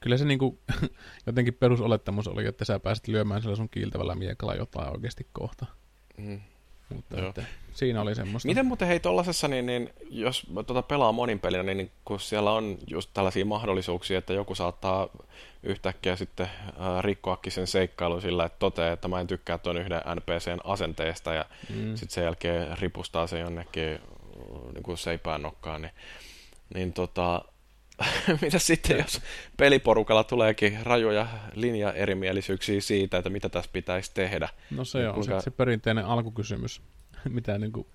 kyllä 0.00 0.16
se 0.16 0.24
niinku, 0.24 0.58
jotenkin 1.26 1.54
perusolettamus 1.54 2.28
oli, 2.28 2.46
että 2.46 2.64
sä 2.64 2.80
pääsit 2.80 3.08
lyömään 3.08 3.42
sillä 3.42 3.56
sun 3.56 3.68
kiiltävällä 3.68 4.14
miekalla 4.14 4.54
jotain 4.54 4.92
oikeasti 4.92 5.26
kohta. 5.32 5.66
Mm. 6.16 6.40
Mutta 6.94 7.26
että, 7.28 7.44
siinä 7.72 8.00
oli 8.00 8.14
semmoista. 8.14 8.48
Miten 8.48 8.66
muuten 8.66 8.88
hei 8.88 9.00
tollasessa, 9.00 9.48
niin, 9.48 9.66
niin 9.66 9.90
jos 10.10 10.46
tuota 10.66 10.82
pelaa 10.82 11.12
monin 11.12 11.40
pelinä, 11.40 11.62
niin, 11.62 11.76
niin 11.76 11.90
kun 12.04 12.20
siellä 12.20 12.52
on 12.52 12.78
just 12.86 13.10
tällaisia 13.14 13.44
mahdollisuuksia, 13.44 14.18
että 14.18 14.32
joku 14.32 14.54
saattaa 14.54 15.08
yhtäkkiä 15.62 16.16
sitten 16.16 16.46
äh, 16.66 17.00
rikkoakin 17.00 17.52
sen 17.52 17.66
seikkailun 17.66 18.22
sillä, 18.22 18.44
että 18.44 18.58
toteaa, 18.58 18.92
että 18.92 19.08
mä 19.08 19.20
en 19.20 19.26
tykkää 19.26 19.58
tuon 19.58 19.76
yhden 19.76 20.02
NPCn 20.14 20.58
asenteesta 20.64 21.34
ja 21.34 21.44
mm. 21.74 21.96
sitten 21.96 22.14
sen 22.14 22.24
jälkeen 22.24 22.78
ripustaa 22.78 23.26
se 23.26 23.38
jonnekin 23.38 23.92
äh, 23.92 24.00
niin 24.74 24.82
kuin 24.82 24.98
seipään 24.98 25.42
nokkaan, 25.42 25.82
niin, 25.82 25.92
niin 26.74 26.92
tota, 26.92 27.44
mitä 28.42 28.58
sitten, 28.58 28.98
jos 28.98 29.20
peliporukalla 29.56 30.24
tuleekin 30.24 30.78
rajoja 30.82 31.26
linjaerimielisyyksiä 31.54 32.80
siitä, 32.80 33.18
että 33.18 33.30
mitä 33.30 33.48
tässä 33.48 33.70
pitäisi 33.72 34.10
tehdä? 34.14 34.48
No 34.70 34.84
se 34.84 35.08
on 35.08 35.14
kuinka... 35.14 35.40
se, 35.40 35.50
perinteinen 35.50 36.04
alkukysymys, 36.04 36.82
mitä 37.28 37.58
niin 37.58 37.72
kuin 37.72 37.86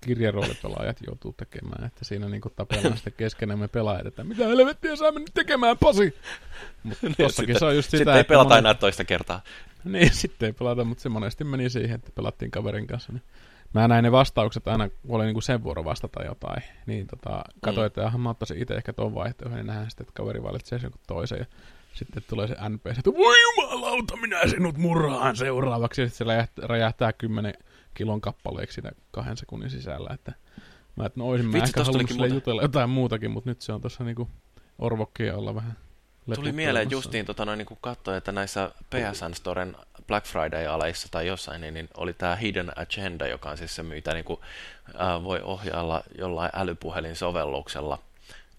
kirjaroolipelaajat 0.00 0.96
joutuu 1.06 1.32
tekemään, 1.32 1.86
että 1.86 2.04
siinä 2.04 2.28
niin 2.28 2.40
kuin 2.40 2.52
tapellaan 2.56 2.96
sitten 2.96 3.12
keskenämme 3.24 3.68
pelaajat, 3.68 4.06
että 4.06 4.24
mitä 4.24 4.46
helvettiä 4.46 4.96
sä 4.96 5.10
nyt 5.10 5.30
tekemään, 5.34 5.78
Pasi? 5.78 6.14
Mutta 6.82 7.06
niin, 7.06 7.16
tossakin 7.16 7.58
se 7.58 7.64
on 7.64 7.76
just 7.76 7.90
sitä, 7.90 7.98
Sitten 7.98 8.16
ei 8.16 8.24
pelata 8.24 8.48
monet... 8.48 8.58
enää 8.58 8.74
toista 8.74 9.04
kertaa. 9.04 9.40
Niin, 9.84 10.14
sitten 10.14 10.46
ei 10.46 10.52
pelata, 10.52 10.84
mutta 10.84 11.02
se 11.02 11.08
monesti 11.08 11.44
meni 11.44 11.70
siihen, 11.70 11.94
että 11.94 12.10
pelattiin 12.14 12.50
kaverin 12.50 12.86
kanssa. 12.86 13.12
Niin 13.12 13.22
mä 13.72 13.88
näin 13.88 14.02
ne 14.02 14.12
vastaukset 14.12 14.68
aina, 14.68 14.88
kun 14.88 15.16
oli 15.16 15.24
niinku 15.24 15.40
sen 15.40 15.62
vuoro 15.62 15.84
vastata 15.84 16.24
jotain, 16.24 16.62
niin 16.86 17.06
tota, 17.06 17.44
katsoin, 17.60 17.84
mm. 17.84 17.86
että 17.86 18.06
ihan 18.06 18.20
mä 18.20 18.30
ottaisin 18.30 18.58
itse 18.58 18.74
ehkä 18.74 18.92
tuon 18.92 19.14
vaihtoehdon, 19.14 19.56
niin 19.56 19.66
nähdään 19.66 19.90
sitten, 19.90 20.04
että 20.04 20.14
kaveri 20.14 20.42
valitsee 20.42 20.78
sen 20.78 20.86
jonkun 20.86 21.00
toisen, 21.06 21.38
ja 21.38 21.44
sitten 21.94 22.22
tulee 22.28 22.48
se 22.48 22.56
NPC, 22.68 22.98
että 22.98 23.12
voi 23.14 23.36
jumalauta, 23.42 24.16
minä 24.16 24.46
sinut 24.46 24.78
murhaan 24.78 25.36
seuraavaksi, 25.36 26.00
ja 26.00 26.08
sitten 26.08 26.48
se 26.56 26.66
räjähtää 26.66 27.12
kymmenen 27.12 27.54
kilon 27.94 28.20
kappaleeksi 28.20 28.74
siinä 28.74 28.90
kahden 29.10 29.36
sekunnin 29.36 29.70
sisällä, 29.70 30.10
että 30.14 30.32
mä, 30.96 31.06
että 31.06 31.20
no 31.20 31.28
olisin 31.28 31.50
mä 31.50 31.58
ehkä 31.58 31.84
halunnut 31.84 32.08
sille 32.08 32.22
muuta. 32.22 32.34
jutella 32.34 32.62
jotain 32.62 32.90
muutakin, 32.90 33.30
mutta 33.30 33.50
nyt 33.50 33.60
se 33.60 33.72
on 33.72 33.80
tuossa 33.80 34.04
niinku 34.04 34.28
orvokkia 34.78 35.36
olla 35.36 35.54
vähän 35.54 35.76
Tuli 36.34 36.52
mieleen 36.52 36.90
justiin 36.90 37.26
tota, 37.26 37.44
noin, 37.44 37.58
niin 37.58 37.78
katsoa, 37.80 38.16
että 38.16 38.32
näissä 38.32 38.70
PSN 38.90 39.34
Storen 39.34 39.76
Black 40.06 40.26
Friday-aleissa 40.26 41.08
tai 41.10 41.26
jossain, 41.26 41.60
niin, 41.60 41.74
niin 41.74 41.88
oli 41.96 42.12
tämä 42.12 42.36
Hidden 42.36 42.72
Agenda, 42.76 43.26
joka 43.26 43.50
on 43.50 43.58
siis 43.58 43.76
se, 43.76 43.82
mitä 43.82 44.14
niin 44.14 44.24
kuin, 44.24 44.40
ää, 44.98 45.24
voi 45.24 45.40
ohjailla 45.42 46.02
jollain 46.18 46.50
älypuhelin-sovelluksella. 46.54 47.98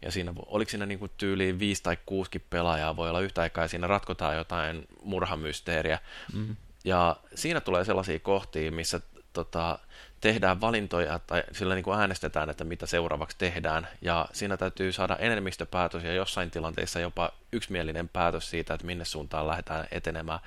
Ja 0.01 0.12
siinä, 0.12 0.34
oliko 0.45 0.70
siinä 0.72 0.86
niin 0.86 0.99
kuin 0.99 1.12
tyyliin 1.18 1.59
viisi 1.59 1.84
tai 1.84 1.97
kuusi 2.05 2.45
pelaajaa 2.49 2.95
voi 2.95 3.09
olla 3.09 3.20
yhtä 3.20 3.41
aikaa, 3.41 3.64
ja 3.64 3.68
siinä 3.68 3.88
ratkotaan 3.88 4.36
jotain 4.36 4.88
murhamysteeriä. 5.03 5.99
Mm-hmm. 6.34 6.55
Ja 6.84 7.16
siinä 7.36 7.62
tulee 7.62 7.86
sellaisia 7.86 8.20
kohtia, 8.20 8.72
missä 8.72 9.01
tota, 9.34 9.80
tehdään 10.22 10.61
valintoja 10.61 11.19
tai 11.19 11.43
sillä 11.51 11.76
niin 11.76 11.84
kuin 11.84 11.99
äänestetään, 11.99 12.49
että 12.49 12.63
mitä 12.63 12.86
seuraavaksi 12.86 13.38
tehdään. 13.39 13.88
Ja 14.01 14.28
siinä 14.34 14.57
täytyy 14.57 14.91
saada 14.91 15.15
enemmistöpäätös 15.15 16.03
ja 16.03 16.13
jossain 16.13 16.51
tilanteissa 16.51 16.99
jopa 16.99 17.32
yksimielinen 17.51 18.09
päätös 18.09 18.49
siitä, 18.49 18.74
että 18.74 18.86
minne 18.86 19.05
suuntaan 19.05 19.47
lähdetään 19.47 19.88
etenemään. 19.91 20.39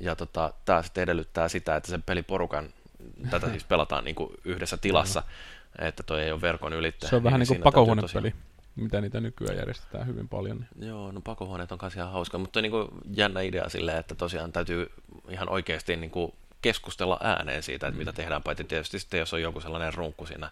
Ja 0.00 0.16
tota, 0.16 0.52
tämä 0.64 0.82
sitten 0.82 1.02
edellyttää 1.02 1.48
sitä, 1.48 1.76
että 1.76 1.90
sen 1.90 2.02
peliporukan, 2.02 2.68
tätä 3.30 3.48
siis 3.50 3.64
pelataan 3.64 4.04
niin 4.04 4.14
kuin 4.14 4.30
yhdessä 4.44 4.76
tilassa, 4.76 5.22
että 5.78 6.02
toi 6.02 6.22
ei 6.22 6.32
ole 6.32 6.40
verkon 6.40 6.72
ylittä. 6.72 7.08
Se 7.08 7.16
on 7.16 7.24
vähän 7.24 7.40
niin 7.40 7.46
kuin 7.46 7.54
siinä 7.54 7.64
pakohuonepeli, 7.64 8.12
täytyy 8.12 8.32
mitä 8.76 9.00
niitä 9.00 9.20
nykyään 9.20 9.56
järjestetään 9.56 10.06
hyvin 10.06 10.28
paljon. 10.28 10.66
Niin. 10.74 10.88
Joo, 10.88 11.12
no 11.12 11.20
pakohuoneet 11.20 11.72
on 11.72 11.78
kanssa 11.78 12.00
ihan 12.00 12.12
hauska, 12.12 12.38
mutta 12.38 12.62
niin 12.62 12.72
kuin 12.72 12.88
jännä 13.14 13.40
idea 13.40 13.68
silleen, 13.68 13.98
että 13.98 14.14
tosiaan 14.14 14.52
täytyy 14.52 14.92
ihan 15.28 15.48
oikeasti 15.48 15.96
niin 15.96 16.10
kuin 16.10 16.32
keskustella 16.62 17.18
ääneen 17.22 17.62
siitä, 17.62 17.86
että 17.86 17.98
mitä 17.98 18.12
tehdään, 18.12 18.42
paitsi 18.42 18.64
tietysti 18.64 18.98
sitten, 18.98 19.20
jos 19.20 19.34
on 19.34 19.42
joku 19.42 19.60
sellainen 19.60 19.94
runkku 19.94 20.26
siinä 20.26 20.50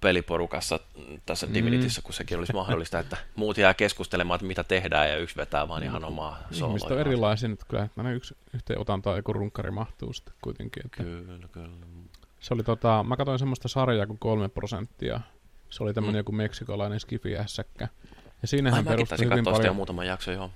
peliporukassa 0.00 0.80
tässä 1.26 1.46
Mm. 1.46 1.54
Divinityssä, 1.54 2.02
kun 2.02 2.14
sekin 2.14 2.38
olisi 2.38 2.52
mahdollista, 2.52 2.98
että 2.98 3.16
muut 3.36 3.58
jää 3.58 3.74
keskustelemaan, 3.74 4.36
että 4.36 4.46
mitä 4.46 4.64
tehdään, 4.64 5.10
ja 5.10 5.16
yksi 5.16 5.36
vetää 5.36 5.68
vaan 5.68 5.82
ihan 5.82 6.04
omaa 6.04 6.38
Ihmiset 6.40 6.62
on 6.62 6.80
sooloa. 6.80 7.00
erilaisia, 7.00 7.50
että 7.52 7.64
kyllä 7.68 7.88
aina 7.96 8.12
yksi 8.12 8.36
yhteen 8.54 8.78
otantaan 8.80 9.16
joku 9.16 9.32
runkkari 9.32 9.70
mahtuu 9.70 10.12
sitten 10.12 10.34
kuitenkin. 10.42 10.82
Että 10.86 11.02
Kyllä, 11.02 11.48
kyllä. 11.52 11.68
se 12.40 12.54
oli 12.54 12.62
tota, 12.62 13.04
mä 13.08 13.16
katsoin 13.16 13.38
semmoista 13.38 13.68
sarjaa 13.68 14.06
kuin 14.06 14.18
kolme 14.18 14.48
prosenttia. 14.48 15.20
Se 15.70 15.82
oli 15.82 15.94
tämmöinen 15.94 16.14
Mm. 16.14 16.18
joku 16.20 16.32
meksikolainen 16.32 17.00
skifi-ässäkkä. 17.00 17.84
Ja 17.84 17.88
Ai, 18.42 18.48
siinähän 18.48 18.84
mäkin 18.84 18.96
perustui 19.06 19.30
hyvin 19.30 19.44
paljon, 19.44 19.76
muutaman 19.76 20.06
jakso, 20.06 20.32
joo. 20.32 20.50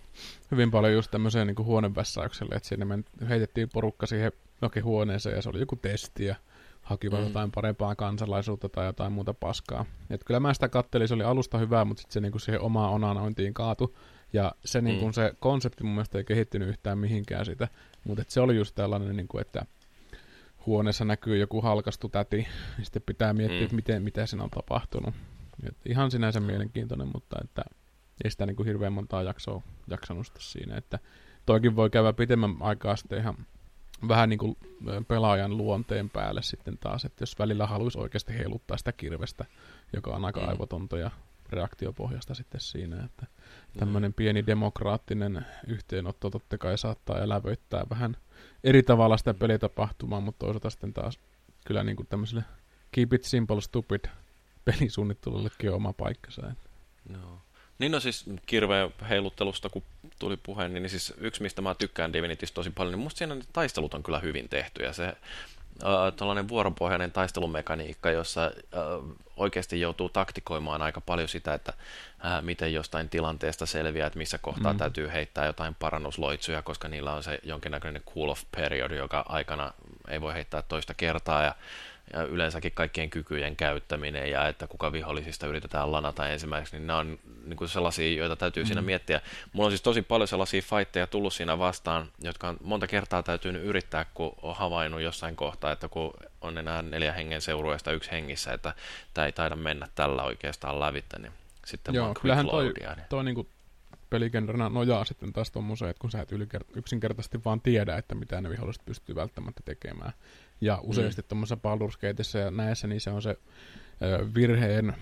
hyvin 0.50 0.70
paljon 0.70 0.92
just 0.92 1.10
tämmöiseen 1.10 1.46
niin 1.46 1.56
huonevässäykselle, 1.64 2.54
että 2.54 2.68
sinne 2.68 2.84
men, 2.84 3.04
heitettiin 3.28 3.68
porukka 3.72 4.06
siihen 4.06 4.32
jokin 4.62 4.84
huoneeseen 4.84 5.36
ja 5.36 5.42
se 5.42 5.48
oli 5.48 5.60
joku 5.60 5.76
testi 5.76 6.24
ja 6.24 6.34
hakivat 6.82 7.20
Mm. 7.20 7.26
jotain 7.26 7.50
parempaa 7.54 7.94
kansalaisuutta 7.94 8.68
tai 8.68 8.86
jotain 8.86 9.12
muuta 9.12 9.34
paskaa. 9.34 9.84
Et 10.10 10.24
kyllä 10.24 10.40
mä 10.40 10.54
sitä 10.54 10.68
kattelin, 10.68 11.08
se 11.08 11.14
oli 11.14 11.24
alusta 11.24 11.58
hyvää, 11.58 11.84
mutta 11.84 12.00
sitten 12.00 12.12
se 12.12 12.20
niinku 12.20 12.38
siihen 12.38 12.60
omaan 12.60 12.90
onanointiin 12.92 13.54
kaatu. 13.54 13.96
Ja 14.32 14.52
se, 14.64 14.80
niinku, 14.80 15.06
Mm. 15.06 15.12
se 15.12 15.32
konsepti 15.40 15.84
mun 15.84 15.92
mielestä 15.94 16.18
ei 16.18 16.24
kehittynyt 16.24 16.68
yhtään 16.68 16.98
mihinkään 16.98 17.44
sitä. 17.44 17.68
Mutta 18.04 18.24
se 18.28 18.40
oli 18.40 18.56
just 18.56 18.74
tällainen, 18.74 19.16
niinku, 19.16 19.38
että 19.38 19.66
huoneessa 20.66 21.04
näkyy 21.04 21.36
joku 21.38 21.60
halkastu 21.60 22.08
täti, 22.08 22.46
ja 22.78 22.84
sitten 22.84 23.02
pitää 23.06 23.32
miettiä, 23.32 23.66
Mm. 23.66 23.76
miten, 23.76 24.02
mitä 24.02 24.26
siinä 24.26 24.44
on 24.44 24.50
tapahtunut. 24.50 25.14
Et 25.68 25.76
ihan 25.86 26.10
sinänsä 26.10 26.40
mielenkiintoinen, 26.40 27.08
mutta 27.14 27.36
että 27.44 27.62
ei 28.24 28.30
sitä 28.30 28.46
niinku 28.46 28.64
hirveän 28.64 28.92
montaa 28.92 29.22
jaksoa 29.22 29.62
jaksanut 29.88 30.26
siinä. 30.38 30.76
Että 30.76 30.98
toikin 31.46 31.76
voi 31.76 31.90
käydä 31.90 32.12
pitemmän 32.12 32.56
aikaa 32.60 32.96
sitten 32.96 33.18
ihan 33.18 33.34
vähän 34.08 34.28
niin 34.28 34.38
kuin 34.38 34.56
pelaajan 35.08 35.56
luonteen 35.56 36.10
päälle 36.10 36.42
sitten 36.42 36.78
taas, 36.78 37.04
että 37.04 37.22
jos 37.22 37.38
välillä 37.38 37.66
haluaisi 37.66 37.98
oikeasti 37.98 38.34
heiluttaa 38.34 38.76
sitä 38.76 38.92
kirvestä, 38.92 39.44
joka 39.92 40.10
on 40.10 40.24
aika 40.24 40.40
Mm. 40.40 40.48
aivotonta 40.48 40.98
ja 40.98 41.10
reaktiopohjasta 41.50 42.34
sitten 42.34 42.60
siinä, 42.60 43.04
että 43.04 43.26
tämmöinen 43.78 44.14
pieni 44.14 44.46
demokraattinen 44.46 45.46
yhteenotto 45.66 46.30
totta 46.30 46.58
kai 46.58 46.78
saattaa 46.78 47.18
elävöittää 47.22 47.86
vähän 47.90 48.16
eri 48.64 48.82
tavalla 48.82 49.16
sitä 49.16 49.34
pelitapahtumaa, 49.34 50.20
mutta 50.20 50.38
toisaalta 50.38 50.70
sitten 50.70 50.92
taas 50.92 51.18
kyllä 51.66 51.84
niin 51.84 51.96
kuin 51.96 52.06
tämmöiselle 52.06 52.44
keep 52.92 53.12
it 53.12 53.24
simple 53.24 53.60
stupid 53.60 54.00
pelisuunnittelullekin 54.64 55.70
on 55.70 55.76
oma 55.76 55.92
paikkansa. 55.92 56.42
että 56.50 56.70
Joo. 57.12 57.40
Niin 57.78 57.92
no 57.92 58.00
siis 58.00 58.24
kirveen 58.46 58.94
heiluttelusta, 59.08 59.68
kun 59.68 59.82
tuli 60.18 60.36
puhe, 60.36 60.68
niin 60.68 60.90
siis 60.90 61.14
yksi, 61.18 61.42
mistä 61.42 61.62
mä 61.62 61.74
tykkään 61.74 62.12
Divinitystä 62.12 62.54
tosi 62.54 62.70
paljon, 62.70 62.92
niin 62.92 63.02
musta 63.02 63.18
siinä 63.18 63.34
ne 63.34 63.42
taistelut 63.52 63.94
on 63.94 64.02
kyllä 64.02 64.18
hyvin 64.18 64.48
tehty, 64.48 64.82
ja 64.82 64.92
se 64.92 65.04
äh, 65.06 65.16
tällainen 66.16 66.48
vuoropohjainen 66.48 67.12
taistelumekaniikka, 67.12 68.10
jossa 68.10 68.44
äh, 68.44 68.50
oikeasti 69.36 69.80
joutuu 69.80 70.08
taktikoimaan 70.08 70.82
aika 70.82 71.00
paljon 71.00 71.28
sitä, 71.28 71.54
että 71.54 71.72
äh, 72.24 72.42
miten 72.42 72.74
jostain 72.74 73.08
tilanteesta 73.08 73.66
selviää, 73.66 74.06
että 74.06 74.18
missä 74.18 74.38
kohtaa 74.38 74.72
mm. 74.72 74.78
Täytyy 74.78 75.12
heittää 75.12 75.46
jotain 75.46 75.74
parannusloitsuja, 75.74 76.62
koska 76.62 76.88
niillä 76.88 77.12
on 77.12 77.22
se 77.22 77.38
jonkinnäköinen 77.42 78.02
cool 78.14 78.28
off 78.28 78.44
period, 78.56 78.90
joka 78.90 79.24
aikana 79.28 79.72
ei 80.08 80.20
voi 80.20 80.34
heittää 80.34 80.62
toista 80.62 80.94
kertaa, 80.94 81.42
ja 81.42 81.54
ja 82.12 82.22
yleensäkin 82.22 82.72
kaikkien 82.72 83.10
kykyjen 83.10 83.56
käyttäminen 83.56 84.30
ja 84.30 84.48
että 84.48 84.66
kuka 84.66 84.92
vihollisista 84.92 85.46
yritetään 85.46 85.92
lanata 85.92 86.28
ensimmäiseksi, 86.28 86.76
niin 86.76 86.86
nämä 86.86 86.98
on 86.98 87.18
niin 87.44 87.56
kuin 87.56 87.68
sellaisia, 87.68 88.18
joita 88.18 88.36
täytyy 88.36 88.62
mm. 88.62 88.66
siinä 88.66 88.82
miettiä. 88.82 89.20
Mulla 89.52 89.66
on 89.66 89.72
siis 89.72 89.82
tosi 89.82 90.02
paljon 90.02 90.28
sellaisia 90.28 90.62
fightteja 90.62 91.06
tullut 91.06 91.32
siinä 91.32 91.58
vastaan, 91.58 92.08
jotka 92.18 92.48
on 92.48 92.56
monta 92.64 92.86
kertaa 92.86 93.22
täytynyt 93.22 93.64
yrittää, 93.64 94.06
kun 94.14 94.34
on 94.42 94.56
havainnut 94.56 95.00
jossain 95.00 95.36
kohtaa, 95.36 95.72
että 95.72 95.88
kun 95.88 96.14
on 96.40 96.58
enää 96.58 96.82
neljä 96.82 97.12
hengen 97.12 97.40
seurueesta 97.40 97.92
yksi 97.92 98.10
hengissä, 98.10 98.52
että 98.52 98.74
tämä 99.14 99.26
ei 99.26 99.32
taida 99.32 99.56
mennä 99.56 99.88
tällä 99.94 100.22
oikeastaan 100.22 100.80
lävittä, 100.80 101.18
niin 101.18 101.32
sitten 101.66 101.94
Joo, 101.94 102.14
kyllähän 102.14 102.46
toi, 102.46 102.64
loadia. 102.64 102.94
Niin. 102.94 103.06
toi 103.08 103.24
niinku 103.24 103.48
peligenrenä 104.10 104.68
nojaa 104.68 105.04
sitten 105.04 105.32
taas 105.32 105.50
tommoseen, 105.50 105.90
että 105.90 106.00
kun 106.00 106.10
sä 106.10 106.20
et 106.20 106.32
ylikert- 106.32 106.78
yksinkertaisesti 106.78 107.44
vaan 107.44 107.60
tiedä, 107.60 107.96
että 107.96 108.14
mitä 108.14 108.40
ne 108.40 108.50
viholliset 108.50 108.84
pystyy 108.84 109.14
välttämättä 109.14 109.62
tekemään. 109.64 110.12
Ja 110.60 110.78
useasti 110.82 111.22
mm. 111.22 111.28
tuommoisessa 111.28 111.56
Baldur's 111.68 111.98
Gateissa 112.00 112.38
ja 112.38 112.50
näissä, 112.50 112.86
niin 112.86 113.00
se 113.00 113.10
on 113.10 113.22
se 113.22 113.30
ö, 114.02 114.26
virheen 114.34 114.94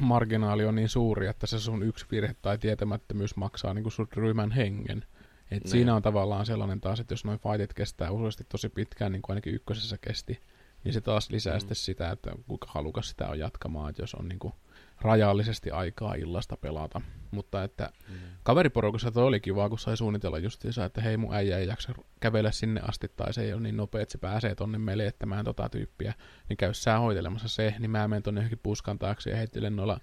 marginaali 0.00 0.64
on 0.64 0.74
niin 0.74 0.88
suuri, 0.88 1.26
että 1.26 1.46
se 1.46 1.58
sun 1.60 1.82
yksi 1.82 2.06
virhe 2.10 2.36
tai 2.42 2.58
tietämättömyys 2.58 3.36
maksaa 3.36 3.74
niin 3.74 3.82
kuin 3.82 3.92
sun 3.92 4.08
ryhmän 4.12 4.50
hengen. 4.50 5.04
Et 5.50 5.62
Niin. 5.64 5.70
siinä 5.70 5.94
on 5.94 6.02
tavallaan 6.02 6.46
sellainen 6.46 6.80
taas, 6.80 7.00
että 7.00 7.12
jos 7.12 7.24
noin 7.24 7.38
fightit 7.38 7.74
kestää 7.74 8.10
useasti 8.10 8.44
tosi 8.48 8.68
pitkään, 8.68 9.12
niin 9.12 9.22
kuin 9.22 9.34
ainakin 9.34 9.54
ykkösessä 9.54 9.98
kesti, 10.00 10.40
niin 10.84 10.92
se 10.92 11.00
taas 11.00 11.30
lisää 11.30 11.52
Mm. 11.52 11.56
mm. 11.56 11.60
sitten 11.60 11.76
sitä, 11.76 12.10
että 12.10 12.32
kuinka 12.48 12.66
halukas 12.70 13.08
sitä 13.08 13.28
on 13.28 13.38
jatkamaan, 13.38 13.90
että 13.90 14.02
jos 14.02 14.14
on 14.14 14.28
niin 14.28 14.38
kuin 14.38 14.54
rajallisesti 15.02 15.70
aikaa 15.70 16.14
illasta 16.14 16.56
pelata. 16.56 17.00
Mutta 17.30 17.64
että 17.64 17.92
Mm. 18.08 18.14
kaveriporukassa 18.42 19.10
toi 19.10 19.24
oli 19.24 19.40
kiva, 19.40 19.68
kun 19.68 19.78
sai 19.78 19.96
suunnitella 19.96 20.38
justiinsa, 20.38 20.84
että 20.84 21.00
hei 21.00 21.16
mun 21.16 21.34
äijä 21.34 21.58
ei 21.58 21.66
jaksa 21.66 21.92
kävellä 22.20 22.50
sinne 22.52 22.80
asti, 22.88 23.08
tai 23.16 23.32
se 23.34 23.42
ei 23.42 23.52
ole 23.52 23.62
niin 23.62 23.76
nopea, 23.76 24.02
että 24.02 24.12
se 24.12 24.18
pääsee 24.18 24.54
tonne 24.54 24.78
meleettämään 24.78 25.44
tota 25.44 25.68
tyyppiä, 25.68 26.14
niin 26.48 26.56
käy 26.56 26.74
sä 26.74 26.98
hoitelemassa 26.98 27.48
se, 27.48 27.74
niin 27.78 27.90
mä 27.90 28.08
menen 28.08 28.22
tonne 28.22 28.40
johonkin 28.40 28.60
puskan 28.62 28.98
taakse 28.98 29.30
ja 29.30 29.36
heittelen 29.36 29.76
noilla 29.76 30.00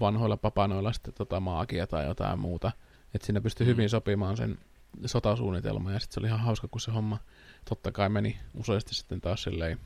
vanhoilla 0.00 0.36
papanoilla 0.36 0.92
sitten 0.92 1.14
tota 1.14 1.40
maagia 1.40 1.86
tai 1.86 2.06
jotain 2.06 2.38
muuta. 2.38 2.72
Että 3.14 3.26
siinä 3.26 3.40
pystyi 3.40 3.66
Mm. 3.66 3.68
hyvin 3.68 3.88
sopimaan 3.90 4.36
sen 4.36 4.58
sotasuunnitelman, 5.06 5.92
ja 5.92 5.98
sitten 5.98 6.14
se 6.14 6.20
oli 6.20 6.26
ihan 6.26 6.40
hauska, 6.40 6.68
kun 6.68 6.80
se 6.80 6.90
homma 6.90 7.18
totta 7.68 7.92
kai 7.92 8.08
meni 8.08 8.38
useasti 8.54 8.94
sitten 8.94 9.20
taas 9.20 9.42
silleen, 9.42 9.78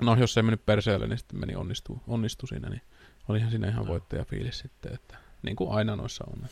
no 0.00 0.16
jos 0.16 0.34
se 0.34 0.40
ei 0.40 0.42
mennyt 0.42 0.66
perseelle, 0.66 1.06
niin 1.06 1.18
sitten 1.18 1.40
meni 1.40 1.56
onnistu, 1.56 2.02
onnistu 2.06 2.46
siinä, 2.46 2.68
niin 2.70 2.82
olihan 3.28 3.50
siinä 3.50 3.68
ihan 3.68 3.86
voittajafiilis 3.86 4.58
sitten, 4.58 4.94
että 4.94 5.16
niin 5.42 5.56
kuin 5.56 5.72
aina 5.72 5.96
noissa 5.96 6.24
on. 6.32 6.48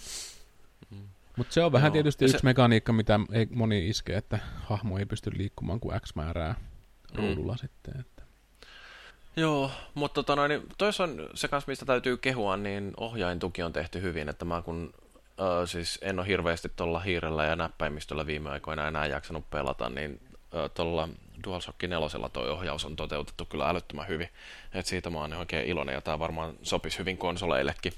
Mm. 0.90 1.08
Mutta 1.36 1.54
se 1.54 1.62
on 1.64 1.72
vähän 1.72 1.88
Joo. 1.88 1.92
tietysti 1.92 2.24
yksi 2.24 2.38
se- 2.38 2.44
mekaniikka, 2.44 2.92
mitä 2.92 3.20
ei 3.32 3.46
moni 3.50 3.88
iske, 3.88 4.16
että 4.16 4.38
hahmo 4.64 4.98
ei 4.98 5.06
pysty 5.06 5.30
liikkumaan 5.36 5.80
kuin 5.80 6.00
X 6.00 6.14
määrää 6.14 6.54
Mm. 7.12 7.16
ruudulla 7.16 7.56
sitten. 7.56 8.00
Että. 8.00 8.22
Joo, 9.36 9.70
mutta 9.94 10.14
tota 10.14 10.36
noin, 10.36 10.48
niin 10.48 10.62
tois 10.78 11.00
on 11.00 11.28
se 11.34 11.48
kanssa, 11.48 11.70
mistä 11.70 11.84
täytyy 11.86 12.16
kehua, 12.16 12.56
niin 12.56 12.92
ohjaintuki 12.96 13.62
on 13.62 13.72
tehty 13.72 14.02
hyvin, 14.02 14.28
että 14.28 14.44
mä 14.44 14.62
kun 14.62 14.94
äh, 15.40 15.68
siis 15.68 15.98
en 16.02 16.18
ole 16.18 16.26
hirveästi 16.26 16.68
tuolla 16.76 17.00
hiirellä 17.00 17.44
ja 17.44 17.56
näppäimistöllä 17.56 18.26
viime 18.26 18.50
aikoina 18.50 18.88
enää 18.88 19.06
jaksanut 19.06 19.50
pelata, 19.50 19.88
niin 19.88 20.20
tuolla 20.74 21.08
DualShock 21.44 21.82
4 21.82 22.28
toi 22.32 22.50
ohjaus 22.50 22.84
on 22.84 22.96
toteutettu 22.96 23.44
kyllä 23.44 23.68
älyttömän 23.68 24.08
hyvin, 24.08 24.28
et 24.74 24.86
siitä 24.86 25.10
mä 25.10 25.18
oon 25.18 25.32
oikein 25.32 25.68
iloinen 25.68 25.92
ja 25.92 26.00
tää 26.00 26.18
varmaan 26.18 26.54
sopisi 26.62 26.98
hyvin 26.98 27.18
konsoleillekin. 27.18 27.92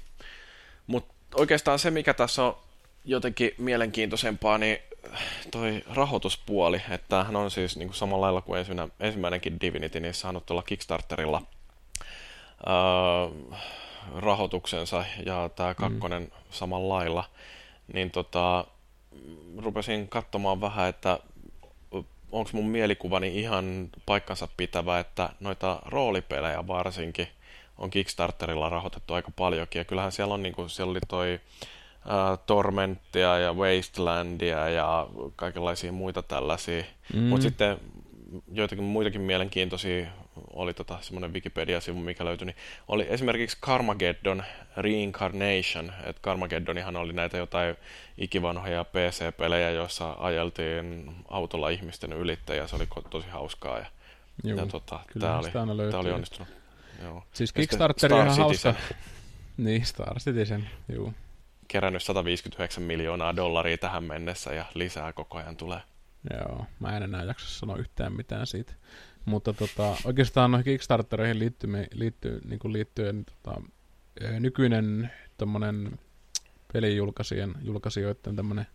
Mutta 0.87 1.13
oikeastaan 1.35 1.79
se, 1.79 1.91
mikä 1.91 2.13
tässä 2.13 2.43
on 2.43 2.57
jotenkin 3.05 3.51
mielenkiintoisempaa, 3.57 4.57
niin 4.57 4.77
toi 5.51 5.83
rahoituspuoli, 5.93 6.81
että 6.89 7.07
tämähän 7.09 7.35
on 7.35 7.51
siis 7.51 7.77
niin 7.77 7.87
kuin 7.87 7.95
samalla 7.95 8.25
lailla 8.25 8.41
kuin 8.41 8.59
ensimmäinen, 8.59 8.95
ensimmäinenkin 8.99 9.61
Divinity, 9.61 9.99
niin 9.99 10.13
saanut 10.13 10.45
tuolla 10.45 10.63
Kickstarterilla 10.63 11.41
ää, 12.65 12.75
rahoituksensa 14.15 15.05
ja 15.25 15.49
tämä 15.55 15.73
kakkonen 15.73 16.21
mm. 16.23 16.31
samalla 16.49 16.95
lailla, 16.95 17.23
niin 17.93 18.11
tota, 18.11 18.65
rupesin 19.57 20.07
katsomaan 20.07 20.61
vähän, 20.61 20.89
että 20.89 21.19
onko 22.31 22.49
mun 22.53 22.65
mielikuvani 22.65 23.39
ihan 23.39 23.89
paikkansa 24.05 24.47
pitävä, 24.57 24.99
että 24.99 25.29
noita 25.39 25.79
roolipelejä 25.85 26.67
varsinkin 26.67 27.27
on 27.77 27.89
Kickstarterilla 27.89 28.69
rahoitettu 28.69 29.13
aika 29.13 29.31
paljonkin, 29.35 29.79
ja 29.79 29.85
kyllähän 29.85 30.11
siellä 30.11 30.33
on, 30.33 30.43
niin 30.43 30.55
kuin, 30.55 30.69
siellä 30.69 30.91
oli 30.91 30.99
toi 31.07 31.39
ää, 32.07 32.37
Tormenttia 32.37 33.39
ja 33.39 33.53
Wastelandia 33.53 34.69
ja 34.69 35.07
kaikenlaisia 35.35 35.91
muita 35.91 36.21
tällaisia, 36.21 36.83
mm. 37.13 37.19
mutta 37.19 37.43
sitten 37.43 37.77
joitakin 38.53 38.83
muitakin 38.83 39.21
mielenkiintoisia 39.21 40.07
oli 40.53 40.73
tota, 40.73 40.97
semmoinen 41.01 41.33
Wikipedia-sivu, 41.33 41.99
mikä 41.99 42.25
löytyi, 42.25 42.45
niin 42.45 42.55
oli 42.87 43.05
esimerkiksi 43.09 43.57
Carmageddon 43.61 44.43
Reincarnation, 44.77 45.93
että 46.03 46.21
Carmageddonihan 46.21 46.95
oli 46.95 47.13
näitä 47.13 47.37
jotain 47.37 47.75
ikivanhoja 48.17 48.83
PC-pelejä, 48.83 49.69
joissa 49.69 50.15
ajeltiin 50.19 51.15
autolla 51.27 51.69
ihmisten 51.69 52.13
ylitse 52.13 52.55
ja 52.55 52.67
se 52.67 52.75
oli 52.75 52.87
tosi 53.09 53.27
hauskaa 53.29 53.79
ja 53.79 53.85
Juu, 54.43 54.59
ja 54.59 54.65
tota, 54.65 54.99
tämä 55.19 55.39
oli, 55.39 55.51
tää 55.91 55.99
oli 55.99 56.11
onnistunut. 56.11 56.47
Joo. 57.01 57.23
Siis 57.33 57.53
Kickstarter 57.53 58.13
on 58.13 58.37
hauska. 58.37 58.73
Niin, 59.57 59.85
Star 59.85 60.19
Citizen, 60.19 60.69
juu. 60.93 61.13
Kerännyt 61.67 62.03
159 62.03 62.83
miljoonaa 62.83 63.35
dollaria 63.35 63.77
tähän 63.77 64.03
mennessä 64.03 64.53
ja 64.53 64.65
lisää 64.73 65.13
koko 65.13 65.37
ajan 65.37 65.57
tulee. 65.57 65.81
Joo, 66.33 66.65
mä 66.79 66.97
en 66.97 67.03
enää 67.03 67.23
jaksa 67.23 67.49
sanoa 67.49 67.77
yhtään 67.77 68.13
mitään 68.13 68.47
siitä. 68.47 68.73
Mutta 69.25 69.53
tota, 69.53 69.95
oikeastaan 70.05 70.51
noihin 70.51 70.65
Kickstartereihin 70.65 71.39
liittyy, 71.39 71.69
liittyy, 71.93 72.41
niin 72.45 72.59
kuin 72.59 72.73
liittyen 72.73 73.25
tota, 73.25 73.61
nykyinen 74.39 75.11
tommonen 75.37 75.99
pelijulkaisijoiden 76.73 77.55
julkaisijoiden 77.61 78.35
tämmönen 78.35 78.67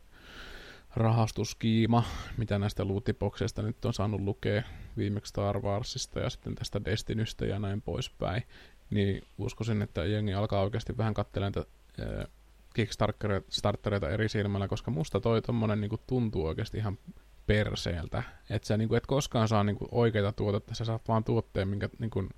rahastuskiima, 0.97 2.05
mitä 2.37 2.59
näistä 2.59 2.89
lootipokseista 2.89 3.63
nyt 3.63 3.85
on 3.85 3.95
saanut 3.95 4.21
lukea 4.21 4.63
viimeksi 4.97 5.31
Star 5.31 5.61
Warsista 5.61 6.21
ja 6.21 6.31
sitten 6.31 6.55
tästä 6.55 6.85
Destinystä 6.85 7.47
ja 7.47 7.59
näin 7.59 7.83
poispäin, 7.83 8.43
niin 8.91 9.23
uskoisin, 9.39 9.83
että 9.83 10.05
jengi 10.05 10.35
alkaa 10.35 10.63
oikeasti 10.63 10.97
vähän 10.97 11.15
katselemaan 11.15 11.53
tätä 11.53 12.29
Kickstartereita 12.75 14.11
eri 14.11 14.29
silmällä, 14.29 14.69
koska 14.69 14.91
musta 14.91 15.21
toi 15.21 15.43
tommonen 15.43 15.81
niinku 15.81 15.99
tuntuu 16.07 16.47
oikeasti 16.47 16.79
ihan 16.79 16.99
perseeltä. 17.47 18.23
Että 18.51 18.69
sä 18.69 18.77
niinku 18.77 18.95
et 18.95 19.07
koskaan 19.07 19.49
saa 19.49 19.65
niinku 19.65 19.89
oikeita 19.91 20.33
tuotetta, 20.33 20.75
sä 20.75 20.85
saat 20.85 21.09
vaan 21.09 21.25
tuotteen, 21.25 21.69
minkä 21.69 21.89
niinku 21.99 22.29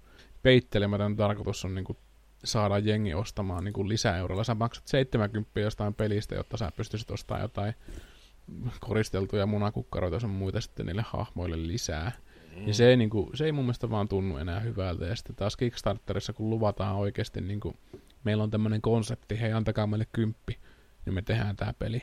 peittelemätön 0.42 1.16
tarkoitus 1.16 1.64
on 1.64 1.74
niinku 1.74 1.96
saada 2.44 2.78
jengi 2.78 3.14
ostamaan 3.14 3.64
niinku 3.64 3.88
lisäeurolla. 3.88 4.44
Sä 4.44 4.54
maksat 4.54 4.86
70 4.86 5.60
jostain 5.60 5.94
pelistä, 5.94 6.34
jotta 6.34 6.56
sä 6.56 6.72
pystyisit 6.76 7.10
ostamaan 7.10 7.42
jotain 7.42 7.74
koristeltuja 8.80 9.46
munakukkaroita 9.46 10.18
ja 10.22 10.28
muita 10.28 10.60
sitten 10.60 10.86
niille 10.86 11.04
hahmoille 11.06 11.66
lisää. 11.66 12.12
Mm. 12.56 12.68
Ja 12.68 12.74
se 12.74 12.88
ei, 12.88 12.96
niin 12.96 13.10
kuin, 13.10 13.36
se 13.36 13.44
ei 13.44 13.52
mun 13.52 13.64
mielestä 13.64 13.90
vaan 13.90 14.08
tunnu 14.08 14.36
enää 14.36 14.60
hyvältä. 14.60 15.04
Ja 15.04 15.16
sitten 15.16 15.36
taas 15.36 15.56
Kickstarterissa, 15.56 16.32
kun 16.32 16.50
luvataan 16.50 16.96
oikeasti, 16.96 17.40
niin 17.40 17.60
kuin, 17.60 17.76
meillä 18.24 18.42
on 18.42 18.50
tämmöinen 18.50 18.82
konsepti, 18.82 19.40
hei 19.40 19.52
antakaa 19.52 19.86
meille 19.86 20.06
kymppi, 20.12 20.58
niin 21.04 21.14
me 21.14 21.22
tehdään 21.22 21.56
tämä 21.56 21.74
peli. 21.78 22.02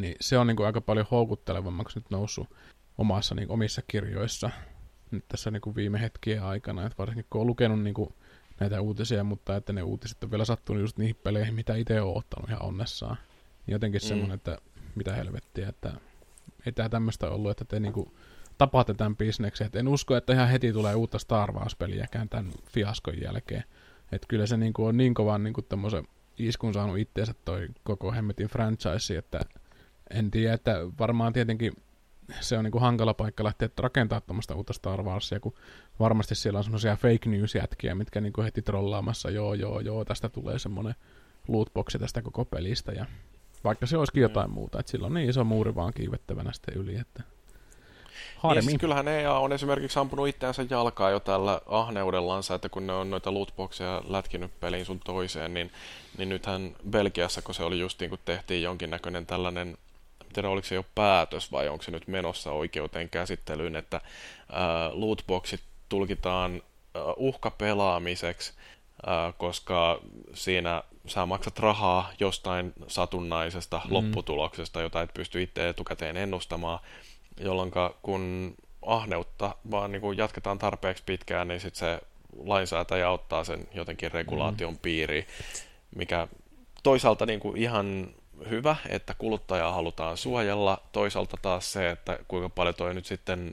Niin 0.00 0.16
se 0.20 0.38
on 0.38 0.46
niin 0.46 0.56
kuin, 0.56 0.66
aika 0.66 0.80
paljon 0.80 1.06
houkuttelevammaksi 1.10 1.98
nyt 1.98 2.10
noussut 2.10 2.48
omassa, 2.98 3.34
niin, 3.34 3.50
omissa 3.50 3.82
kirjoissa 3.88 4.50
nyt 5.10 5.24
tässä 5.28 5.50
niin 5.50 5.60
kuin 5.60 5.76
viime 5.76 6.00
hetkien 6.00 6.42
aikana. 6.42 6.86
Että 6.86 6.98
varsinkin 6.98 7.26
kun 7.30 7.40
on 7.40 7.46
lukenut 7.46 7.82
niin 7.82 7.94
kuin, 7.94 8.14
näitä 8.60 8.80
uutisia, 8.80 9.24
mutta 9.24 9.56
että 9.56 9.72
ne 9.72 9.82
uutiset 9.82 10.24
on 10.24 10.30
vielä 10.30 10.44
sattunut 10.44 10.80
just 10.80 10.98
niihin 10.98 11.16
peleihin, 11.22 11.54
mitä 11.54 11.74
itse 11.74 12.00
on 12.00 12.16
ottanut 12.16 12.50
ihan 12.50 12.62
onnessaan. 12.62 13.16
Jotenkin 13.66 14.00
mm. 14.00 14.08
semmoinen, 14.08 14.34
että 14.34 14.58
mitä 14.94 15.14
helvettiä, 15.14 15.68
että 15.68 15.92
ei 16.66 16.72
tämä 16.72 16.88
tämmöistä 16.88 17.30
ollut, 17.30 17.50
että 17.50 17.64
te 17.64 17.80
niinku 17.80 18.12
tapaatte 18.58 18.94
tämän 18.94 19.16
bisneksen. 19.16 19.66
Et 19.66 19.76
en 19.76 19.88
usko, 19.88 20.16
että 20.16 20.32
ihan 20.32 20.48
heti 20.48 20.72
tulee 20.72 20.94
uutta 20.94 21.18
Star 21.18 21.52
Wars-peliäkään 21.52 22.28
tämän 22.28 22.52
fiaskon 22.66 23.20
jälkeen. 23.20 23.64
Että 24.12 24.26
kyllä 24.28 24.46
se 24.46 24.56
niinku 24.56 24.84
on 24.84 24.96
niin 24.96 25.14
kovan 25.14 25.44
niinku 25.44 25.62
tämmöisen 25.62 26.04
iskun 26.38 26.74
saanut 26.74 26.98
itteensä 26.98 27.34
toi 27.44 27.68
koko 27.84 28.12
hemmetin 28.12 28.48
franchise, 28.48 29.18
että 29.18 29.40
en 30.14 30.30
tiedä, 30.30 30.54
että 30.54 30.76
varmaan 30.98 31.32
tietenkin 31.32 31.72
se 32.40 32.58
on 32.58 32.64
niinku 32.64 32.78
hankala 32.78 33.14
paikka 33.14 33.44
lähteä 33.44 33.68
rakentaa 33.78 34.20
tuommoista 34.20 34.54
uutta 34.54 34.72
Star 34.72 35.02
Warsia, 35.02 35.40
kun 35.40 35.54
varmasti 36.00 36.34
siellä 36.34 36.58
on 36.58 36.64
semmoisia 36.64 36.96
fake 36.96 37.30
news-jätkiä, 37.30 37.94
mitkä 37.94 38.20
niinku 38.20 38.42
heti 38.42 38.62
trollaamassa, 38.62 39.30
joo, 39.30 39.54
joo, 39.54 39.80
joo, 39.80 40.04
tästä 40.04 40.28
tulee 40.28 40.58
semmoinen 40.58 40.94
lootboxi 41.48 41.98
tästä 41.98 42.22
koko 42.22 42.44
pelistä, 42.44 42.92
ja 42.92 43.06
vaikka 43.64 43.86
se 43.86 43.96
olisikin 43.96 44.22
jotain 44.22 44.50
mm. 44.50 44.54
muuta, 44.54 44.80
että 44.80 44.92
sillä 44.92 45.06
on 45.06 45.14
niin 45.14 45.30
iso 45.30 45.44
muuri 45.44 45.74
vaan 45.74 45.92
kiivettävänä 45.92 46.52
sitten 46.52 46.74
yli, 46.74 46.96
että 46.96 47.22
harmi. 48.36 48.60
Niin, 48.60 48.70
siis 48.70 48.80
kyllähän 48.80 49.08
EA 49.08 49.38
on 49.38 49.52
esimerkiksi 49.52 49.98
ampunut 49.98 50.28
itseänsä 50.28 50.66
jalkaa 50.70 51.10
jo 51.10 51.20
tällä 51.20 51.60
ahneudellansa, 51.66 52.54
että 52.54 52.68
kun 52.68 52.86
ne 52.86 52.92
on 52.92 53.10
noita 53.10 53.34
lootboxeja 53.34 54.02
lätkinyt 54.08 54.60
peliin 54.60 54.84
sun 54.84 55.00
toiseen, 55.00 55.54
niin, 55.54 55.70
niin 56.18 56.28
nythän 56.28 56.76
Belgiassa, 56.90 57.42
kun 57.42 57.54
se 57.54 57.62
oli 57.62 57.80
justiin 57.80 58.10
kun 58.10 58.18
tehtiin 58.24 58.62
jonkinnäköinen 58.62 59.26
tällainen 59.26 59.68
en 59.68 59.78
tiedä 60.34 60.48
oliko 60.48 60.66
se 60.66 60.74
jo 60.74 60.84
päätös 60.94 61.52
vai 61.52 61.68
onko 61.68 61.82
se 61.82 61.90
nyt 61.90 62.08
menossa 62.08 62.52
oikeuteen 62.52 63.08
käsittelyyn, 63.08 63.76
että 63.76 63.96
äh, 63.96 64.02
lootboxit 64.92 65.62
tulkitaan 65.88 66.54
äh, 66.54 67.02
uhkapelaamiseksi, 67.16 68.52
äh, 69.08 69.34
koska 69.38 70.00
siinä 70.34 70.82
sä 71.06 71.26
maksat 71.26 71.58
rahaa 71.58 72.12
jostain 72.20 72.72
satunnaisesta 72.86 73.80
mm. 73.84 73.92
lopputuloksesta, 73.94 74.80
jota 74.80 75.02
et 75.02 75.14
pysty 75.14 75.42
itse 75.42 75.68
etukäteen 75.68 76.16
ennustamaan, 76.16 76.78
jolloin 77.40 77.72
kun 78.02 78.54
ahneutta 78.86 79.54
vaan 79.70 79.92
niin 79.92 80.00
kuin 80.00 80.18
jatketaan 80.18 80.58
tarpeeksi 80.58 81.02
pitkään, 81.06 81.48
niin 81.48 81.60
sitten 81.60 81.78
se 81.78 82.00
lainsäätäjä 82.44 83.10
ottaa 83.10 83.44
sen 83.44 83.68
jotenkin 83.74 84.12
regulaation 84.12 84.72
mm. 84.72 84.78
piiriin, 84.78 85.26
mikä 85.96 86.28
toisaalta 86.82 87.26
niin 87.26 87.40
kuin 87.40 87.56
ihan 87.56 88.14
hyvä, 88.50 88.76
että 88.88 89.14
kuluttajaa 89.18 89.72
halutaan 89.72 90.16
suojella, 90.16 90.82
toisaalta 90.92 91.36
taas 91.42 91.72
se, 91.72 91.90
että 91.90 92.18
kuinka 92.28 92.48
paljon 92.48 92.74
toi 92.74 92.94
nyt 92.94 93.06
sitten 93.06 93.52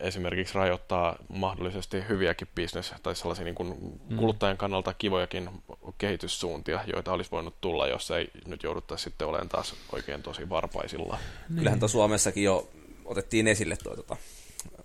esimerkiksi 0.00 0.54
rajoittaa 0.54 1.16
mahdollisesti 1.28 2.04
hyviäkin 2.08 2.48
business- 2.60 2.94
tai 3.02 3.16
sellaisia 3.16 3.44
niin 3.44 3.54
kuin 3.54 3.98
mm. 4.08 4.16
kuluttajan 4.16 4.56
kannalta 4.56 4.94
kivojakin 4.94 5.50
kehityssuuntia, 5.98 6.80
joita 6.92 7.12
olisi 7.12 7.30
voinut 7.30 7.60
tulla, 7.60 7.88
jos 7.88 8.10
ei 8.10 8.30
nyt 8.46 8.62
jouduttaisi 8.62 9.04
sitten 9.04 9.28
olemaan 9.28 9.48
taas 9.48 9.74
oikein 9.92 10.22
tosi 10.22 10.48
varpaisilla. 10.48 11.18
Niin. 11.48 11.58
Kyllähän 11.58 11.78
tuo 11.78 11.88
Suomessakin 11.88 12.44
jo 12.44 12.68
otettiin 13.04 13.48
esille 13.48 13.76
tuo 13.76 13.96
tota, 13.96 14.16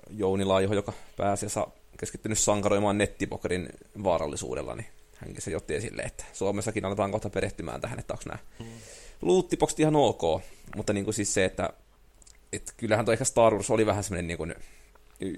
Jouni 0.10 0.46
Laiho, 0.46 0.74
joka 0.74 0.94
pääasiassa 1.18 1.68
keskittynyt 2.00 2.40
sankaroimaan 2.40 2.98
nettipokerin 2.98 3.70
vaarallisuudella, 4.04 4.76
niin 4.76 4.88
hänkin 5.16 5.42
se 5.42 5.52
jotti 5.52 5.76
esille, 5.76 6.02
että 6.02 6.26
Suomessakin 6.34 6.86
aletaan 6.86 7.12
kohta 7.12 7.30
perehtymään 7.30 7.82
tähän, 7.82 8.00
että 8.00 8.14
onko 8.14 8.24
nämä 8.26 8.40
mm. 8.60 8.66
Lootipoksit 9.22 9.80
ihan 9.80 9.96
ok, 9.96 10.22
mutta 10.76 10.94
niin 10.94 11.04
kuin 11.04 11.14
siis 11.14 11.34
se, 11.34 11.46
että 11.46 11.70
et 12.54 12.74
kyllähän 12.78 13.06
tuo 13.06 13.12
ehkä 13.12 13.26
Star 13.26 13.54
Wars 13.54 13.70
oli 13.70 13.86
vähän 13.86 14.04
semmoinen 14.04 14.28
niin 14.28 14.38
kuin 14.38 14.56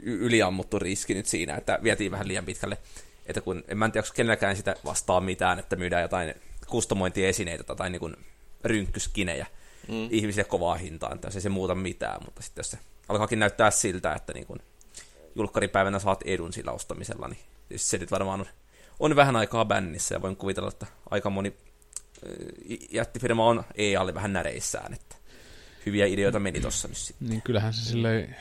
yliammuttu 0.04 0.80
riski 0.80 1.14
nyt 1.14 1.26
siinä, 1.26 1.56
että 1.56 1.80
vietiin 1.84 2.12
vähän 2.12 2.28
liian 2.28 2.46
pitkälle. 2.46 2.78
Että 3.26 3.42
kun, 3.42 3.64
en 3.68 3.78
mä 3.78 3.90
tiedä, 3.90 4.06
onko 4.06 4.14
kenelläkään 4.16 4.56
sitä 4.56 4.76
vastaa 4.86 5.22
mitään, 5.22 5.60
että 5.60 5.76
myydään 5.76 6.02
jotain 6.02 6.34
kustomointiesineitä 6.68 7.76
tai 7.76 7.90
niin 7.90 8.00
kuin 8.00 8.16
rynkkyskinejä 8.64 9.48
mm. 9.88 10.08
ihmisille 10.12 10.44
kovaa 10.44 10.76
hintaan, 10.76 11.16
että 11.16 11.30
se 11.30 11.38
ei 11.38 11.42
se 11.42 11.50
muuta 11.50 11.76
mitään, 11.76 12.22
mutta 12.26 12.42
sitten 12.42 12.60
jos 12.60 12.72
se 12.72 12.78
alkaakin 13.10 13.40
näyttää 13.40 13.72
siltä, 13.72 14.14
että 14.14 14.34
niin 14.34 14.48
kuin 14.48 14.60
julkkaripäivänä 15.36 16.00
saat 16.00 16.22
edun 16.26 16.54
sillä 16.54 16.72
ostamisella, 16.72 17.28
niin 17.28 17.40
se 17.76 17.98
nyt 17.98 18.12
varmaan 18.12 18.40
on, 18.40 18.46
on 19.00 19.16
vähän 19.16 19.36
aikaa 19.36 19.66
bännissä, 19.66 20.16
ja 20.16 20.22
voin 20.22 20.36
kuvitella, 20.36 20.70
että 20.70 20.88
aika 21.10 21.30
moni 21.30 21.54
jättifirma 22.92 23.46
on 23.46 23.64
EAlle 23.76 24.14
vähän 24.14 24.34
näreissään, 24.34 24.94
että 24.94 25.16
hyviä 25.86 26.06
ideoita 26.06 26.40
meni 26.40 26.62
tossa 26.62 26.88
nyt 26.88 26.98
sitten. 26.98 27.30
Niin 27.30 27.42
kyllähän 27.42 27.74
se 27.74 27.82
silleen 27.82 28.36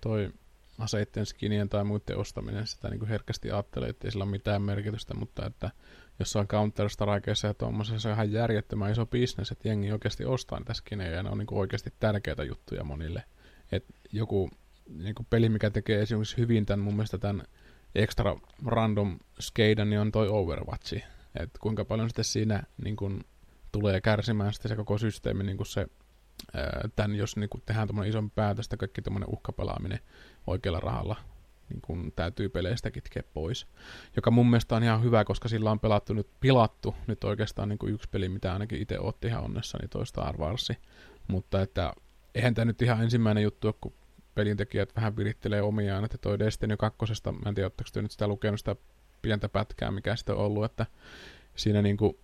toi 0.00 0.32
aseitten 0.78 1.26
skinien 1.26 1.68
tai 1.68 1.84
muiden 1.84 2.16
ostaminen 2.16 2.66
sitä 2.66 2.88
niin 2.88 2.98
kuin 2.98 3.08
herkästi 3.08 3.50
ajattelee, 3.50 3.88
että 3.88 4.06
ei 4.06 4.12
sillä 4.12 4.24
ole 4.24 4.30
mitään 4.30 4.62
merkitystä, 4.62 5.14
mutta 5.14 5.46
että 5.46 5.70
jossain 6.18 6.48
counter 6.48 6.90
strikeissa 6.90 7.46
ja 7.46 7.54
tuommoisessa 7.54 8.00
se 8.00 8.08
on 8.08 8.14
ihan 8.14 8.32
järjettömän 8.32 8.92
iso 8.92 9.06
bisnes, 9.06 9.50
että 9.50 9.68
jengi 9.68 9.92
oikeasti 9.92 10.24
ostaa 10.24 10.58
niitä 10.58 10.74
skinejä 10.74 11.10
ja 11.10 11.22
ne 11.22 11.30
on 11.30 11.38
niin 11.38 11.46
kuin 11.46 11.58
oikeasti 11.58 11.92
tärkeitä 12.00 12.44
juttuja 12.44 12.84
monille. 12.84 13.24
Et 13.72 13.84
joku 14.12 14.50
niin 14.88 15.14
kuin 15.14 15.26
peli, 15.30 15.48
mikä 15.48 15.70
tekee 15.70 16.02
esimerkiksi 16.02 16.36
hyvin 16.36 16.66
tämän 16.66 16.84
mun 16.84 16.94
mielestä 16.94 17.18
tämän 17.18 17.46
extra 17.94 18.36
random 18.66 19.18
skeidan, 19.40 19.90
niin 19.90 20.00
on 20.00 20.12
toi 20.12 20.28
Overwatch. 20.28 21.13
Et 21.40 21.50
kuinka 21.60 21.84
paljon 21.84 22.08
sitten 22.08 22.24
siinä 22.24 22.62
niin 22.84 22.96
kuin, 22.96 23.24
tulee 23.72 24.00
kärsimään 24.00 24.52
sitten 24.52 24.68
se 24.68 24.76
koko 24.76 24.98
systeemi, 24.98 25.44
niin 25.44 25.56
kuin 25.56 25.66
se 25.66 25.86
tämän, 26.96 27.16
jos 27.16 27.36
niin 27.36 27.50
kuin 27.50 27.62
tehdään 27.66 27.86
tämmöinen 27.86 28.10
isompi 28.10 28.32
päätös, 28.34 28.66
että 28.66 28.76
kaikki 28.76 29.02
tämmöinen 29.02 29.28
uhkapelaaminen 29.32 29.98
oikealla 30.46 30.80
rahalla 30.80 31.16
niin 31.68 31.82
kun 31.82 32.12
täytyy 32.16 32.48
peleistä 32.48 32.90
kitkeä 32.90 33.22
pois. 33.34 33.66
Joka 34.16 34.30
mun 34.30 34.50
mielestä 34.50 34.76
on 34.76 34.82
ihan 34.82 35.02
hyvä, 35.02 35.24
koska 35.24 35.48
sillä 35.48 35.70
on 35.70 35.80
pelattu 35.80 36.14
nyt, 36.14 36.28
pilattu 36.40 36.94
nyt 37.06 37.24
oikeastaan 37.24 37.68
niin 37.68 37.78
yksi 37.86 38.08
peli, 38.08 38.28
mitä 38.28 38.52
ainakin 38.52 38.82
itse 38.82 38.98
otti 38.98 39.28
ihan 39.28 39.44
onnessa, 39.44 39.78
niin 39.78 39.90
toi 39.90 40.06
Star 40.06 40.36
Wars. 40.38 40.72
Mutta 41.28 41.62
että 41.62 41.92
eihän 42.34 42.54
tämä 42.54 42.64
nyt 42.64 42.82
ihan 42.82 43.02
ensimmäinen 43.02 43.42
juttu 43.42 43.76
kun 43.80 43.94
pelintekijät 44.34 44.96
vähän 44.96 45.16
virittelee 45.16 45.62
omiaan, 45.62 46.04
että 46.04 46.18
toi 46.18 46.38
Destiny 46.38 46.76
2, 46.76 46.98
mä 47.32 47.48
en 47.48 47.54
tiedä, 47.54 47.66
oletteko 47.66 48.00
nyt 48.02 48.10
sitä 48.10 48.28
lukenut 48.28 48.60
sitä 48.60 48.76
pientä 49.24 49.48
pätkää, 49.48 49.90
mikä 49.90 50.16
sitten 50.16 50.34
on 50.34 50.44
ollut, 50.44 50.64
että 50.64 50.86
siinä 51.56 51.82
niin 51.82 51.96
kuin 51.96 52.18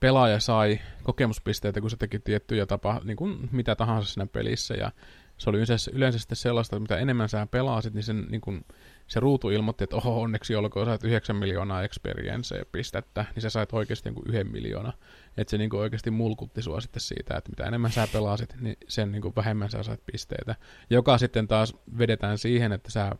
pelaaja 0.00 0.40
sai 0.40 0.80
kokemuspisteitä, 1.02 1.80
kun 1.80 1.90
se 1.90 1.96
teki 1.96 2.18
tiettyjä 2.18 2.66
tapa, 2.66 3.00
niin 3.04 3.16
kuin 3.16 3.48
mitä 3.52 3.76
tahansa 3.76 4.12
siinä 4.12 4.26
pelissä, 4.26 4.74
ja 4.74 4.92
se 5.38 5.50
oli 5.50 5.58
yleensä, 5.58 5.90
yleensä 5.94 6.18
sitten 6.18 6.36
sellaista, 6.36 6.76
että 6.76 6.80
mitä 6.80 6.98
enemmän 6.98 7.28
sä 7.28 7.46
pelaasit, 7.50 7.94
niin, 7.94 8.02
sen, 8.02 8.26
niin 8.30 8.40
kun, 8.40 8.64
se 9.06 9.20
ruutu 9.20 9.50
ilmoitti, 9.50 9.84
että 9.84 9.96
oho, 9.96 10.20
onneksi 10.20 10.56
olkoon 10.56 10.86
sait 10.86 11.04
9 11.04 11.36
miljoonaa 11.36 11.82
experience 11.82 12.64
pistettä, 12.72 13.24
niin 13.34 13.42
sä 13.42 13.50
sait 13.50 13.72
oikeasti 13.72 14.10
niin 14.10 14.28
yhden 14.28 14.52
miljoona. 14.52 14.92
Että 15.36 15.50
se 15.50 15.58
niin 15.58 15.70
kuin 15.70 15.80
oikeasti 15.80 16.10
mulkutti 16.10 16.62
sua 16.62 16.80
sitten 16.80 17.00
siitä, 17.00 17.36
että 17.36 17.50
mitä 17.50 17.64
enemmän 17.64 17.92
sä 17.92 18.08
pelaasit, 18.12 18.54
niin 18.60 18.76
sen 18.88 19.12
niin 19.12 19.22
kuin 19.22 19.36
vähemmän 19.36 19.70
sä 19.70 19.82
sait 19.82 20.00
pisteitä. 20.06 20.54
Joka 20.90 21.18
sitten 21.18 21.48
taas 21.48 21.76
vedetään 21.98 22.38
siihen, 22.38 22.72
että 22.72 22.90
sä 22.90 23.12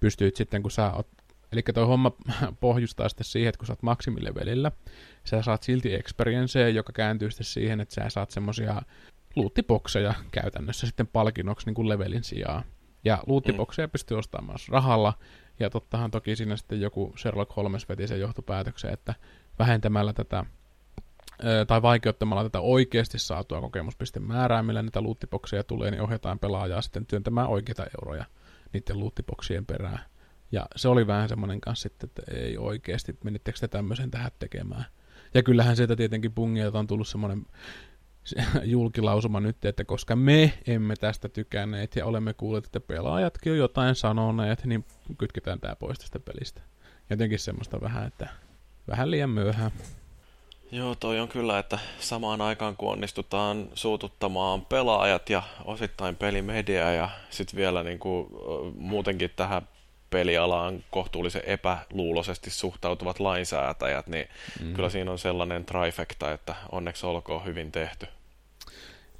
pystyt 0.00 0.36
sitten, 0.36 0.62
kun 0.62 0.70
sä 0.70 0.92
oot 0.92 1.08
Eli 1.52 1.62
toi 1.74 1.86
homma 1.86 2.12
pohjustaa 2.60 3.08
sitten 3.08 3.24
siihen, 3.24 3.48
että 3.48 3.58
kun 3.58 3.66
sä 3.66 3.72
oot 3.72 3.82
maksimilevelillä, 3.82 4.72
sä 5.24 5.42
saat 5.42 5.62
silti 5.62 5.94
experiencea, 5.94 6.68
joka 6.68 6.92
kääntyy 6.92 7.30
sitten 7.30 7.44
siihen, 7.44 7.80
että 7.80 7.94
sä 7.94 8.08
saat 8.08 8.30
semmosia 8.30 8.82
luuttibokseja 9.36 10.14
käytännössä 10.30 10.86
sitten 10.86 11.06
palkinnoksi 11.06 11.66
niin 11.66 11.74
kuin 11.74 11.88
levelin 11.88 12.24
sijaan. 12.24 12.64
Ja 13.04 13.22
luuttibokseja 13.26 13.86
mm. 13.86 13.90
pystyy 13.90 14.18
ostamaan 14.18 14.58
rahalla, 14.68 15.14
ja 15.60 15.70
tottahan 15.70 16.10
toki 16.10 16.36
siinä 16.36 16.56
sitten 16.56 16.80
joku 16.80 17.14
Sherlock 17.18 17.56
Holmes 17.56 17.88
veti 17.88 18.06
sen 18.06 18.20
johtopäätöksen, 18.20 18.92
että 18.92 19.14
vähentämällä 19.58 20.12
tätä 20.12 20.44
tai 21.66 21.82
vaikeuttamalla 21.82 22.42
tätä 22.42 22.60
oikeasti 22.60 23.18
saatua 23.18 23.60
kokemuspistemäärää, 23.60 24.62
millä 24.62 24.82
näitä 24.82 25.00
luuttibokseja 25.00 25.64
tulee, 25.64 25.90
niin 25.90 26.02
ohjataan 26.02 26.38
pelaajaa 26.38 26.82
sitten 26.82 27.06
työntämään 27.06 27.48
oikeita 27.48 27.86
euroja 28.02 28.24
niiden 28.72 28.98
luuttiboksien 28.98 29.66
perään. 29.66 30.00
Ja 30.52 30.66
se 30.76 30.88
oli 30.88 31.06
vähän 31.06 31.28
semmoinen 31.28 31.60
kanssa 31.60 31.82
sitten, 31.82 32.08
että 32.08 32.34
ei 32.34 32.58
oikeasti, 32.58 33.18
menittekö 33.24 33.58
te 33.58 33.68
tämmöisen 33.68 34.10
tähän 34.10 34.30
tekemään. 34.38 34.84
Ja 35.34 35.42
kyllähän 35.42 35.76
sieltä 35.76 35.96
tietenkin 35.96 36.32
pungilta 36.32 36.78
on 36.78 36.86
tullut 36.86 37.08
semmoinen 37.08 37.46
julkilausuma 38.64 39.40
nyt, 39.40 39.64
että 39.64 39.84
koska 39.84 40.16
me 40.16 40.52
emme 40.66 40.96
tästä 40.96 41.28
tykänneet 41.28 41.96
ja 41.96 42.06
olemme 42.06 42.34
kuulleet, 42.34 42.66
että 42.66 42.80
pelaajatkin 42.80 43.52
on 43.52 43.58
jotain 43.58 43.94
sanoneet, 43.94 44.64
niin 44.64 44.84
kytketään 45.18 45.60
tämä 45.60 45.76
pois 45.76 45.98
tästä 45.98 46.20
pelistä. 46.20 46.60
Jotenkin 47.10 47.38
semmoista 47.38 47.80
vähän, 47.80 48.06
että 48.06 48.28
vähän 48.88 49.10
liian 49.10 49.30
myöhään. 49.30 49.70
Joo, 50.72 50.94
toi 50.94 51.20
on 51.20 51.28
kyllä, 51.28 51.58
että 51.58 51.78
samaan 52.00 52.40
aikaan 52.40 52.76
kun 52.76 52.92
onnistutaan 52.92 53.68
suututtamaan 53.74 54.66
pelaajat 54.66 55.30
ja 55.30 55.42
osittain 55.64 56.16
pelimedia 56.16 56.92
ja 56.92 57.10
sitten 57.30 57.56
vielä 57.56 57.82
niin 57.82 57.98
kuin, 57.98 58.28
muutenkin 58.76 59.30
tähän 59.36 59.68
pelialaan 60.10 60.84
kohtuullisen 60.90 61.42
epäluuloisesti 61.44 62.50
suhtautuvat 62.50 63.20
lainsäätäjät, 63.20 64.06
niin 64.06 64.28
mm. 64.62 64.74
kyllä 64.74 64.90
siinä 64.90 65.10
on 65.10 65.18
sellainen 65.18 65.64
trifecta, 65.64 66.32
että 66.32 66.54
onneksi 66.72 67.06
olkoon 67.06 67.44
hyvin 67.44 67.72
tehty. 67.72 68.06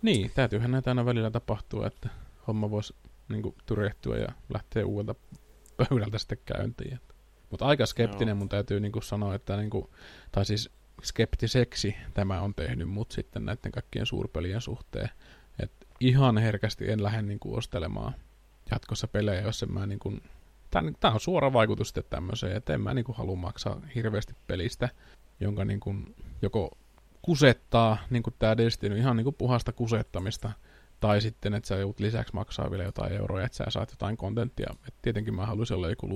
Niin, 0.03 0.31
täytyyhän 0.35 0.71
näitä 0.71 0.91
aina 0.91 1.07
välillä 1.07 1.31
tapahtua, 1.31 1.87
että 1.87 2.09
homma 2.47 2.71
voisi 2.71 2.95
niin 3.29 3.55
tyrehtyä 3.67 4.17
ja 4.17 4.29
lähteä 4.55 4.87
uudelta 4.87 5.15
pöydältä 5.77 6.19
sitten 6.19 6.39
käyntiin. 6.45 7.01
Mutta 7.51 7.67
aika 7.67 7.87
skeptinen 7.87 8.33
Joo. 8.33 8.37
mun 8.37 8.49
täytyy 8.49 8.81
niin 8.81 8.93
kuin 8.93 9.03
sanoa, 9.03 9.35
että 9.35 9.57
niin 9.57 9.71
kuin, 9.71 9.91
tai 10.33 10.45
siis 10.45 10.71
skeptiseksi 11.03 11.97
tämä 12.15 12.41
on 12.41 12.55
tehnyt 12.55 12.89
mut 12.89 13.13
sitten 13.13 13.45
näiden 13.45 13.73
kaikkien 13.73 14.07
suurpelien 14.07 14.61
suhteen. 14.61 15.11
Et 15.63 15.73
ihan 16.01 16.39
herkästi 16.39 16.91
en 16.91 17.03
lähde 17.03 17.23
niin 17.23 17.39
kuin 17.39 17.59
ostelemaan 17.59 18.15
jatkossa 18.71 19.09
pelejä, 19.09 19.41
jos 19.41 19.63
en 19.63 19.73
mä 19.73 19.87
niin 19.87 19.99
kuin 19.99 20.23
tämä 20.71 21.15
on 21.15 21.21
suora 21.21 21.53
vaikutus 21.53 21.89
sitten 21.89 22.05
tämmöiseen, 22.11 22.57
että 22.57 22.75
en 22.75 22.81
mä 22.81 22.95
niin 22.95 23.05
kuin 23.05 23.17
halua 23.17 23.37
maksaa 23.37 23.81
hirveästi 23.95 24.35
pelistä, 24.47 24.89
jonka 25.41 25.65
niin 25.65 25.81
kuin 25.81 26.15
joko 26.43 26.79
kusettaa, 27.23 27.99
niin 28.11 28.23
kuin 28.23 28.35
tämä 28.39 28.57
Destiny, 28.57 28.99
ihan 28.99 29.17
niin 29.17 29.25
kuin 29.25 29.35
puhasta 29.35 29.73
kusettamista, 29.73 30.53
tai 31.01 31.21
sitten, 31.21 31.55
että 31.55 31.69
sä 31.69 31.77
joudut 31.77 32.01
lisäksi 32.01 32.35
maksaa 32.35 32.71
vielä 32.71 32.85
jotain 32.85 33.13
euroja, 33.13 33.47
että 33.47 33.57
sä 33.57 33.65
saat 33.69 33.91
jotain 33.91 34.17
kontenttia. 34.17 34.75
Et 34.89 34.95
tietenkin 35.03 35.35
mä 35.35 35.47
haluaisin 35.47 35.77
olla 35.77 35.91
joku 35.91 36.09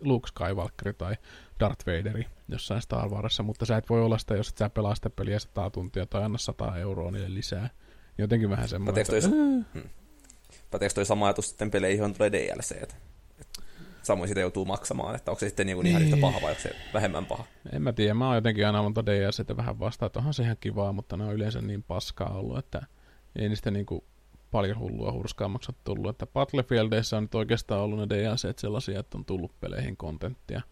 Luke 0.00 0.28
Skywalker 0.28 0.94
tai 0.94 1.14
Darth 1.60 1.86
Vaderi 1.86 2.26
jossain 2.48 2.82
Star 2.82 3.08
Warsissa, 3.08 3.42
mutta 3.42 3.66
sä 3.66 3.76
et 3.76 3.90
voi 3.90 4.02
olla 4.02 4.18
sitä, 4.18 4.34
jos 4.34 4.48
et 4.48 4.58
sä 4.58 4.70
pelaa 4.70 4.94
sitä 4.94 5.10
peliä 5.10 5.38
100 5.38 5.70
tuntia 5.70 6.06
tai 6.06 6.24
anna 6.24 6.38
100 6.38 6.76
euroa 6.76 7.10
niille 7.10 7.34
lisää. 7.34 7.70
Jotenkin 8.18 8.50
vähän 8.50 8.68
semmoinen. 8.68 9.06
Päteekö 9.06 9.28
toi, 9.28 9.38
että... 9.52 9.72
hmm. 9.74 10.94
toi 10.94 11.06
sama 11.06 11.26
ajatus 11.26 11.48
sitten 11.48 11.70
peleihin, 11.70 11.98
johon 11.98 12.14
tulee 12.14 12.32
DLC? 12.32 12.88
Että 14.06 14.12
samoin 14.12 14.28
sitä 14.28 14.40
joutuu 14.40 14.64
maksamaan, 14.64 15.14
että 15.14 15.30
onko 15.30 15.40
se 15.40 15.48
sitten 15.48 15.66
niinku 15.66 15.82
niin. 15.82 15.90
ihan 15.90 16.02
yhtä 16.02 16.16
paha 16.16 16.40
vai 16.42 16.50
onko 16.50 16.62
se 16.62 16.76
vähemmän 16.94 17.26
paha? 17.26 17.44
En 17.72 17.82
mä 17.82 17.92
tiedä, 17.92 18.14
mä 18.14 18.26
oon 18.26 18.34
jotenkin 18.34 18.66
aina 18.66 18.82
monta 18.82 19.06
DLCtä 19.06 19.56
vähän 19.56 19.78
vastaan, 19.78 20.06
että 20.06 20.18
onhan 20.18 20.34
se 20.34 20.42
ihan 20.42 20.56
kivaa, 20.60 20.92
mutta 20.92 21.16
ne 21.16 21.24
on 21.24 21.34
yleensä 21.34 21.60
niin 21.60 21.82
paskaa 21.82 22.34
ollut, 22.34 22.58
että 22.58 22.82
ei 23.36 23.48
niistä 23.48 23.70
niinku 23.70 24.04
paljon 24.50 24.78
hullua 24.78 25.12
hurskaammaksi 25.12 25.70
ole 25.72 25.80
tullut, 25.84 26.10
että 26.10 26.26
Battlefieldeissa 26.26 27.16
on 27.16 27.22
nyt 27.22 27.34
oikeastaan 27.34 27.80
ollut 27.80 27.98
ne 27.98 28.08
DLCt 28.08 28.58
sellaisia, 28.58 29.00
että 29.00 29.18
on 29.18 29.24
tullut 29.24 29.60
peleihin 29.60 29.96
kontenttia, 29.96 30.62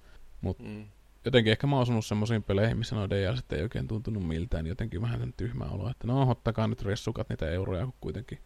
mutta 0.41 0.64
mm. 0.64 0.85
jotenkin 1.24 1.51
ehkä 1.51 1.66
mä 1.66 1.76
oon 1.76 1.82
osunut 1.82 2.07
semmoisiin 2.07 2.43
peleihin, 2.43 2.78
missä 2.78 2.97
nuo 2.97 3.11
DLCt 3.11 3.53
ei 3.53 3.62
oikein 3.62 3.89
tuntunut 3.89 4.26
miltään, 4.26 4.64
niin 4.64 4.70
jotenkin 4.70 5.03
vähän 5.03 5.20
sen 5.20 5.35
tyhmä 5.37 5.64
olo, 5.64 5.91
että 5.91 6.07
no 6.07 6.30
ottakaa 6.30 6.68
nyt 6.68 6.82
ressukat 6.82 7.28
niitä 7.28 7.51
euroja, 7.51 7.85
kun 7.85 7.95
kuitenkin 8.01 8.39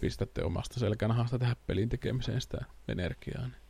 pistätte 0.00 0.44
omasta 0.44 0.80
selkänahasta 0.80 1.38
tähän 1.38 1.56
pelin 1.66 1.88
tekemiseen 1.88 2.40
sitä 2.40 2.64
energiaa. 2.88 3.42
Niin. 3.42 3.61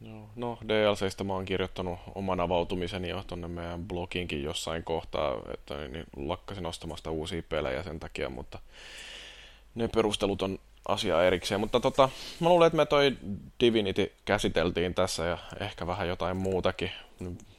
Joo. 0.00 0.28
No 0.36 0.58
DLCistä 0.68 1.24
mä 1.24 1.32
oon 1.32 1.44
kirjoittanut 1.44 1.98
oman 2.14 2.40
avautumiseni 2.40 3.08
jo 3.08 3.24
tonne 3.26 3.48
meidän 3.48 3.84
bloginkin 3.84 4.42
jossain 4.42 4.84
kohtaa, 4.84 5.42
että 5.54 5.88
niin 5.88 6.04
lakkasin 6.16 6.66
ostamasta 6.66 7.10
uusia 7.10 7.42
pelejä 7.48 7.82
sen 7.82 8.00
takia, 8.00 8.30
mutta 8.30 8.58
ne 9.74 9.88
perustelut 9.88 10.42
on 10.42 10.58
asia 10.88 11.24
erikseen. 11.24 11.60
Mutta 11.60 11.80
tota, 11.80 12.08
mä 12.40 12.48
luulen, 12.48 12.66
että 12.66 12.76
me 12.76 12.86
toi 12.86 13.16
Divinity 13.60 14.12
käsiteltiin 14.24 14.94
tässä 14.94 15.24
ja 15.24 15.38
ehkä 15.60 15.86
vähän 15.86 16.08
jotain 16.08 16.36
muutakin. 16.36 16.90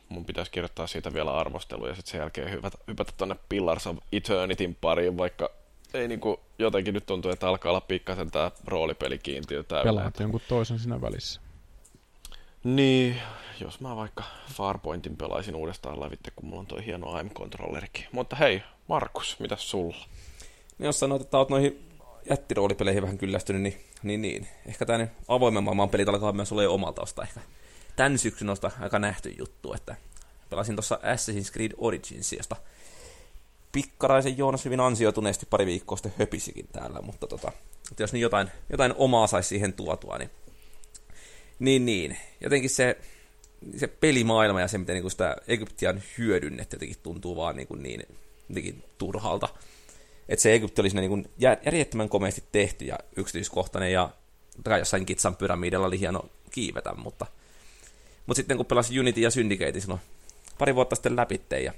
Mun 0.10 0.26
pitäisi 0.26 0.52
kirjoittaa 0.52 0.88
siitä 0.88 1.14
vielä 1.14 1.38
arvostelu 1.38 1.88
ja 1.88 1.96
sitten 1.96 2.12
sen 2.12 2.20
jälkeen 2.20 2.52
hypätä, 2.52 2.78
hypätä 2.88 3.12
tonne 3.18 3.36
Pillars 3.50 3.88
of 3.88 3.98
Eternityn 4.12 4.78
pariin, 4.82 5.18
vaikka 5.18 5.50
ei 5.94 6.08
niinku, 6.08 6.40
jotenkin 6.60 6.94
nyt 6.94 7.06
tuntuu, 7.06 7.32
että 7.32 7.48
alkaa 7.48 7.70
olla 7.70 7.82
pikkasen 7.82 8.32
tää 8.32 8.52
roolipelikiintiö 8.66 9.64
täynnä. 9.64 9.92
Pelaat 9.92 10.20
jonkun 10.20 10.42
toisen 10.48 10.80
siinä 10.80 11.02
välissä. 11.02 11.42
Niin, 12.66 13.22
jos 13.60 13.80
mä 13.80 13.96
vaikka 13.96 14.24
Farpointin 14.54 15.18
pelaisin 15.18 15.56
uudestaan 15.56 16.00
lävitte, 16.00 16.32
kun 16.36 16.46
mulla 16.46 16.60
on 16.60 16.68
toi 16.68 16.86
hieno 16.86 17.12
AIM-kontrollerikin. 17.12 18.06
Mutta 18.12 18.36
hei, 18.36 18.62
Markus, 18.88 19.40
mitä 19.40 19.56
sulla? 19.56 20.06
Niin 20.78 20.86
jos 20.86 21.00
sanoit, 21.00 21.22
että 21.22 21.38
oot 21.38 21.50
noihin 21.50 21.90
jättiroolipeleihin 22.30 23.04
vähän 23.04 23.18
kyllästynyt, 23.18 23.62
niin, 23.62 23.78
niin, 24.04 24.22
niin. 24.22 24.48
ehkä 24.66 24.86
tämä 24.86 25.08
avoimen 25.28 25.64
maailman 25.64 25.90
pelit 25.90 26.10
alkaa 26.10 26.32
myös 26.32 26.52
olla 26.52 26.64
jo 26.64 26.74
omalta 26.74 27.02
osta 27.02 27.24
ehkä. 27.24 27.40
Tän 27.96 28.18
syksyn 28.18 28.50
osta 28.50 28.72
aika 28.82 29.00
nähty 29.00 29.36
juttu, 29.38 29.74
että 29.74 29.96
pelasin 30.50 30.76
tuossa 30.76 31.00
Assassin's 31.04 31.54
Creed 31.54 31.72
Origins, 31.78 32.34
josta 32.34 32.56
pikkaraisen 33.72 34.38
Joonas 34.38 34.66
hyvin 34.66 34.80
ansioituneesti 34.80 35.46
pari 35.50 35.66
viikkoa 35.66 35.98
sitten 35.98 36.14
höpisikin 36.20 36.68
täällä, 36.68 37.02
mutta 37.02 37.28
tota, 37.28 37.52
että 37.92 38.04
jos 38.04 38.14
niin 38.14 38.22
jotain, 38.22 38.52
jotain 38.70 38.94
omaa 38.98 39.28
saisi 39.28 39.50
siihen 39.50 39.74
tuotua, 39.74 40.18
niin 40.18 40.32
niin, 41.60 41.86
niin. 41.86 42.18
Jotenkin 42.42 42.70
se, 42.70 42.98
se 43.78 43.88
pelimaailma 43.88 44.62
ja 44.62 44.68
se, 44.68 44.78
miten 44.78 44.96
niin 44.96 45.12
sitä 45.12 45.36
Egyptiä 45.48 45.90
on 45.90 46.02
hyödynnetty, 46.18 46.76
jotenkin 46.76 46.98
tuntuu 47.04 47.36
vaan 47.36 47.56
niin, 47.56 47.68
niin 47.80 48.02
jotenkin 48.50 48.84
turhalta. 48.98 49.48
Että 50.30 50.44
se 50.44 50.54
Egypti 50.54 50.82
oli 50.82 50.90
siinä 50.90 51.02
niin 51.02 51.30
järjettömän 51.38 52.10
komeasti 52.10 52.44
tehty 52.52 52.86
ja 52.86 52.98
yksityiskohtainen 53.16 53.92
ja 53.92 54.10
kai 54.64 54.80
jossain 54.80 55.06
Kitsan 55.06 55.36
pyramidella 55.36 55.88
oli 55.88 56.00
hieno 56.00 56.30
kiivetä, 56.52 56.94
mutta, 56.94 57.26
mutta 58.26 58.38
sitten 58.38 58.58
kun 58.58 58.66
pelasi 58.66 59.00
Unity 59.00 59.22
ja 59.22 59.32
Syndicate 59.32 59.80
silloin 59.80 60.02
pari 60.58 60.76
vuotta 60.76 60.96
sitten 60.96 61.16
läpitte 61.16 61.60
ja 61.60 61.74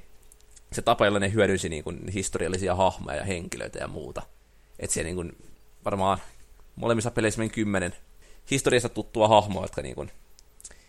se 0.72 0.82
tapa, 0.82 1.06
jolla 1.06 1.20
ne 1.20 1.34
hyödynsi 1.34 1.70
niin 1.70 1.84
kuin 1.84 2.08
historiallisia 2.08 2.76
hahmoja 2.76 3.18
ja 3.18 3.24
henkilöitä 3.24 3.80
ja 3.80 3.88
muuta. 3.88 4.22
Että 4.80 4.94
siellä 4.94 5.08
niin 5.08 5.16
kuin 5.16 5.38
varmaan 5.86 6.18
molemmissa 6.76 7.12
peleissä 7.12 7.40
meni 7.40 7.50
kymmenen 7.50 7.96
historiasta 8.52 8.90
tuttua 8.90 9.28
hahmoa, 9.28 9.64
jotka, 9.64 9.82
niin 9.82 9.96
kuin, 9.96 10.12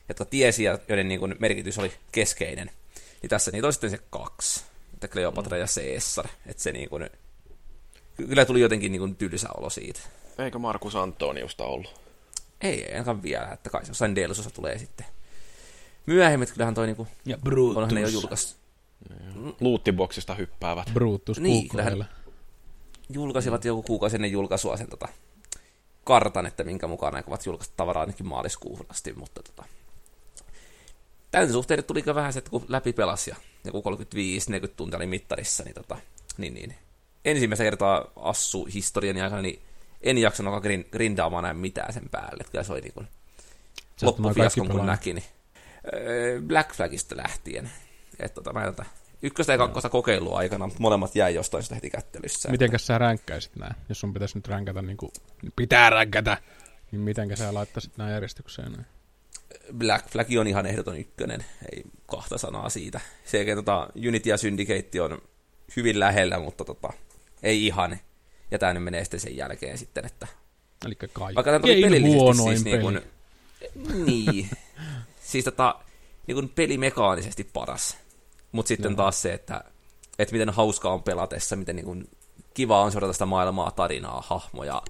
jotka 0.08 0.24
tiesi 0.24 0.64
ja 0.64 0.78
joiden 0.88 1.08
niin 1.08 1.20
kuin, 1.20 1.34
merkitys 1.38 1.78
oli 1.78 1.92
keskeinen. 2.12 2.70
Niin 3.22 3.30
tässä 3.30 3.50
niitä 3.50 3.66
on 3.66 3.72
sitten 3.72 3.90
se 3.90 3.98
kaksi. 4.10 4.64
Että 4.94 5.08
Cleopatra 5.08 5.56
mm. 5.56 5.60
ja 5.60 5.66
Caesar. 5.66 6.26
Että 6.46 6.62
se 6.62 6.72
niin 6.72 6.88
kuin, 6.88 7.10
kyllä 8.16 8.44
tuli 8.44 8.60
jotenkin 8.60 8.92
niin 8.92 9.00
kuin, 9.00 9.16
tylsä 9.16 9.48
olo 9.56 9.70
siitä. 9.70 10.00
Eikö 10.38 10.58
Markus 10.58 10.96
Antoniusta 10.96 11.64
ollut? 11.64 12.00
Ei, 12.60 12.84
ei 12.84 12.92
ainakaan 12.92 13.22
vielä, 13.22 13.48
että 13.52 13.70
kai 13.70 13.82
jossain 13.88 14.14
DLC-osa 14.14 14.50
tulee 14.50 14.78
sitten. 14.78 15.06
Myöhemmin 16.06 16.48
kyllähän 16.48 16.74
toi 16.74 16.86
niinku... 16.86 17.06
Ja 17.24 17.38
Brutus. 17.38 17.76
Onhan 17.76 17.94
ne 17.94 18.00
jo 18.00 18.08
julkaistu. 18.08 18.58
Luuttiboksista 19.60 20.34
hyppäävät. 20.34 20.90
Brutus 20.94 21.40
niin, 21.40 21.68
kyllähän 21.68 22.08
julkaisivat 23.10 23.64
joku 23.64 23.82
kuukausi 23.82 24.16
ennen 24.16 24.32
julkaisua 24.32 24.76
sen 24.76 24.88
tota, 24.88 25.08
kartan, 26.08 26.46
että 26.46 26.64
minkä 26.64 26.86
mukaan 26.86 27.14
aikovat 27.14 27.46
julkaista 27.46 27.74
tavaraa 27.76 28.00
ainakin 28.00 28.26
maaliskuuhun 28.26 28.86
asti, 28.88 29.12
mutta 29.12 29.42
tota, 29.42 29.64
tämän 31.30 31.52
suhteen 31.52 31.84
tuli 31.84 32.02
vähän 32.14 32.32
se, 32.32 32.38
että 32.38 32.50
kun 32.50 32.64
läpi 32.68 32.92
pelasi 32.92 33.30
ja 33.30 33.36
joku 33.64 33.82
35-40 34.66 34.68
tuntia 34.76 34.96
oli 34.96 35.06
mittarissa, 35.06 35.64
niin, 35.64 35.74
tota, 35.74 35.96
niin, 36.38 36.54
niin 36.54 36.74
ensimmäistä 37.24 37.64
kertaa 37.64 38.04
assu 38.16 38.64
historian 38.74 39.24
aikana, 39.24 39.42
niin 39.42 39.62
en 40.02 40.18
jaksanut 40.18 40.54
alkaa 40.54 40.70
grindaamaan 40.90 41.44
näin 41.44 41.56
mitään 41.56 41.92
sen 41.92 42.08
päälle. 42.10 42.40
Että 42.40 42.50
kyllä 42.50 42.64
se 42.64 42.72
oli 42.72 42.80
niin 42.80 42.94
kuin 42.94 43.08
loppufiaskon 44.02 44.68
kun 44.68 44.86
näki, 44.86 45.14
niin 45.14 45.24
öö, 45.94 46.40
Black 46.40 46.74
Flagista 46.74 47.16
lähtien. 47.16 47.70
Että 48.18 48.34
tota, 48.34 48.52
mä 48.52 48.64
tota, 48.64 48.84
ykköstä 49.22 49.52
ja 49.52 49.58
kakkosta 49.58 49.88
kokeilua 49.88 50.38
aikana, 50.38 50.66
mutta 50.66 50.80
molemmat 50.80 51.16
jäi 51.16 51.34
jostain 51.34 51.62
sitä 51.62 51.74
heti 51.74 51.90
kättelyssä. 51.90 52.50
Mitenkäs 52.50 52.86
sä 52.86 52.98
ränkkäisit 52.98 53.56
nää, 53.56 53.74
jos 53.88 54.00
sun 54.00 54.12
pitäisi 54.14 54.38
nyt 54.38 54.48
ränkätä 54.48 54.82
niin 54.82 54.96
kuin, 54.96 55.12
pitää 55.56 55.90
ränkätä, 55.90 56.36
niin 56.92 57.00
mitenkä 57.00 57.36
sä 57.36 57.54
laittaisit 57.54 57.96
nää 57.96 58.10
järjestykseen? 58.10 58.72
Näin? 58.72 58.86
Black 59.78 60.08
Flag 60.08 60.26
on 60.40 60.46
ihan 60.46 60.66
ehdoton 60.66 60.98
ykkönen, 60.98 61.44
ei 61.72 61.82
kahta 62.06 62.38
sanaa 62.38 62.68
siitä. 62.68 63.00
Se, 63.24 63.46
tota, 63.54 63.88
Unity 64.08 64.30
ja 64.30 64.36
Syndicate 64.36 65.02
on 65.02 65.18
hyvin 65.76 66.00
lähellä, 66.00 66.38
mutta 66.38 66.64
tota, 66.64 66.92
ei 67.42 67.66
ihan. 67.66 67.98
Ja 68.50 68.58
tämä 68.58 68.74
nyt 68.74 68.82
menee 68.84 69.04
sitten 69.04 69.20
sen 69.20 69.36
jälkeen 69.36 69.78
sitten, 69.78 70.06
että... 70.06 70.26
Eli 70.86 70.94
kaikkein 70.94 71.34
Vaikka 71.34 71.42
tämä 71.52 71.60
pelillisesti 71.60 72.42
siis 72.42 72.62
peli. 72.62 72.72
niin 72.72 72.80
kuin, 72.80 73.00
Niin. 74.06 74.50
siis 75.20 75.44
tota, 75.44 75.74
niin 76.26 76.34
kuin 76.34 76.48
pelimekaanisesti 76.48 77.44
paras. 77.44 77.98
Mutta 78.52 78.68
sitten 78.68 78.90
Joo. 78.90 78.96
taas 78.96 79.22
se, 79.22 79.32
että, 79.32 79.64
että 80.18 80.32
miten 80.32 80.50
hauskaa 80.50 80.92
on 80.92 81.02
pelatessa, 81.02 81.56
miten 81.56 81.76
niin 81.76 81.86
kuin 81.86 82.08
kiva 82.54 82.82
on 82.82 82.92
seurata 82.92 83.12
sitä 83.12 83.26
maailmaa, 83.26 83.70
tarinaa, 83.70 84.24
hahmoja, 84.26 84.82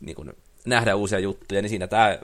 niin 0.00 0.16
kuin 0.16 0.32
nähdä 0.64 0.94
uusia 0.94 1.18
juttuja, 1.18 1.62
niin 1.62 1.70
siinä 1.70 1.86
tämä 1.86 2.18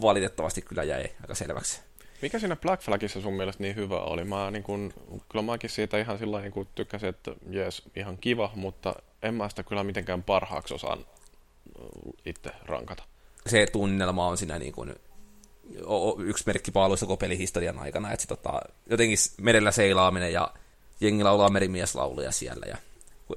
valitettavasti 0.00 0.62
kyllä 0.62 0.82
jäi 0.82 1.04
aika 1.22 1.34
selväksi. 1.34 1.80
Mikä 2.22 2.38
siinä 2.38 2.56
Black 2.56 2.82
Flagissa 2.82 3.20
sun 3.20 3.34
mielestä 3.34 3.62
niin 3.62 3.76
hyvä 3.76 4.00
oli? 4.00 4.24
Mä 4.24 4.50
niin 4.50 4.62
kun, 4.62 4.92
kyllä 5.28 5.42
mäkin 5.42 5.70
siitä 5.70 5.98
ihan 5.98 6.18
sillä 6.18 6.40
niin 6.40 6.68
tykkäsin, 6.74 7.08
että 7.08 7.34
jees, 7.50 7.82
ihan 7.96 8.18
kiva, 8.18 8.50
mutta 8.54 8.94
en 9.22 9.34
mä 9.34 9.48
sitä 9.48 9.62
kyllä 9.62 9.84
mitenkään 9.84 10.22
parhaaksi 10.22 10.74
osaan 10.74 11.06
itse 12.26 12.50
rankata. 12.64 13.02
Se 13.46 13.66
tunnelma 13.72 14.26
on 14.26 14.36
siinä 14.36 14.58
niin 14.58 14.72
kuin, 14.72 14.94
yksi 16.18 16.44
merkkipaaluissa 16.46 17.06
koko 17.06 17.16
pelihistorian 17.16 17.78
aikana, 17.78 18.12
että 18.12 18.22
se, 18.22 18.28
tota, 18.28 18.60
jotenkin 18.90 19.18
merellä 19.40 19.70
seilaaminen 19.70 20.32
ja 20.32 20.54
jengi 21.00 21.24
laulaa 21.24 21.50
merimieslauluja 21.50 22.32
siellä 22.32 22.66
ja 22.66 22.76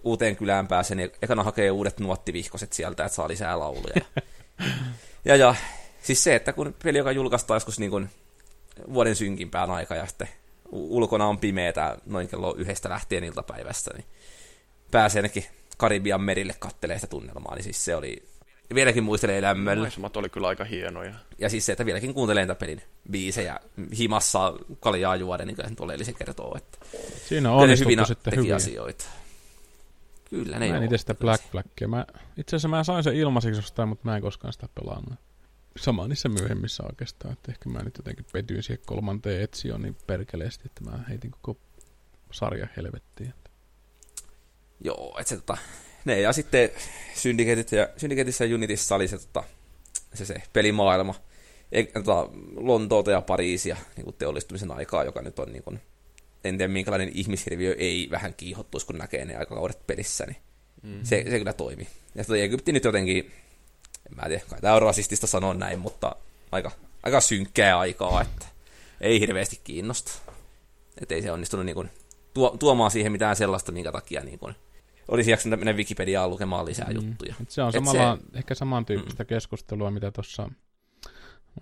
uuteen 0.04 0.36
kylään 0.36 0.68
pääsee, 0.68 0.96
niin 0.96 1.12
ekana 1.22 1.44
hakee 1.44 1.72
uudet 1.72 2.00
nuottivihkoset 2.00 2.74
sieltä, 2.74 3.06
että 3.06 3.16
saa 3.16 3.28
lisää 3.28 3.60
lauluja. 3.60 3.96
ja, 5.26 5.36
ja 5.36 5.56
siis 6.02 6.24
se, 6.24 6.36
että 6.36 6.54
kun 6.54 6.76
peli, 6.84 6.98
joka 6.98 7.12
julkaistaan 7.12 7.56
joskus 7.56 7.80
niin 7.80 7.92
kuin 7.92 8.10
vuoden 8.94 9.16
synkimpään 9.16 9.72
aika 9.72 9.96
ja 9.96 10.08
sitten 10.08 10.30
ulkona 10.72 11.26
on 11.26 11.38
pimeätä 11.38 11.98
noin 12.06 12.28
kello 12.28 12.56
yhdestä 12.58 12.90
lähtien 12.90 13.24
iltapäivästä, 13.24 13.92
niin 13.94 14.06
pääsee 14.92 15.20
ainakin 15.20 15.46
Karibian 15.78 16.22
merille 16.22 16.56
kattelee 16.60 16.98
sitä 16.98 17.08
tunnelmaa, 17.08 17.56
niin 17.56 17.64
siis 17.64 17.86
se 17.86 17.96
oli, 17.96 18.24
vieläkin 18.76 19.04
muistelee 19.04 19.42
lämmöllä. 19.42 19.82
Maisemat 19.82 20.18
oli 20.18 20.30
kyllä 20.30 20.48
aika 20.48 20.64
hienoja. 20.64 21.14
Ja 21.38 21.50
siis 21.50 21.66
se, 21.66 21.72
että 21.72 21.86
vieläkin 21.86 22.14
kuuntelee 22.14 22.46
tätä 22.48 22.60
pelin 22.60 22.82
biisejä 23.12 23.60
himassa 23.98 24.54
kaljaa 24.80 25.16
juoden, 25.16 25.48
niin 25.48 25.56
kyllä 25.56 25.70
se 25.70 25.76
oleellisen 25.80 26.16
kertoo, 26.16 26.58
että 26.58 26.78
Siinä 27.28 27.52
on 27.52 27.70
hyvin 27.70 28.06
sitten 28.06 28.32
teki 28.32 28.38
hyvin. 28.38 28.56
asioita. 28.56 29.06
Kyllä 30.30 30.60
ne 30.60 30.70
Mä 30.70 30.78
en 30.78 30.84
itse 30.84 30.98
sitä 30.98 31.14
Black 31.16 31.44
Flagia. 31.52 31.88
Mä, 31.88 32.06
itse 32.38 32.56
asiassa 32.56 32.68
mä 32.68 32.84
sain 32.84 33.04
sen 33.04 33.16
ilmaiseksi 33.16 33.58
jostain, 33.58 33.90
mutta 33.90 34.06
mä 34.10 34.16
en 34.16 34.22
koskaan 34.22 34.54
sitä 34.54 34.68
pelannut. 34.76 35.20
Sama 35.78 36.08
niissä 36.08 36.30
myöhemmissä 36.30 36.84
oikeastaan, 36.84 37.34
että 37.34 37.52
ehkä 37.52 37.70
mä 37.70 37.80
nyt 37.80 37.98
jotenkin 37.98 38.26
petyin 38.32 38.64
siihen 38.64 38.84
kolmanteen 38.86 39.42
etsioon 39.42 39.82
niin 39.82 39.98
perkeleesti, 40.08 40.64
että 40.66 40.92
mä 40.92 41.00
heitin 41.10 41.32
koko 41.42 41.60
sarjan 42.32 42.70
helvettiin. 42.78 43.34
Joo, 44.80 45.16
että 45.20 45.30
se 45.30 45.36
tota, 45.36 45.58
ne 46.06 46.22
ja 46.22 46.34
sitten 46.34 46.70
Syndicateissa 47.16 47.76
ja, 47.76 47.88
Syndicateissa 47.98 48.46
ja 48.46 48.56
Unitissa 48.56 48.96
oli 48.96 49.08
se, 49.08 49.18
tota, 49.18 49.44
se, 50.14 50.26
se 50.26 50.36
pelimaailma. 50.54 51.16
E, 51.72 51.84
tota, 51.84 52.30
Lontoota 52.56 53.12
ja 53.12 53.22
Pariisia 53.22 53.78
niin 53.96 54.04
kuin 54.06 54.16
teollistumisen 54.20 54.72
aikaa, 54.72 55.04
joka 55.04 55.22
nyt 55.22 55.40
on 55.40 55.52
niin 55.54 55.64
kuin, 55.64 55.82
en 56.44 56.58
tiedä 56.58 56.74
minkälainen 56.74 57.12
ihmishirviö 57.14 57.76
ei 57.78 58.08
vähän 58.12 58.34
kiihottuisi, 58.34 58.86
kun 58.86 58.98
näkee 58.98 59.26
ne 59.26 59.36
aikakaudet 59.36 59.88
pelissä, 59.88 60.26
niin 60.26 60.38
Mm. 60.84 61.00
se, 61.04 61.26
se 61.30 61.38
kyllä 61.38 61.54
toimi. 61.54 61.88
Ja 62.16 62.26
toi 62.26 62.42
Egypti 62.42 62.72
nyt 62.72 62.84
jotenkin, 62.84 63.32
en 64.10 64.16
mä 64.16 64.28
tiedä, 64.28 64.44
kai 64.50 64.62
tää 64.62 64.76
on 64.76 64.82
rasistista 64.82 65.28
sanoa 65.28 65.54
näin, 65.54 65.80
mutta 65.80 66.16
aika, 66.52 66.72
aika 67.04 67.22
synkkää 67.22 67.80
aikaa, 67.80 68.22
että 68.22 68.46
ei 69.02 69.20
hirveästi 69.20 69.60
kiinnosta. 69.64 70.12
Että 71.02 71.16
ei 71.16 71.22
se 71.22 71.32
onnistunut 71.32 71.66
niin 71.66 71.76
kuin, 71.76 71.90
tuo, 72.34 72.58
tuomaan 72.60 72.92
siihen 72.92 73.12
mitään 73.12 73.36
sellaista, 73.36 73.72
minkä 73.72 73.92
takia 73.92 74.22
niin 74.24 74.40
kuin, 74.40 74.56
olisi 75.08 75.32
jaksanut 75.32 75.60
mennä 75.60 75.74
Wikipediaan 75.74 76.30
lukemaan 76.30 76.66
lisää 76.66 76.90
mm. 76.90 76.96
juttuja. 76.96 77.36
Et 77.42 77.50
se 77.50 77.62
on 77.62 77.70
Et 77.70 77.74
samalla, 77.74 78.18
se... 78.18 78.38
ehkä 78.38 78.56
samantyyppistä 78.56 79.24
mm. 79.24 79.28
keskustelua, 79.28 79.92
mitä 79.92 80.12
tuossa 80.12 80.50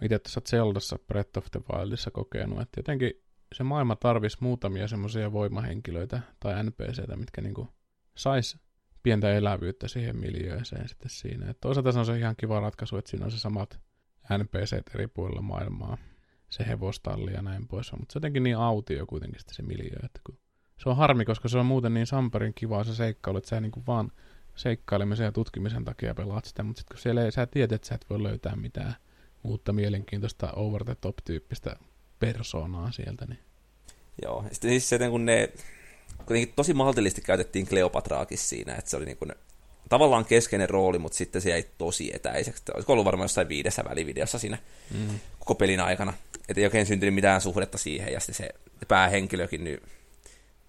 itse 0.02 0.20
tuossa 0.20 0.42
Zeldassa 0.42 1.00
Breath 1.08 1.38
of 1.38 1.46
the 1.52 1.60
Wildissa 1.74 2.12
kokenut, 2.12 2.62
että 2.62 2.80
jotenkin 2.80 3.14
se 3.56 3.64
maailma 3.64 3.96
tarvisi 3.96 4.38
muutamia 4.40 4.88
semmoisia 4.88 5.32
voimahenkilöitä 5.32 6.22
tai 6.40 6.64
NPCtä, 6.64 7.16
mitkä 7.16 7.42
niinku 7.42 7.68
sais 8.16 8.58
pientä 9.04 9.34
elävyyttä 9.34 9.88
siihen 9.88 10.18
miljööseen 10.18 10.90
sitten 10.90 11.10
siinä. 11.10 11.50
Et 11.50 11.58
toisaalta 11.62 11.92
se 11.92 12.00
on 12.00 12.06
se 12.06 12.18
ihan 12.18 12.36
kiva 12.36 12.60
ratkaisu, 12.60 12.98
että 12.98 13.12
siinä 13.12 13.26
on 13.26 13.32
se 13.32 13.40
samat 13.40 13.80
NPCt 14.38 14.96
eri 14.96 15.08
puolilla 15.08 15.42
maailmaa, 15.42 15.98
se 16.50 16.68
hevostalli 16.68 17.34
ja 17.34 17.42
näin 17.42 17.68
pois, 17.68 17.92
mutta 17.92 18.14
se 18.14 18.18
on 18.18 18.20
jotenkin 18.20 18.44
niin 18.44 18.58
autio 18.58 19.06
kuitenkin 19.06 19.40
sitten 19.40 19.56
se 19.56 19.64
miljöö, 19.64 20.00
että 20.06 20.20
kun 20.26 20.38
se 20.84 20.90
on 20.90 20.98
harmi, 20.98 21.26
koska 21.26 21.48
se 21.48 21.58
on 21.58 21.66
muuten 21.66 21.94
niin 21.94 22.08
samperin 22.08 22.54
kivaa 22.54 22.84
se 22.84 22.96
seikkailu, 22.96 23.38
että 23.38 23.50
sä 23.50 23.62
niinku 23.62 23.84
vaan 23.88 24.12
seikkailemisen 24.56 25.26
ja 25.26 25.32
tutkimisen 25.32 25.86
takia 25.86 26.16
pelaat 26.16 26.46
sitä, 26.46 26.64
mutta 26.64 26.80
sitten 26.80 26.96
kun 26.96 27.02
siellä 27.02 27.26
ei, 27.26 27.32
sä 27.32 27.46
tiedät, 27.46 27.72
että 27.72 27.88
sä 27.88 27.96
et 27.96 28.06
voi 28.10 28.24
löytää 28.24 28.56
mitään 28.56 28.96
uutta 29.44 29.74
mielenkiintoista 29.74 30.52
over 30.52 30.84
the 30.84 30.96
top 30.96 31.16
tyyppistä 31.26 31.76
persoonaa 32.20 32.92
sieltä, 32.92 33.26
niin 33.26 33.40
Joo, 34.22 34.44
ja 34.44 34.50
sitten 34.54 34.70
siis 34.70 34.90
se, 34.90 35.10
kun 35.10 35.26
ne 35.26 35.50
kuitenkin 36.26 36.54
tosi 36.56 36.74
maltillisesti 36.74 37.22
käytettiin 37.22 37.68
Kleopatraakin 37.68 38.38
siinä, 38.38 38.76
että 38.76 38.92
se 38.92 38.98
oli 38.98 39.06
niin 39.06 39.18
kuin, 39.18 39.32
tavallaan 39.90 40.26
keskeinen 40.26 40.70
rooli, 40.70 41.00
mutta 41.00 41.18
sitten 41.18 41.42
se 41.42 41.50
jäi 41.50 41.66
tosi 41.78 42.12
etäiseksi. 42.16 42.64
Olisiko 42.74 42.94
ollut 42.94 43.06
varmaan 43.06 43.26
jossain 43.26 43.50
viidessä 43.50 43.84
välivideossa 43.90 44.40
siinä 44.40 44.58
mm. 44.94 45.20
koko 45.40 45.56
pelin 45.56 45.80
aikana. 45.80 46.14
Että 46.50 46.62
ei 46.62 46.66
oikein 46.66 46.86
syntynyt 46.86 47.16
mitään 47.16 47.42
suhdetta 47.42 47.78
siihen, 47.78 48.14
ja 48.14 48.20
sitten 48.20 48.36
se 48.36 48.50
päähenkilökin 48.88 49.64
nyt 49.64 49.84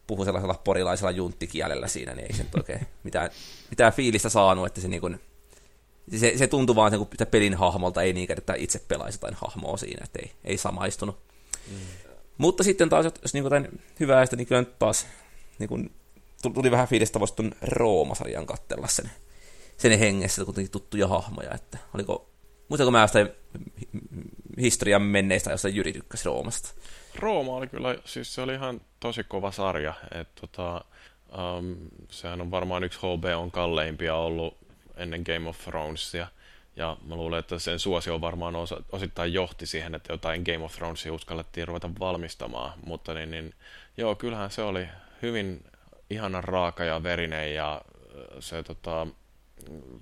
puhui 0.07 0.25
sellaisella 0.25 0.61
porilaisella 0.65 1.11
junttikielellä 1.11 1.89
siinä, 1.89 2.15
niin 2.15 2.27
ei 2.27 2.37
se 2.37 2.47
oikein 2.57 2.87
mitään, 3.03 3.31
mitään 3.71 3.93
fiilistä 3.93 4.29
saanut, 4.29 4.67
että 4.67 4.81
se 4.81 4.89
niin 4.89 5.01
kuin, 5.01 5.21
se, 6.17 6.33
se 6.37 6.47
tuntui 6.47 6.77
vaan 6.77 6.91
sen, 6.91 7.03
että 7.03 7.27
pelin 7.27 7.55
hahmolta 7.55 8.03
ei 8.03 8.13
niinkään, 8.13 8.39
että 8.39 8.55
itse 8.57 8.79
pelaisi 8.89 9.17
jotain 9.17 9.35
hahmoa 9.35 9.77
siinä, 9.77 10.05
että 10.05 10.19
ei, 10.23 10.33
ei 10.45 10.59
samaistunut. 10.59 11.19
Mm. 11.71 11.77
Mutta 12.39 12.65
sitten 12.65 12.89
taas, 12.89 13.07
jos 13.23 13.35
niin 13.35 13.45
jotain 13.45 13.83
hyvää, 14.01 14.25
niin 14.37 14.47
kyllä 14.47 14.61
nyt 14.61 14.79
taas 14.79 15.07
niin 15.59 15.69
kuin, 15.69 15.91
tuli 16.55 16.71
vähän 16.71 16.89
fiilistä 16.89 17.21
voisi 17.21 17.35
tuon 17.35 17.53
Rooma-sarjan 17.63 18.47
katsella 18.47 18.89
sen, 18.89 19.11
sen 19.77 19.99
hengessä, 19.99 20.45
kuitenkin 20.45 20.71
tuttuja 20.71 21.09
hahmoja, 21.09 21.55
että 21.55 21.79
oliko, 21.95 22.31
muistatko 22.69 22.91
mä 22.91 23.01
jostain 23.01 23.29
historian 24.61 25.03
menneistä 25.03 25.51
jostain 25.51 25.77
Jyri 25.77 25.93
tykkäsi 25.93 26.25
Roomasta? 26.25 26.69
Rooma 27.15 27.53
oli 27.53 27.67
kyllä, 27.67 27.97
siis 28.05 28.35
se 28.35 28.43
oli 28.43 28.55
ihan 28.55 28.81
tosi 29.01 29.25
kova 29.25 29.51
sarja. 29.51 29.95
Et, 30.15 30.29
tota, 30.41 30.85
um, 31.59 31.77
sehän 32.11 32.41
on 32.41 32.51
varmaan 32.51 32.85
yksi 32.85 32.99
HBOn 32.99 33.51
kalleimpia 33.51 34.15
ollut 34.15 34.57
ennen 34.97 35.23
Game 35.23 35.49
of 35.49 35.59
Thronesia. 35.59 36.27
Ja 36.77 36.97
mä 37.07 37.17
luulen, 37.17 37.39
että 37.39 37.59
sen 37.59 37.79
suosio 37.79 38.21
varmaan 38.21 38.57
osa, 38.57 38.83
osittain 38.93 39.33
johti 39.33 39.67
siihen, 39.67 39.95
että 39.95 40.13
jotain 40.13 40.43
Game 40.43 40.65
of 40.65 40.75
Thronesia 40.75 41.13
uskallettiin 41.13 41.69
ruveta 41.69 41.91
valmistamaan. 42.01 42.73
Mutta 42.87 43.15
niin, 43.15 43.31
niin, 43.31 43.55
joo, 43.97 44.15
kyllähän 44.15 44.51
se 44.51 44.63
oli 44.63 44.89
hyvin 45.23 45.65
ihana 46.11 46.41
raaka 46.41 46.85
ja 46.85 47.03
verinen 47.03 47.55
ja 47.55 47.83
se 48.41 48.63
tota, 48.63 49.07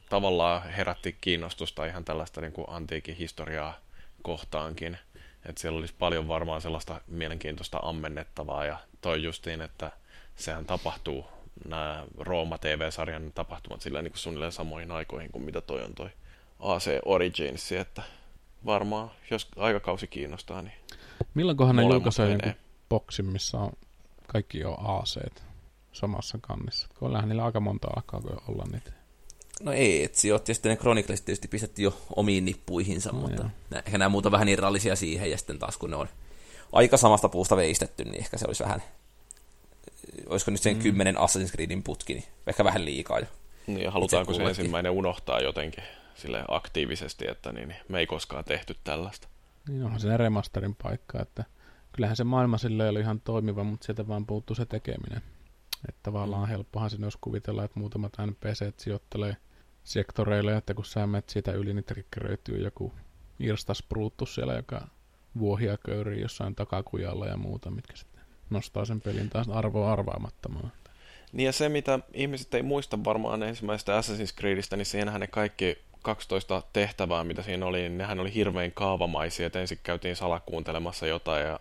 tavallaan 0.09 0.63
herätti 0.63 1.17
kiinnostusta 1.21 1.87
ihan 1.87 2.05
tällaista 2.05 2.41
niin 2.41 2.53
kuin 2.53 2.67
antiikin 2.71 3.17
historiaa 3.17 3.79
kohtaankin. 4.23 4.99
Että 5.47 5.61
siellä 5.61 5.79
olisi 5.79 5.95
paljon 5.99 6.29
varmaan 6.29 6.61
sellaista 6.61 7.01
mielenkiintoista 7.07 7.79
ammennettavaa 7.83 8.65
ja 8.65 8.79
toi 9.01 9.23
justiin, 9.23 9.61
että 9.61 9.91
sehän 10.37 10.67
tapahtuu, 10.67 11.27
nämä 11.65 12.07
Rooma 12.19 12.59
TV-sarjan 12.59 13.33
tapahtumat 13.35 13.81
sillä 13.81 14.03
niin 14.03 14.13
kuin 14.13 14.19
suunnilleen 14.19 14.53
samoihin 14.53 14.91
aikoihin 14.91 15.33
kuin 15.33 15.45
mitä 15.45 15.61
toi 15.61 15.83
on 15.85 15.95
toi 15.95 16.11
AC 16.59 16.91
Origins, 17.05 17.73
että 17.73 18.03
varmaan, 18.67 19.11
jos 19.31 19.49
aikakausi 19.57 20.07
kiinnostaa, 20.07 20.63
niin 20.63 20.75
Milloinkohan 21.35 21.77
ne 21.77 21.83
julkaisee 21.83 22.31
jonkun 22.31 22.55
boksin, 22.89 23.27
missä 23.27 23.59
on 23.59 23.73
kaikki 24.27 24.59
jo 24.59 24.75
AC 24.75 25.33
samassa 25.93 26.39
kannessa? 26.41 26.89
Kyllähän 26.99 27.29
niillä 27.29 27.45
aika 27.45 27.61
monta 27.61 27.89
alkaa 27.97 28.21
olla 28.49 28.65
niitä. 28.73 29.00
No 29.61 29.73
ei, 29.73 30.05
et 30.05 30.15
sijoitti 30.15 30.51
ja 30.51 30.55
sitten 30.55 30.71
ne 30.71 30.77
Chronicles 30.77 31.23
tietysti 31.23 31.49
pistettiin 31.49 31.85
jo 31.85 32.01
omiin 32.17 32.45
nippuihinsa, 32.45 33.13
No 33.13 33.19
mutta 33.19 33.43
joo. 33.71 33.83
ehkä 33.87 33.99
nämä 33.99 34.09
muuta 34.09 34.31
vähän 34.31 34.49
irrallisia 34.49 34.97
siihen, 34.97 35.31
ja 35.31 35.39
sitten 35.39 35.59
taas 35.59 35.77
kun 35.77 35.91
ne 35.91 35.97
on 35.97 36.09
aika 36.73 36.97
samasta 36.97 37.29
puusta 37.29 37.57
veistetty, 37.57 38.05
niin 38.05 38.19
ehkä 38.19 38.39
se 38.39 38.45
olisi 38.47 38.63
vähän, 38.65 38.83
olisiko 40.27 40.51
nyt 40.51 40.61
sen 40.63 40.77
Mm. 40.77 40.83
kymmenen 40.83 41.17
Assassin's 41.17 41.51
Creedin 41.53 41.83
putki, 41.83 42.15
niin 42.15 42.25
ehkä 42.47 42.65
vähän 42.65 42.85
liikaa 42.85 43.19
jo. 43.19 43.27
Niin, 43.67 43.81
ja 43.81 43.91
halutaanko 43.91 44.35
se 44.35 44.43
ensimmäinen 44.43 44.93
unohtaa 44.93 45.41
jotenkin 45.41 45.85
sille 46.15 46.45
aktiivisesti, 46.49 47.29
että 47.29 47.53
niin, 47.53 47.69
niin, 47.69 47.81
me 47.89 47.99
ei 47.99 48.07
koskaan 48.07 48.45
tehty 48.45 48.77
tällaista. 48.85 49.29
Niin 49.69 49.85
onhan 49.85 50.01
se 50.01 50.17
remasterin 50.17 50.77
paikka, 50.83 51.21
että 51.23 51.45
kyllähän 51.93 52.17
se 52.17 52.25
maailma 52.25 52.59
sille 52.59 52.89
oli 52.89 53.01
ihan 53.01 53.21
toimiva, 53.21 53.65
mutta 53.65 53.85
sieltä 53.87 54.09
vaan 54.09 54.27
puuttuu 54.27 54.57
se 54.57 54.67
tekeminen. 54.67 55.23
Että 55.89 56.01
tavallaan 56.03 56.43
Mm. 56.43 56.49
helppohan 56.49 56.91
sinne 56.91 57.07
olisi 57.07 57.19
kuvitella, 57.21 57.65
että 57.65 57.81
muutamat 57.81 58.13
NPC 58.27 58.73
sijoittelee 58.77 59.37
sektoreille, 59.85 60.57
että 60.57 60.75
kun 60.75 60.85
sä 60.85 61.07
menet 61.07 61.29
siitä 61.29 61.53
yli, 61.53 61.75
niin 61.75 61.85
triggeröityy 61.85 62.63
joku 62.63 62.93
Irstas 63.39 63.85
siellä, 64.29 64.55
joka 64.55 64.89
vuohia 65.39 65.77
köyriä 65.87 66.23
jossain 66.23 66.55
takakujalla 66.55 67.27
ja 67.27 67.37
muuta, 67.37 67.71
mitkä 67.71 67.97
sitten 67.97 68.23
nostaa 68.51 68.85
sen 68.85 69.01
pelin 69.01 69.31
taas 69.31 69.49
arvoa 69.49 69.93
arvaamattomaan. 69.93 70.73
Niin 71.33 71.47
ja 71.47 71.53
se, 71.53 71.69
mitä 71.69 71.99
ihmiset 72.13 72.55
ei 72.55 72.63
muista 72.63 73.05
varmaan 73.05 73.43
ensimmäisestä 73.43 74.01
Assassin's 74.01 74.39
Creedistä, 74.39 74.77
niin 74.77 74.87
siinähän 74.87 75.21
ne 75.21 75.27
kaikki 75.27 75.79
12 76.03 76.63
tehtävää, 76.73 77.25
mitä 77.25 77.43
siinä 77.43 77.67
oli, 77.67 77.79
niin 77.79 77.99
nehän 77.99 78.21
oli 78.21 78.35
hirveän 78.35 78.73
kaavamaisia, 78.73 79.47
että 79.47 79.61
ensin 79.61 79.79
käytiin 79.83 80.17
salakuuntelemassa 80.17 81.07
jotain 81.07 81.47
ja 81.47 81.61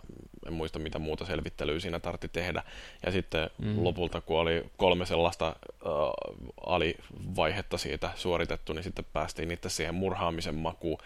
en 0.49 0.53
muista 0.53 0.79
mitä 0.79 0.99
muuta 0.99 1.25
selvittelyä 1.25 1.79
siinä 1.79 1.99
tartti 1.99 2.27
tehdä. 2.27 2.63
Ja 3.05 3.11
sitten 3.11 3.49
mm. 3.57 3.83
lopulta, 3.83 4.21
kun 4.21 4.39
oli 4.39 4.65
kolme 4.77 5.05
sellaista 5.05 5.55
uh, 5.85 6.35
alivaihetta 6.65 7.77
siitä 7.77 8.09
suoritettu, 8.15 8.73
niin 8.73 8.83
sitten 8.83 9.05
päästiin 9.13 9.51
itse 9.51 9.69
siihen 9.69 9.95
murhaamisen 9.95 10.55
makuun. 10.55 10.99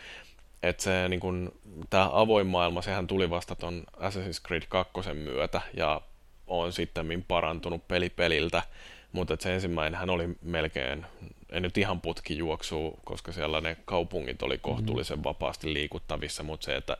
Että 0.63 0.83
se 0.83 1.09
niin 1.09 1.19
kun, 1.19 1.51
tämä 1.89 2.09
avoin 2.13 2.47
maailma, 2.47 2.81
sehän 2.81 3.07
tuli 3.07 3.29
vasta 3.29 3.55
ton 3.55 3.83
Assassin's 3.97 4.47
Creed 4.47 4.63
2 4.69 4.93
myötä 5.13 5.61
ja 5.73 6.01
on 6.47 6.73
sitten 6.73 7.25
parantunut 7.27 7.87
peli 7.87 8.09
peliltä, 8.09 8.63
mutta 9.11 9.37
se 9.39 9.53
ensimmäinen 9.53 9.99
hän 9.99 10.09
oli 10.09 10.29
melkein, 10.41 11.05
ei 11.53 11.61
nyt 11.61 11.77
ihan 11.77 12.01
putki 12.01 12.37
juoksu, 12.37 12.99
koska 13.05 13.31
siellä 13.31 13.61
ne 13.61 13.77
kaupungit 13.85 14.41
oli 14.41 14.57
kohtuullisen 14.57 15.17
mm-hmm. 15.17 15.23
vapaasti 15.23 15.73
liikuttavissa, 15.73 16.43
mutta 16.43 16.65
se, 16.65 16.75
että 16.75 16.97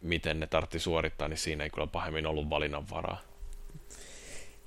miten 0.00 0.40
ne 0.40 0.46
tartti 0.46 0.78
suorittaa, 0.78 1.28
niin 1.28 1.38
siinä 1.38 1.64
ei 1.64 1.70
kyllä 1.70 1.86
pahemmin 1.86 2.26
ollut 2.26 2.50
valinnanvaraa. 2.50 3.20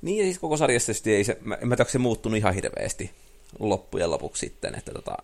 Niin, 0.01 0.17
ja 0.17 0.23
siis 0.23 0.39
koko 0.39 0.57
sarjassa 0.57 0.91
ei 1.05 1.23
se, 1.23 1.37
mä, 1.41 1.55
en 1.55 1.67
mä 1.67 1.75
tiedä, 1.75 1.91
se 1.91 1.97
muuttunut 1.97 2.37
ihan 2.37 2.53
hirveästi 2.53 3.11
loppujen 3.59 4.11
lopuksi 4.11 4.39
sitten, 4.39 4.75
että 4.75 4.91
tota, 4.91 5.17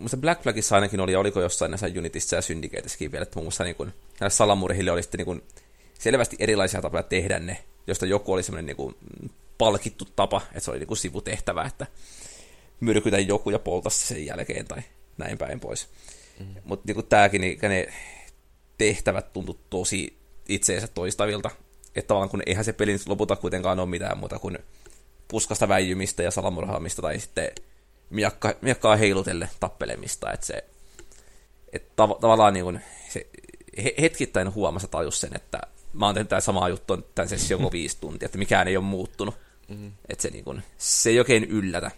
musta 0.00 0.16
Black 0.16 0.42
Flagissa 0.42 0.74
ainakin 0.74 1.00
oli, 1.00 1.16
oliko 1.16 1.40
jossain 1.40 1.70
näissä 1.70 1.86
Unitissa 1.98 2.36
ja 2.36 2.42
Syndicateskin 2.42 3.12
vielä, 3.12 3.22
että 3.22 3.36
muun 3.36 3.44
muassa 3.44 3.64
niin 3.64 3.76
kuin, 3.76 3.94
salamurhille 4.28 4.90
oli 4.90 5.02
sitten 5.02 5.26
niin 5.26 5.42
selvästi 5.94 6.36
erilaisia 6.38 6.82
tapoja 6.82 7.02
tehdä 7.02 7.38
ne, 7.38 7.58
josta 7.86 8.06
joku 8.06 8.32
oli 8.32 8.42
semmoinen 8.42 8.76
niin 8.76 8.94
palkittu 9.58 10.08
tapa, 10.16 10.40
että 10.48 10.60
se 10.60 10.70
oli 10.70 10.78
niin 10.78 10.96
sivutehtävä, 10.96 11.64
että 11.64 11.86
myrkytä 12.80 13.18
joku 13.18 13.50
ja 13.50 13.58
polta 13.58 13.90
sen 13.90 14.26
jälkeen 14.26 14.66
tai 14.66 14.82
näin 15.18 15.38
päin 15.38 15.60
pois. 15.60 15.88
Mm-hmm. 16.38 16.62
Mutta 16.64 16.92
niin 16.92 17.06
tämäkin, 17.06 17.40
niin 17.40 17.58
ne 17.62 17.86
tehtävät 18.78 19.32
tuntuu 19.32 19.60
tosi 19.70 20.18
itseensä 20.48 20.88
toistavilta, 20.88 21.50
että 21.96 22.08
tavallaan 22.08 22.30
kun 22.30 22.42
eihän 22.46 22.64
se 22.64 22.72
peli 22.72 22.92
nyt 22.92 23.08
lopulta 23.08 23.36
kuitenkaan 23.36 23.80
ole 23.80 23.88
mitään 23.88 24.18
muuta 24.18 24.38
kuin 24.38 24.58
puskasta 25.28 25.68
väijymistä 25.68 26.22
ja 26.22 26.30
salamurhaamista 26.30 27.02
tai 27.02 27.20
sitten 27.20 27.50
miakka, 28.10 28.54
miakkaa 28.60 28.96
heilutelle 28.96 29.48
tappelemista, 29.60 30.32
että 30.32 30.46
se 30.46 30.64
että 31.72 32.04
tav- 32.04 32.20
tavallaan 32.20 32.54
niin 32.54 32.64
kuin 32.64 32.80
se 33.08 33.26
hetkittäin 34.00 34.54
huomassa 34.54 34.88
tajus 34.88 35.20
sen, 35.20 35.36
että 35.36 35.60
mä 35.92 36.06
oon 36.06 36.14
tehnyt 36.14 36.28
tämä 36.28 36.40
samaa 36.40 36.68
juttua 36.68 36.98
tämän 37.14 37.28
session 37.28 37.72
viisi 37.72 37.96
tuntia, 38.00 38.26
että 38.26 38.38
mikään 38.38 38.68
ei 38.68 38.76
ole 38.76 38.84
muuttunut. 38.84 39.34
Mm-hmm. 39.68 39.92
Että 40.08 40.22
se, 40.22 40.30
niin 40.30 40.44
kuin, 40.44 40.62
se 40.78 41.10
ei 41.10 41.18
oikein 41.18 41.44
yllätä. 41.44 41.90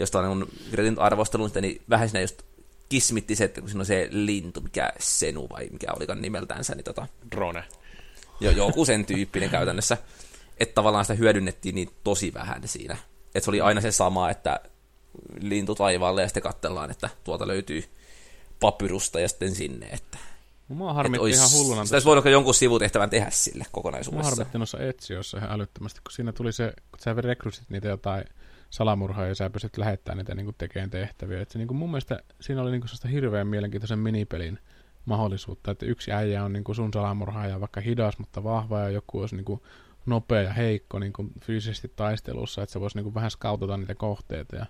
Josta 0.00 0.18
on 0.18 0.40
niin 0.40 0.70
kirjoitin 0.70 0.98
arvostelun 0.98 1.50
niin 1.60 1.82
vähän 1.90 2.08
siinä 2.08 2.20
just 2.20 2.42
kismitti 2.88 3.36
se, 3.36 3.44
että 3.44 3.60
kun 3.60 3.70
siinä 3.70 3.80
on 3.80 3.86
se 3.86 4.08
lintu, 4.10 4.60
mikä 4.60 4.92
Senu 4.98 5.48
vai 5.50 5.68
mikä 5.72 5.86
olikaan 5.96 6.22
nimeltänsä, 6.22 6.74
niin 6.74 6.84
tota... 6.84 7.06
Drone. 7.30 7.64
Jo, 8.40 8.50
joku 8.50 8.84
sen 8.84 9.06
tyyppinen 9.06 9.50
käytännössä. 9.50 9.96
Että 10.60 10.74
tavallaan 10.74 11.04
sitä 11.04 11.14
hyödynnettiin 11.14 11.74
niin 11.74 11.90
tosi 12.04 12.34
vähän 12.34 12.62
siinä. 12.64 12.96
Että 13.26 13.40
se 13.40 13.50
oli 13.50 13.60
aina 13.60 13.80
se 13.80 13.92
sama, 13.92 14.30
että 14.30 14.60
lintu 15.40 15.74
taivaalle 15.74 16.22
ja 16.22 16.28
sitten 16.28 16.42
katsellaan, 16.42 16.90
että 16.90 17.08
tuolta 17.24 17.46
löytyy 17.46 17.84
papyrusta 18.60 19.20
ja 19.20 19.28
sitten 19.28 19.54
sinne, 19.54 19.86
että 19.86 20.18
Mua 20.68 20.92
harmitti 20.92 21.22
olisi, 21.22 21.38
ihan 21.38 21.50
hulluna. 21.52 21.84
Sitä 21.84 22.04
voinut 22.04 22.24
jonkun 22.24 22.54
sivutehtävän 22.54 23.10
tehdä 23.10 23.30
sille 23.30 23.64
kokonaisuudessa. 23.72 24.22
Mua 24.22 24.30
harmitti 24.30 24.58
noissa 24.58 24.78
etsioissa 24.78 25.38
ihan 25.38 25.52
älyttömästi, 25.52 26.00
kun 26.04 26.12
siinä 26.12 26.32
tuli 26.32 26.52
se, 26.52 26.72
kun 26.90 26.98
sä 27.00 27.14
rekrysit 27.14 27.70
niitä 27.70 27.88
jotain 27.88 28.24
salamurhaa 28.70 29.26
ja 29.26 29.34
sä 29.34 29.50
pystyt 29.50 29.76
lähettämään 29.76 30.18
niitä 30.18 30.34
niin 30.34 30.54
tekemään 30.58 30.90
tehtäviä. 30.90 31.42
Et 31.42 31.50
se, 31.50 31.58
niin 31.58 31.68
kuin 31.68 31.78
mun 31.78 31.90
mielestä 31.90 32.22
siinä 32.40 32.62
oli 32.62 32.70
niin 32.70 32.80
kuin 32.80 33.12
hirveän 33.12 33.46
mielenkiintoisen 33.46 33.98
minipelin 33.98 34.58
mahdollisuutta, 35.04 35.70
että 35.70 35.86
yksi 35.86 36.12
äijä 36.12 36.44
on 36.44 36.52
niin 36.52 36.64
kuin 36.64 36.76
sun 36.76 36.92
salamurhaaja 36.92 37.60
vaikka 37.60 37.80
hidas, 37.80 38.18
mutta 38.18 38.44
vahva 38.44 38.80
ja 38.80 38.90
joku 38.90 39.20
olisi 39.20 39.36
niin 39.36 39.44
kuin 39.44 39.62
nopea 40.06 40.42
ja 40.42 40.52
heikko 40.52 40.98
niin 40.98 41.12
kuin 41.12 41.30
fyysisesti 41.44 41.92
taistelussa, 41.96 42.62
että 42.62 42.72
se 42.72 42.80
voisi 42.80 42.96
niin 42.96 43.04
kuin 43.04 43.14
vähän 43.14 43.30
skautata 43.30 43.76
niitä 43.76 43.94
kohteita 43.94 44.56
ja 44.56 44.66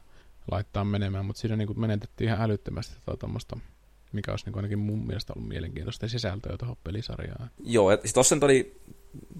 laittaa 0.50 0.84
menemään, 0.84 1.24
mutta 1.24 1.40
siinä 1.40 1.56
niin 1.56 1.66
kuin 1.66 1.80
menetettiin 1.80 2.28
ihan 2.28 2.42
älyttömästi 2.42 2.96
tuommoista 3.18 3.56
mikä 4.12 4.30
olisi 4.30 4.46
niin 4.46 4.56
ainakin 4.56 4.78
mun 4.78 5.06
mielestä 5.06 5.32
ollut 5.36 5.48
mielenkiintoista 5.48 6.08
sisältöä 6.08 6.56
tuohon 6.56 6.76
pelisarjaan. 6.84 7.50
Joo, 7.64 7.90
ja 7.90 7.98
tuossa 8.14 8.34
nyt 8.34 8.44
oli, 8.44 8.80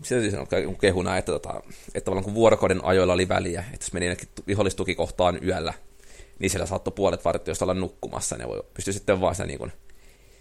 sitä 0.03 0.21
täytyy 0.21 0.31
sanoa 0.31 0.77
kehuna, 0.81 1.17
että, 1.17 1.33
tota, 1.33 1.63
että 1.95 2.05
tavallaan 2.05 2.25
kun 2.25 2.35
vuorokauden 2.35 2.85
ajoilla 2.85 3.13
oli 3.13 3.29
väliä, 3.29 3.65
että 3.73 3.85
jos 3.85 3.93
meni 3.93 4.07
ainakin 4.07 4.29
vihollistukikohtaan 4.47 5.45
yöllä, 5.45 5.75
niin 6.39 6.51
siellä 6.51 6.67
saattoi 6.67 6.93
puolet 6.97 7.25
vartioista 7.25 7.65
olla 7.65 7.75
nukkumassa, 7.75 8.37
ne 8.37 8.49
voi 8.49 8.63
pystyä 8.75 8.93
sitten 8.93 9.21
vaan 9.21 9.35
sitä 9.35 9.47
niin 9.47 9.59
kuin 9.59 9.73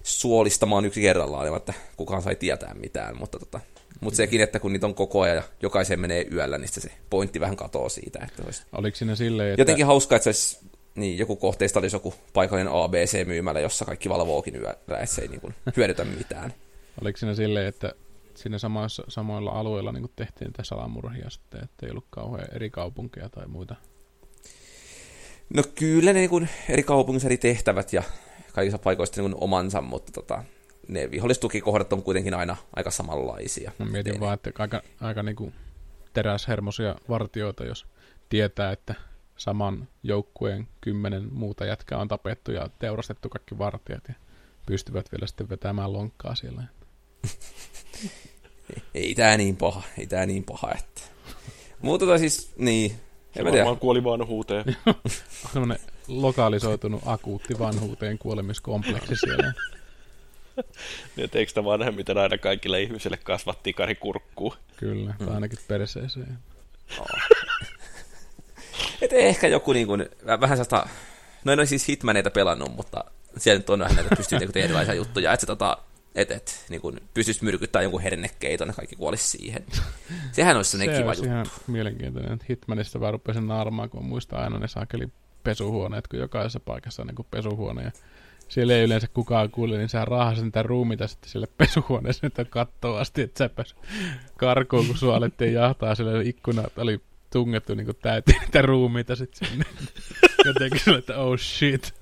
suolistamaan 0.03 0.85
yksi 0.85 1.01
kerrallaan, 1.01 1.57
että 1.57 1.73
kukaan 1.97 2.21
sai 2.21 2.35
tietää 2.35 2.73
mitään, 2.73 3.17
mutta 3.17 3.39
tota, 3.39 3.59
mutta 4.01 4.17
sekin, 4.17 4.41
että 4.41 4.59
kun 4.59 4.73
niitä 4.73 4.87
on 4.87 4.95
koko 4.95 5.21
ajan 5.21 5.35
ja 5.35 5.43
jokaisen 5.61 5.99
menee 5.99 6.27
yöllä, 6.31 6.57
niin 6.57 6.69
se 6.71 6.91
pointti 7.09 7.39
vähän 7.39 7.55
katoaa 7.55 7.89
siitä. 7.89 8.19
Että 8.23 8.43
olisi... 8.45 8.63
Oliko 8.71 8.97
siinä 8.97 9.15
silleen, 9.15 9.49
että... 9.49 9.61
Jotenkin 9.61 9.85
hauskaa, 9.85 10.15
että 10.15 10.23
se 10.23 10.29
olisi 10.29 10.57
niin, 10.95 11.17
joku 11.17 11.35
kohteista 11.35 11.79
olisi 11.79 11.95
joku 11.95 12.13
paikallinen 12.33 12.73
ABC-myymälä, 12.73 13.59
jossa 13.59 13.85
kaikki 13.85 14.09
valvookin 14.09 14.55
yöllä, 14.55 14.71
että 14.71 15.05
se 15.05 15.21
ei 15.21 15.27
niin 15.27 15.41
kuin, 15.41 15.55
hyödytä 15.77 16.05
mitään. 16.05 16.53
Oliko 17.01 17.17
siinä 17.17 17.35
silleen, 17.35 17.67
että 17.67 17.93
siinä 18.37 18.57
samoissa, 18.57 19.03
samoilla 19.07 19.51
alueilla 19.51 19.91
niin 19.91 20.11
tehtiin 20.15 20.45
niitä 20.45 20.63
salamurhia 20.63 21.29
sitten, 21.29 21.63
että 21.63 21.85
ei 21.85 21.91
ollut 21.91 22.07
kauhean 22.09 22.47
eri 22.55 22.69
kaupunkeja 22.69 23.29
tai 23.29 23.47
muita? 23.47 23.75
No 25.53 25.63
kyllä 25.75 26.13
ne 26.13 26.19
niin 26.19 26.49
eri 26.69 26.83
kaupungissa 26.83 27.27
eri 27.27 27.37
tehtävät 27.37 27.93
ja 27.93 28.03
kaikissa 28.53 28.77
paikoissa 28.77 29.21
niin 29.21 29.35
omansa, 29.35 29.81
mutta 29.81 30.11
tota, 30.11 30.43
ne 30.87 31.11
vihollistukikohdat 31.11 31.93
on 31.93 32.03
kuitenkin 32.03 32.33
aina 32.33 32.55
aika 32.75 32.91
samanlaisia. 32.91 33.71
Mä 33.79 33.85
mietin 33.85 34.13
Eli... 34.13 34.19
vaan, 34.19 34.33
että 34.33 34.51
aika, 34.59 34.81
aika 35.01 35.23
niin 35.23 35.35
kuin 35.35 35.53
teräshermosia 36.13 36.95
vartioita, 37.09 37.65
jos 37.65 37.85
tietää, 38.29 38.71
että 38.71 38.95
saman 39.37 39.87
joukkueen 40.03 40.67
kymmenen 40.81 41.33
muuta 41.33 41.65
jätkää 41.65 41.97
on 41.97 42.07
tapettu 42.07 42.51
ja 42.51 42.69
teurastettu 42.79 43.29
kaikki 43.29 43.57
vartijat 43.57 44.03
ja 44.07 44.13
pystyvät 44.65 45.11
vielä 45.11 45.27
sitten 45.27 45.49
vetämään 45.49 45.93
lonkkaa 45.93 46.35
siellä. 46.35 46.63
Ei 48.93 49.15
tää 49.15 49.37
niin 49.37 49.57
paha, 49.57 49.83
ei 49.97 50.07
tää 50.07 50.25
niin 50.25 50.43
paha, 50.43 50.71
että... 50.71 51.01
Muuta 51.81 52.05
tai 52.05 52.19
siis, 52.19 52.51
niin, 52.57 52.91
en 53.35 53.45
mä 53.45 53.51
tiedä. 53.51 53.75
kuoli 53.79 54.03
vanhuuteen. 54.03 54.65
Sellainen 55.53 55.79
lokalisoitunut 56.07 57.01
akuutti 57.05 57.59
vanhuuteen 57.59 58.17
kuolemiskompleksi 58.17 59.15
siellä. 59.15 59.53
niin, 61.15 61.25
että 61.25 61.39
eikö 61.39 61.49
sitä 61.49 61.63
vanhemmiten 61.63 62.17
aina 62.17 62.37
kaikille 62.37 62.81
ihmisille 62.81 63.17
kasvat 63.17 63.63
tikarikurkkuu? 63.63 64.55
Kyllä, 64.77 65.13
tai 65.19 65.33
ainakin 65.33 65.59
perseeseen. 65.67 66.37
Oh. 66.99 67.07
Et 69.01 69.13
ehkä 69.13 69.47
joku 69.47 69.73
niin 69.73 69.87
kuin, 69.87 70.09
vähän 70.25 70.57
sellaista, 70.57 70.89
no 71.43 71.51
en 71.51 71.59
ole 71.59 71.65
siis 71.65 71.87
Hitmaneita 71.87 72.31
pelannut, 72.31 72.75
mutta 72.75 73.05
siellä 73.37 73.59
nyt 73.59 73.69
on 73.69 73.79
vähän 73.79 73.95
näitä 73.95 74.15
pystyy 74.15 74.39
tehdä 74.39 74.59
erilaisia 74.59 74.93
juttuja, 74.93 75.33
että 75.33 75.41
se 75.41 75.47
tota, 75.47 75.77
et, 76.17 76.31
et, 76.31 76.65
niin 76.69 76.81
kuin, 76.81 76.99
pystyisi 77.13 77.43
myrkyttämään 77.43 77.83
jonkun 77.83 78.01
hernekeiton 78.01 78.67
ja 78.67 78.73
kaikki 78.73 78.95
kuolisi 78.95 79.37
siihen. 79.37 79.65
Sehän 80.31 80.57
olisi 80.57 80.77
se 80.77 80.87
kiva 80.87 81.13
juttu. 81.13 81.25
ihan 81.25 81.45
mielenkiintoinen, 81.67 82.33
että 82.33 82.45
Hitmanista 82.49 82.99
vaan 82.99 83.13
rupesin 83.13 83.47
naarmaan, 83.47 83.89
kun 83.89 84.05
muistaa 84.05 84.43
aina 84.43 84.59
ne 84.59 84.67
saakeli 84.67 85.07
pesuhuoneet, 85.43 86.07
kun 86.07 86.19
jokaisessa 86.19 86.59
paikassa 86.59 87.01
on 87.01 87.07
niin 87.07 87.27
pesuhuone 87.31 87.83
ja 87.83 87.91
siellä 88.47 88.73
ei 88.73 88.83
yleensä 88.83 89.07
kukaan 89.13 89.51
kuule, 89.51 89.77
niin 89.77 89.89
sä 89.89 90.05
raahasit 90.05 90.43
niitä 90.43 90.63
ruumita 90.63 91.07
sitten 91.07 91.29
sille 91.29 91.47
pesuhuoneeseen, 91.57 92.27
että 92.27 92.45
kattoo 92.45 92.95
asti, 92.95 93.21
että 93.21 93.37
sä 93.37 93.49
pääs 93.49 93.75
karkuun, 94.37 94.87
kun 94.87 94.97
sua 94.97 95.15
alettiin 95.15 95.53
jahtaa, 95.53 95.95
sille 95.95 96.21
ikkunat 96.21 96.77
oli 96.77 97.01
tungettu 97.29 97.73
niin 97.73 97.87
täyteen 98.01 98.41
niitä 98.41 98.61
ruumiita 98.61 99.15
sitten 99.15 99.49
sinne. 99.49 99.65
Jotenkin 100.45 100.79
sillä, 100.79 100.97
että 100.97 101.17
oh 101.17 101.39
shit. 101.39 101.93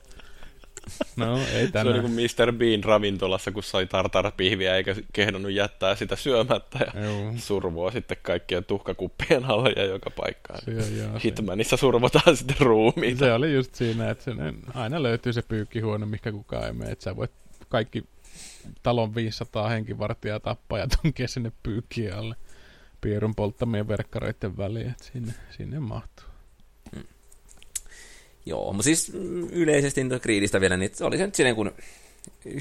No, 1.15 1.39
ei 1.53 1.67
tänään. 1.67 1.95
Se 1.95 2.01
niin 2.01 2.13
kuin 2.13 2.47
Mr. 2.47 2.53
Bean 2.53 2.83
ravintolassa, 2.83 3.51
kun 3.51 3.63
sai 3.63 3.85
tartarpihviä 3.85 4.75
eikä 4.75 4.95
kehdannut 5.13 5.51
jättää 5.51 5.95
sitä 5.95 6.15
syömättä 6.15 6.79
ja 6.79 7.01
Joo. 7.01 7.33
survoa 7.37 7.91
sitten 7.91 8.17
kaikkien 8.21 8.65
tuhkakuppien 8.65 9.45
alle 9.45 9.73
ja 9.75 9.85
joka 9.85 10.09
paikkaan. 10.09 10.59
Hitmanissa 11.23 11.77
survotaan 11.77 12.37
sitten 12.37 12.57
ruumiita. 12.59 13.19
Se 13.19 13.33
oli 13.33 13.53
just 13.53 13.75
siinä, 13.75 14.09
että 14.09 14.23
sen, 14.23 14.59
aina 14.73 15.03
löytyy 15.03 15.33
se 15.33 15.41
pyykkihuone, 15.41 16.05
mikä 16.05 16.31
kukaan 16.31 16.65
ei 16.65 16.73
mene. 16.73 16.91
Että 16.91 17.03
sä 17.03 17.15
voit 17.15 17.31
kaikki 17.69 18.03
talon 18.83 19.15
500 19.15 19.69
henkivartijaa 19.69 20.39
tappaa 20.39 20.79
ja 20.79 20.87
tunkea 21.01 21.27
sinne 21.27 21.51
pyykkiä 21.63 22.17
alle 22.17 22.35
pierun 23.01 23.35
polttamien 23.35 23.87
verkkareiden 23.87 24.57
väliin, 24.57 24.89
että 24.89 25.03
sinne, 25.03 25.33
sinne 25.49 25.79
mahtuu. 25.79 26.34
Joo, 28.45 28.73
mutta 28.73 28.83
siis 28.83 29.11
yleisesti 29.51 30.01
Creedistä 30.21 30.61
vielä, 30.61 30.77
niin 30.77 30.91
oli 31.01 31.17
se 31.17 31.25
nyt 31.25 31.35
siinä 31.35 31.53
kun 31.53 31.71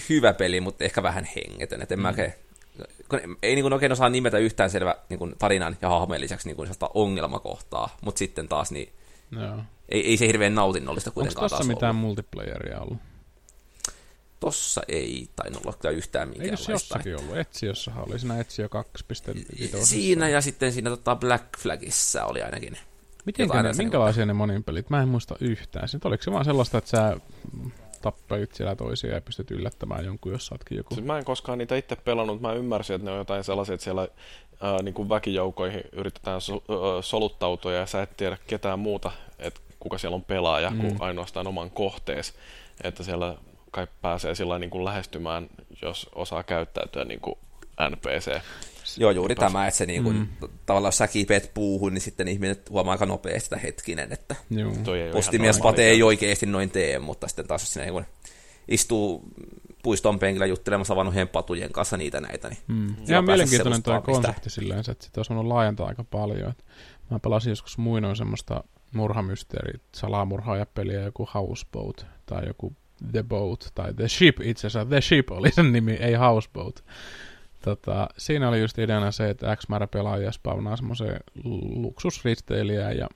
hyvä 0.09 0.33
peli, 0.33 0.61
mutta 0.61 0.85
ehkä 0.85 1.03
vähän 1.03 1.29
hengetön. 1.37 1.83
Et 1.83 1.93
en 1.93 1.99
mm. 1.99 2.03
mä 2.03 2.09
oikein, 2.09 2.33
kun 3.09 3.21
ei 3.43 3.55
niin 3.55 3.63
kuin 3.63 3.73
oikein 3.73 3.93
osaa 3.93 4.09
nimetä 4.09 4.39
yhtään 4.39 4.71
selvä 4.71 4.95
niin 5.09 5.19
kuin 5.19 5.35
tarinan 5.39 5.77
ja 5.83 5.89
hahmojen 5.89 6.21
lisäksi 6.21 6.49
niin 6.49 6.57
kuin 6.57 6.71
ongelmakohtaa, 6.95 7.97
mutta 8.01 8.19
sitten 8.19 8.49
taas 8.49 8.71
niin 8.71 8.93
Joo. 9.31 9.59
ei, 9.89 10.07
ei 10.07 10.17
se 10.17 10.27
hirveän 10.27 10.55
nautinnollista 10.55 11.11
Onko 11.11 11.21
kuitenkaan 11.21 11.45
tossa 11.45 11.57
taas 11.57 11.69
mitään 11.69 11.91
ollut. 11.91 12.07
multiplayeria 12.07 12.81
ollut? 12.81 12.99
Tossa 14.41 14.83
ei 14.89 15.29
tainnut 15.37 15.67
olla 15.67 15.77
kyllä 15.81 15.95
yhtään 15.97 16.29
Eikö 16.29 16.39
minkäänlaista. 16.39 16.67
se 16.67 16.73
jossakin 16.73 17.21
ollut? 17.21 17.37
Etsiossahan 17.37 18.09
oli 18.09 18.19
siinä 18.19 18.41
Etsio 18.41 18.69
2.5. 19.77 19.85
Siinä 19.85 20.29
ja 20.29 20.41
sitten 20.41 20.73
siinä 20.73 20.91
tota 20.91 21.17
Black 21.17 21.59
Flagissa 21.59 22.25
oli 22.25 22.43
ainakin. 22.43 22.79
Miten 23.25 23.49
ne, 23.49 23.55
sellaista. 23.55 23.83
minkälaisia 23.83 24.27
ne 24.27 24.33
monin 24.33 24.65
pelit? 24.65 24.91
Mä 24.91 25.03
en 25.03 25.09
muista 25.09 25.37
yhtään. 25.41 25.89
Sitten 25.89 26.09
oliko 26.09 26.23
se 26.23 26.33
vaan 26.33 26.45
sellaista, 26.45 26.79
että 26.79 26.91
sä 26.91 27.17
tappelit 28.03 28.55
siellä 28.55 28.77
toisia 28.77 29.15
ja 29.15 29.21
pystyt 29.21 29.51
yllättämään 29.51 30.05
jonkun, 30.05 30.33
jos 30.33 30.47
saatkin 30.47 30.77
joku... 30.77 30.95
Siis 30.95 31.07
mä 31.07 31.19
en 31.19 31.25
koskaan 31.25 31.59
niitä 31.59 31.77
itse 31.77 31.97
pelannut, 31.97 32.37
mutta 32.37 32.49
mä 32.49 32.55
ymmärsin, 32.55 32.97
että 32.97 33.05
ne 33.05 33.11
on 33.11 33.19
jotain 33.19 33.45
sellaisia, 33.45 33.75
että 33.75 33.85
siellä 33.85 34.09
ää, 34.61 34.83
niin 34.83 34.95
kuin 34.95 35.09
väkijoukoihin 35.09 35.83
yritetään 35.93 36.41
so, 36.41 36.55
ää, 36.55 37.03
soluttautua 37.03 37.73
ja 37.73 37.87
sä 37.87 38.03
et 38.03 38.17
tiedä 38.17 38.37
ketään 38.47 38.79
muuta, 38.79 39.11
että 39.39 39.61
kuka 39.81 39.99
siellä 39.99 40.15
on 40.15 40.25
pelaaja, 40.25 40.71
mm. 40.71 40.79
kuin 40.79 40.97
ainoastaan 40.99 41.47
oman 41.47 41.71
kohtees. 41.71 42.35
Että 42.85 43.03
siellä 43.03 43.37
kai 43.71 43.87
pääsee 44.03 44.35
sillä 44.35 44.59
niin 44.59 44.71
kuin 44.71 44.85
lähestymään, 44.85 45.47
jos 45.83 46.11
osaa 46.15 46.43
käyttäytyä 46.43 47.05
niin 47.05 47.21
kuin 47.21 47.39
NPC. 47.91 48.43
Joo, 48.99 49.11
juuri 49.11 49.35
tämä, 49.35 49.67
että 49.67 49.79
se 49.79 49.87
niinku, 49.87 50.13
Mm. 50.13 50.27
tavallaan 50.67 50.89
jos 50.89 50.99
sä 50.99 51.09
kiipeät 51.09 51.51
puuhun, 51.55 51.95
niin 51.95 52.03
sitten 52.03 52.29
ihminen 52.29 52.57
huomaa 52.71 52.93
aika 52.93 53.07
nopeasti 53.07 53.41
sitä 53.41 53.57
hetkinen, 53.59 54.13
että. 54.13 54.37
Toi 54.85 55.85
ei 55.85 56.03
oikeasti 56.03 56.47
noin 56.47 56.71
tee, 56.71 56.99
mutta 56.99 57.29
sitten 57.29 57.47
taas 57.47 57.63
jos 57.63 57.73
sinä 57.73 57.85
niinku 57.85 58.03
istuu 58.69 59.23
puiston 59.83 60.19
penkillä 60.19 60.47
juttelemassa 60.47 60.97
vanhojen 60.97 61.29
patujen 61.29 61.73
kanssa 61.73 61.97
niitä 61.97 62.21
näitä, 62.21 62.49
niin 62.49 62.59
Mm. 62.69 62.87
Ihan 63.09 63.19
on 63.19 63.25
mielenkiintoinen 63.25 63.83
tuo 63.83 64.01
konsepti 64.03 64.51
silleen, 64.51 64.81
että 64.81 64.95
sitä 65.05 65.19
olisi 65.19 65.29
voinut 65.35 65.47
laajentaa 65.53 65.87
aika 65.89 66.05
paljon. 66.05 66.51
Et 66.51 66.65
mä 67.11 67.19
pelasin 67.19 67.51
joskus 67.51 67.79
muinoin 67.79 68.17
semmoista 68.17 68.65
murhamysteeri, 68.95 69.81
salamurhaajapeliä, 69.95 71.01
joku 71.01 71.29
Houseboat 71.35 72.07
tai 72.27 72.47
joku 72.47 72.73
The 73.13 73.23
Boat 73.23 73.71
tai 73.75 73.95
The 73.95 74.09
Ship 74.09 74.41
itse 74.43 74.67
asiassa. 74.67 74.89
The 74.89 75.01
Ship 75.01 75.31
oli 75.31 75.51
sen 75.51 75.73
nimi, 75.73 75.93
ei 75.93 76.15
Houseboat. 76.15 76.85
Tota, 77.65 78.09
siinä 78.19 78.49
oli 78.49 78.61
just 78.61 78.79
ideana 78.79 79.11
se, 79.11 79.31
että 79.31 79.57
X 79.57 79.69
määrä 79.69 79.87
pelaajia 79.87 80.33
spawnaa 80.33 80.77
semmoisen 80.77 81.17
luksusristeilijää 81.75 82.93
ja 82.93 83.09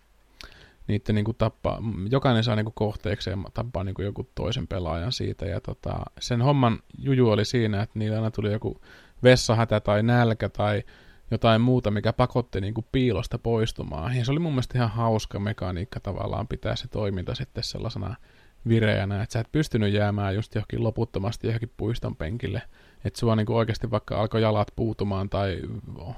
niiden 0.86 1.14
niinku 1.14 1.32
tappaa, 1.32 1.82
jokainen 2.10 2.44
saa 2.44 2.56
niinku 2.56 2.72
kohteekseen 2.74 3.44
tappaa 3.54 3.84
niinku 3.84 4.02
joku 4.02 4.30
toisen 4.34 4.66
pelaajan 4.66 5.12
siitä. 5.12 5.46
Ja 5.46 5.60
tota, 5.60 5.98
sen 6.20 6.42
homman 6.42 6.78
juju 6.98 7.30
oli 7.30 7.44
siinä, 7.44 7.82
että 7.82 7.98
niillä 7.98 8.16
aina 8.16 8.30
tuli 8.30 8.52
joku 8.52 8.80
vessahätä 9.22 9.80
tai 9.80 10.02
nälkä 10.02 10.48
tai 10.48 10.82
jotain 11.30 11.60
muuta, 11.60 11.90
mikä 11.90 12.12
pakotti 12.12 12.60
niinku 12.60 12.84
piilosta 12.92 13.38
poistumaan. 13.38 14.16
Ja 14.16 14.24
se 14.24 14.32
oli 14.32 14.38
mun 14.38 14.52
mielestä 14.52 14.78
ihan 14.78 14.90
hauska 14.90 15.38
mekaniikka 15.38 16.00
tavallaan 16.00 16.48
pitää 16.48 16.76
se 16.76 16.88
toiminta 16.88 17.34
sitten 17.34 17.64
sellaisena 17.64 18.16
vireänä, 18.68 19.22
että 19.22 19.32
sä 19.32 19.40
et 19.40 19.52
pystynyt 19.52 19.92
jäämään 19.92 20.34
just 20.34 20.54
johonkin 20.54 20.82
loputtomasti 20.82 21.46
johonkin 21.46 21.72
puiston 21.76 22.16
penkille. 22.16 22.62
Että 23.08 23.20
sua 23.20 23.36
niinku 23.36 23.56
oikeasti 23.56 23.90
vaikka 23.90 24.20
alkoi 24.20 24.42
jalat 24.42 24.68
puutumaan 24.76 25.30
tai 25.30 25.62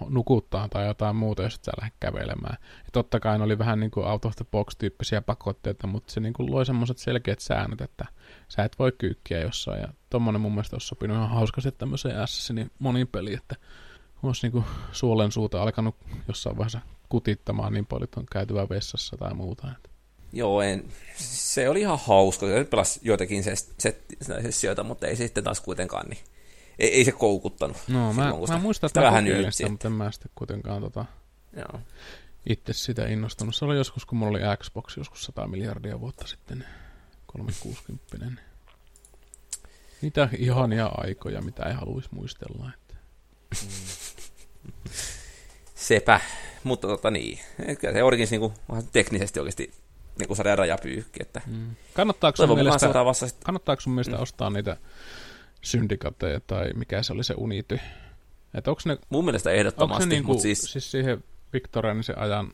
nukuttaa 0.09 0.69
tai 0.69 0.87
jotain 0.87 1.17
muuta, 1.17 1.43
jos 1.43 1.55
et 1.55 1.65
sä 1.65 1.73
lähde 1.81 1.93
kävelemään. 2.01 2.57
Ja 2.61 2.91
totta 2.93 3.21
kai 3.21 3.39
ne 3.39 3.45
oli 3.45 3.59
vähän 3.59 3.81
niinku 3.81 4.01
out 4.01 4.25
of 4.25 4.37
the 4.37 4.45
box 4.51 4.77
tyyppisiä 4.79 5.23
pakotteita, 5.23 5.87
mutta 5.87 6.13
se 6.13 6.21
niinku 6.21 6.51
loi 6.51 6.67
semmoiset 6.67 6.99
selkeät 6.99 7.41
säännöt, 7.41 7.81
että 7.81 8.05
sä 8.49 8.65
et 8.65 8.79
voi 8.79 8.93
kyykkiä 8.99 9.41
jossain. 9.41 9.81
Ja 9.81 9.89
tommonen 10.11 10.41
mun 10.41 10.53
mielestä 10.53 10.75
olisi 10.75 10.87
sopinut 10.87 11.17
ihan 11.17 11.31
hauskasti 11.31 11.73
tämmöiseen 11.73 12.21
Assassinin 12.21 12.71
monin 12.79 13.09
peliin, 13.09 13.39
että 13.39 13.57
olisi 14.23 14.47
niinku 14.47 14.65
suolen 14.93 15.33
suuta 15.33 15.63
alkanut 15.63 15.97
jossain 16.29 16.57
vaiheessa 16.57 16.81
kutittamaan 17.09 17.73
niin 17.73 17.87
paljon, 17.87 18.05
että 18.05 18.21
on 18.21 18.27
käytyvä 18.33 18.69
vessassa 18.69 19.17
tai 19.17 19.35
muuta. 19.35 19.69
Joo, 20.33 20.63
en, 20.63 20.85
se 21.17 21.69
oli 21.69 21.81
ihan 21.81 21.99
hauska. 22.07 22.47
Se 22.47 22.65
pelasi 22.65 23.01
joitakin 23.03 23.45
sessioita, 24.21 24.85
mutta 24.85 25.07
ei 25.07 25.17
sitten 25.17 25.45
taas 25.45 25.61
kuitenkaan, 25.61 26.09
niin 26.09 26.21
ei, 26.81 26.95
ei 26.95 27.05
se 27.05 27.13
koukuttanut. 27.13 27.77
No, 27.89 28.13
mä, 28.13 28.23
silloin, 28.23 28.41
mä 28.41 28.47
sitä- 28.47 28.59
muistan, 28.59 28.89
että 28.89 29.01
mä 29.01 29.07
vähän 29.07 29.25
sitä, 29.51 29.69
mutta 29.71 29.89
en 29.89 29.93
mä 29.93 30.11
sitten 30.13 30.31
kuitenkaan 30.35 30.83
tota, 30.83 31.05
Joo. 31.57 31.81
itse 32.49 32.73
sitä 32.73 33.07
innostunut. 33.07 33.55
Se 33.55 33.65
oli 33.65 33.77
joskus, 33.77 34.07
kun 34.07 34.19
mulla 34.19 34.31
oli 34.31 34.57
Xbox 34.57 34.97
joskus 34.97 35.23
100 35.25 35.47
miljardia 35.47 36.01
vuotta 36.01 36.27
sitten, 36.27 36.65
360. 37.27 38.43
Niitä 40.03 40.29
ihania 40.39 40.91
aikoja, 40.97 41.41
mitä 41.43 41.63
ei 41.63 41.75
haluaisi 41.75 42.09
muistella. 42.13 42.71
Että. 42.75 42.95
Sepä, 45.75 46.21
mutta 46.65 46.89
tota 46.89 47.11
niin, 47.11 47.39
kyllä 47.81 47.95
se 47.95 48.03
Origins 48.03 48.31
niinku, 48.31 48.53
teknisesti 48.93 49.41
oikeasti 49.41 49.73
niinku 50.19 50.35
sarjan 50.35 50.59
rajapyykki, 50.59 51.23
että 51.23 51.41
Mm. 51.47 51.77
Kannattaako 51.95 52.37
sun 52.37 52.55
mielestä, 52.55 52.89
kannattaako 53.45 53.81
sun 53.81 53.93
mielestä 53.93 54.17
Mm. 54.17 54.23
ostaa 54.23 54.51
niitä 54.51 54.77
syndikateja 55.63 56.41
tai 56.41 56.71
mikä 56.75 57.03
se 57.03 57.13
oli 57.13 57.25
se 57.25 57.35
Unity? 57.37 57.81
Että 58.55 58.71
onko 58.71 58.83
ne, 58.85 58.99
mun 59.09 59.25
mielestä 59.25 59.51
ehdottomasti, 59.51 60.03
se 60.03 60.09
niinku, 60.09 60.33
mutta 60.33 60.43
siis... 60.43 60.61
siis, 60.61 60.91
siihen 60.91 61.25
Victorianisen 61.53 62.19
ajan 62.19 62.53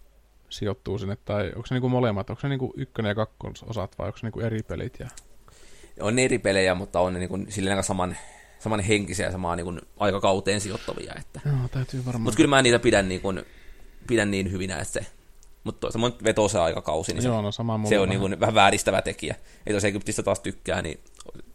sijoittuu 0.49 0.99
sinne, 0.99 1.17
tai 1.25 1.47
onko 1.47 1.67
se 1.67 1.75
niinku 1.75 1.89
molemmat, 1.89 2.31
onko 2.31 2.41
se 2.41 2.49
niinku 2.49 2.73
ykkönen 2.77 3.09
ja 3.11 3.15
kakkososat 3.15 3.99
vai 3.99 4.07
onko 4.07 4.19
se 4.19 4.27
niinku 4.27 4.41
eri 4.41 4.63
pelit? 4.63 5.01
Ja... 5.01 5.09
on 6.01 6.17
ne 6.17 6.25
eri 6.25 6.39
pelejä, 6.39 6.75
mutta 6.75 7.01
on 7.01 7.13
ne 7.13 7.19
niinku, 7.19 7.39
silleen 7.49 7.85
saman, 7.85 8.17
saman 8.59 8.81
henkisiä 8.81 9.27
ja 9.27 9.33
samaan 9.33 9.59
niinku, 9.59 9.75
aikakauteen 9.97 10.61
sijoittavia, 10.61 11.15
että 11.19 11.41
Joo, 11.47 11.69
täytyy 11.71 12.05
varmaan. 12.07 12.23
Mutta 12.23 12.37
kyllä 12.37 12.49
mä 12.49 12.63
niitä 12.63 12.79
pidän, 12.79 13.09
niin 13.09 13.21
kuin, 13.21 13.43
pidän 14.07 14.31
niin 14.31 14.53
hyvinä, 14.53 14.79
että 14.79 14.93
se... 14.93 15.07
Mutta 15.65 15.99
mun 15.99 16.13
vetoo 16.25 16.49
se 16.49 16.59
aikakausi, 16.59 17.13
niin 17.13 17.23
se, 17.23 17.29
Joo, 17.29 17.43
no 17.43 17.53
sama 17.53 17.81
se 17.89 17.99
on 17.99 18.03
vähän. 18.03 18.09
niin 18.09 18.21
kuin 18.21 18.41
vähän 18.41 18.55
vääristävä 18.55 19.03
tekijä. 19.03 19.35
Ei 19.67 19.75
jos 19.75 19.85
Egyptistä 19.85 20.23
taas 20.23 20.41
tykkää, 20.41 20.83
niin 20.83 21.01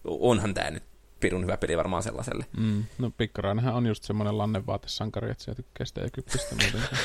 onhan 0.04 0.54
tämä 0.54 0.72
nyt 0.72 0.84
pirun 1.22 1.44
hyvä 1.44 1.58
peli 1.58 1.78
varmaan 1.78 2.04
sellaiselle. 2.04 2.46
Mm. 2.58 2.84
No 2.98 3.12
Pikkarainenhan 3.18 3.74
on 3.74 3.88
just 3.88 4.04
semmoinen 4.04 4.38
lannenvaatesankari, 4.38 5.32
että 5.32 5.44
se 5.44 5.56
tykkää 5.56 5.86
sitä 5.86 6.02
Egyptistä 6.02 6.56
muutenkin. 6.56 6.98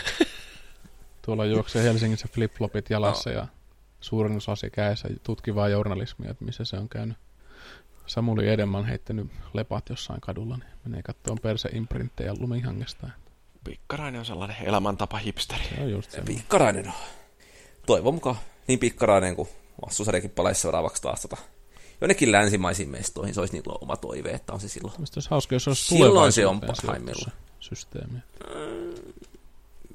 Tuolla 1.22 1.44
juoksee 1.44 1.82
Helsingissä 1.82 2.28
flip-flopit 2.32 2.86
jalassa 2.90 3.30
ja 3.30 3.46
suurin 4.00 4.36
osa 4.36 4.56
se 4.56 4.70
kädessä 4.70 5.08
tutkivaa 5.22 5.68
journalismia, 5.68 6.30
että 6.30 6.44
missä 6.44 6.64
se 6.64 6.76
on 6.76 6.88
käynyt. 6.88 7.16
Samuli 8.06 8.48
Edelman 8.48 8.84
heittänyt 8.84 9.26
lepat 9.52 9.88
jossain 9.88 10.20
kadulla, 10.20 10.56
niin 10.56 10.70
menee 10.84 11.02
katsomaan 11.02 11.38
perse 11.42 11.68
imprinttejä 11.72 12.34
lumihangesta. 12.38 13.08
Pikkarainen 13.64 14.18
on 14.18 14.24
sellainen 14.24 14.56
elämäntapa 14.60 15.18
hipsteri. 15.18 15.64
Se 15.64 15.82
on 15.82 15.90
just 15.90 16.10
se. 16.10 16.20
Pikkarainen 16.20 16.86
on. 16.86 16.92
Toivon 17.86 18.14
mukaan 18.14 18.36
niin 18.66 18.78
pikkarainen 18.78 19.36
kuin 19.36 19.48
vastusarjakin 19.86 20.30
palaisi 20.30 20.60
seuraavaksi 20.60 21.02
taas 21.02 21.22
tota, 21.22 21.36
jonnekin 22.00 22.32
länsimaisiin 22.32 22.88
mestoihin. 22.88 23.34
Se 23.34 23.40
olisi 23.40 23.52
niin 23.52 23.62
oma 23.80 23.96
toive, 23.96 24.30
että 24.30 24.52
on 24.52 24.60
se 24.60 24.68
silloin. 24.68 24.92
Mielestäni 24.96 25.18
olisi 25.18 25.30
hauska, 25.30 25.54
jos 25.54 25.68
olisi 25.68 25.84
Silloin 25.84 26.32
se 26.32 26.46
on 26.46 26.60
parhaimmillaan. 26.60 27.32
systeemi. 27.60 28.18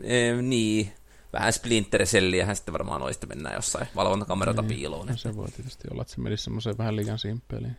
E, 0.04 0.42
niin, 0.42 0.92
vähän 1.34 1.54
Splinter 1.54 2.06
Celliähän 2.06 2.56
sitten 2.56 2.74
varmaan 2.74 3.02
olisi, 3.02 3.18
että 3.18 3.28
mennään 3.28 3.56
jossain 3.56 3.88
valvontakameralta 3.96 4.62
Niin. 4.62 4.70
piiloon. 4.78 5.08
No, 5.08 5.18
se 5.18 5.36
voi 5.36 5.48
tietysti 5.52 5.88
olla, 5.92 6.02
että 6.02 6.14
se 6.14 6.22
menisi 6.22 6.44
semmoiseen 6.44 6.78
vähän 6.78 6.96
liian 6.96 7.20
simppeliin. 7.20 7.76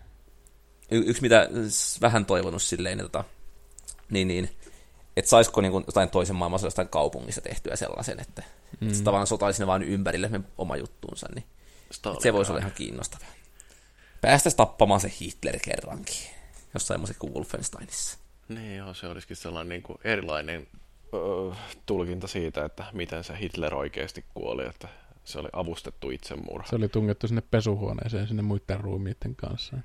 Y- 0.91 1.05
yksi 1.07 1.23
mitä 1.23 1.49
vähän 2.01 2.25
toivonut 2.27 2.63
silleen, 2.63 3.01
että 3.01 3.09
tota, 3.13 3.25
niin, 4.11 4.29
niin, 4.29 4.51
että 5.17 5.29
saisiko 5.29 5.61
niin 5.61 5.73
kuin 5.73 5.85
jotain 5.87 6.11
toisen 6.11 6.37
maailmansodan 6.37 6.67
jostain 6.67 6.89
kaupungissa 6.89 7.41
tehtyä 7.41 7.77
sellaisen, 7.77 8.21
että 8.21 8.43
mm. 8.81 8.89
Mm. 8.89 8.95
se 8.95 9.03
tavallaan 9.03 9.27
sotaisi 9.27 9.63
ne 9.63 9.67
vaan 9.67 9.83
ympärille 9.83 10.29
me 10.29 10.41
oma 10.59 10.77
juttuunsa, 10.77 11.27
niin 11.35 11.45
se 12.21 12.33
voisi 12.33 12.53
olla 12.53 12.59
ihan 12.61 12.73
kiinnostavaa. 12.73 13.27
Päästäisiin 14.23 14.57
tappamaan 14.57 15.01
se 15.01 15.13
Hitler 15.21 15.59
kerrankin, 15.63 16.17
jossain 16.75 16.95
semmoisen 16.95 17.17
kuin 17.19 17.35
Wolfensteinissa. 17.35 18.19
Niin 18.49 18.77
joo, 18.77 18.95
se 18.95 19.07
olisikin 19.07 19.37
sellainen 19.37 19.69
niin 19.69 19.83
kuin 19.83 19.99
erilainen 20.05 20.67
öö, 21.15 21.55
tulkinta 21.87 22.27
siitä, 22.27 22.65
että 22.65 22.85
miten 22.93 23.25
se 23.25 23.39
Hitler 23.41 23.75
oikeasti 23.75 24.25
kuoli, 24.35 24.67
että 24.67 24.89
se 25.25 25.39
oli 25.39 25.49
avustettu 25.53 26.11
itsemurha. 26.11 26.69
Se 26.69 26.77
oli 26.77 26.89
tungettu 26.89 27.29
sinne 27.29 27.43
pesuhuoneeseen 27.51 28.29
sinne 28.29 28.43
muiden 28.43 28.81
ruumiitten 28.81 29.37
kanssa. 29.37 29.77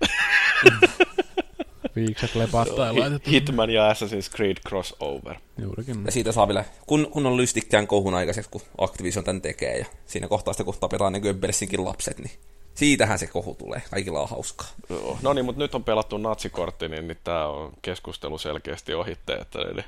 Viikset 1.96 2.36
lepattaa 2.36 2.88
ja 2.88 3.00
laitettu. 3.00 3.30
Hitman 3.30 3.70
ja 3.70 3.94
Assassin's 3.94 4.36
Creed 4.36 4.58
crossover. 4.68 5.36
Juurikin. 5.62 6.06
Ja 6.06 6.12
siitä 6.12 6.32
saa 6.32 6.48
vielä 6.48 6.66
kun, 6.88 7.08
kunnon 7.12 7.38
lystikkään 7.38 7.88
kohun 7.88 8.14
aikaiseksi, 8.14 8.52
kun 8.52 8.62
Activision 8.78 9.26
tämän 9.26 9.42
tekee, 9.42 9.78
ja 9.78 9.86
siinä 10.06 10.28
kohtaa 10.28 10.54
sitten, 10.54 10.66
kun 10.66 10.76
tapetaan 10.80 11.14
ne 11.14 11.20
Goebbelsinkin 11.20 11.86
lapset, 11.86 12.20
niin 12.20 12.32
siitähän 12.78 13.20
se 13.20 13.28
kohu 13.28 13.56
tulee. 13.56 13.82
Kaikilla 13.92 14.22
on 14.22 14.30
hauskaa. 14.30 14.68
Joo. 14.90 15.18
No 15.22 15.34
niin, 15.34 15.46
mutta 15.46 15.62
nyt 15.62 15.76
on 15.76 15.84
pelattu 15.84 16.18
natsikortti, 16.18 16.90
niin, 16.90 17.08
niin 17.08 17.18
tämä 17.24 17.48
on 17.48 17.74
keskustelu 17.82 18.38
selkeästi 18.38 18.94
ohitte. 18.94 19.34
Että, 19.34 19.60
eli, 19.60 19.84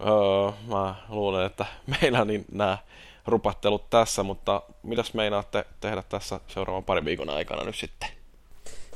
öö, 0.00 0.52
mä 0.68 0.94
luulen, 1.08 1.46
että 1.46 1.66
meillä 2.00 2.20
on 2.20 2.26
niin 2.26 2.44
nämä 2.52 2.78
rupattelut 3.26 3.90
tässä, 3.90 4.22
mutta 4.22 4.62
mitäs 4.82 5.14
meinaatte 5.14 5.64
tehdä 5.80 6.02
tässä 6.02 6.40
seuraavan 6.48 6.84
parin 6.84 7.04
viikon 7.04 7.30
aikana 7.30 7.64
nyt 7.64 7.76
sitten? 7.76 8.08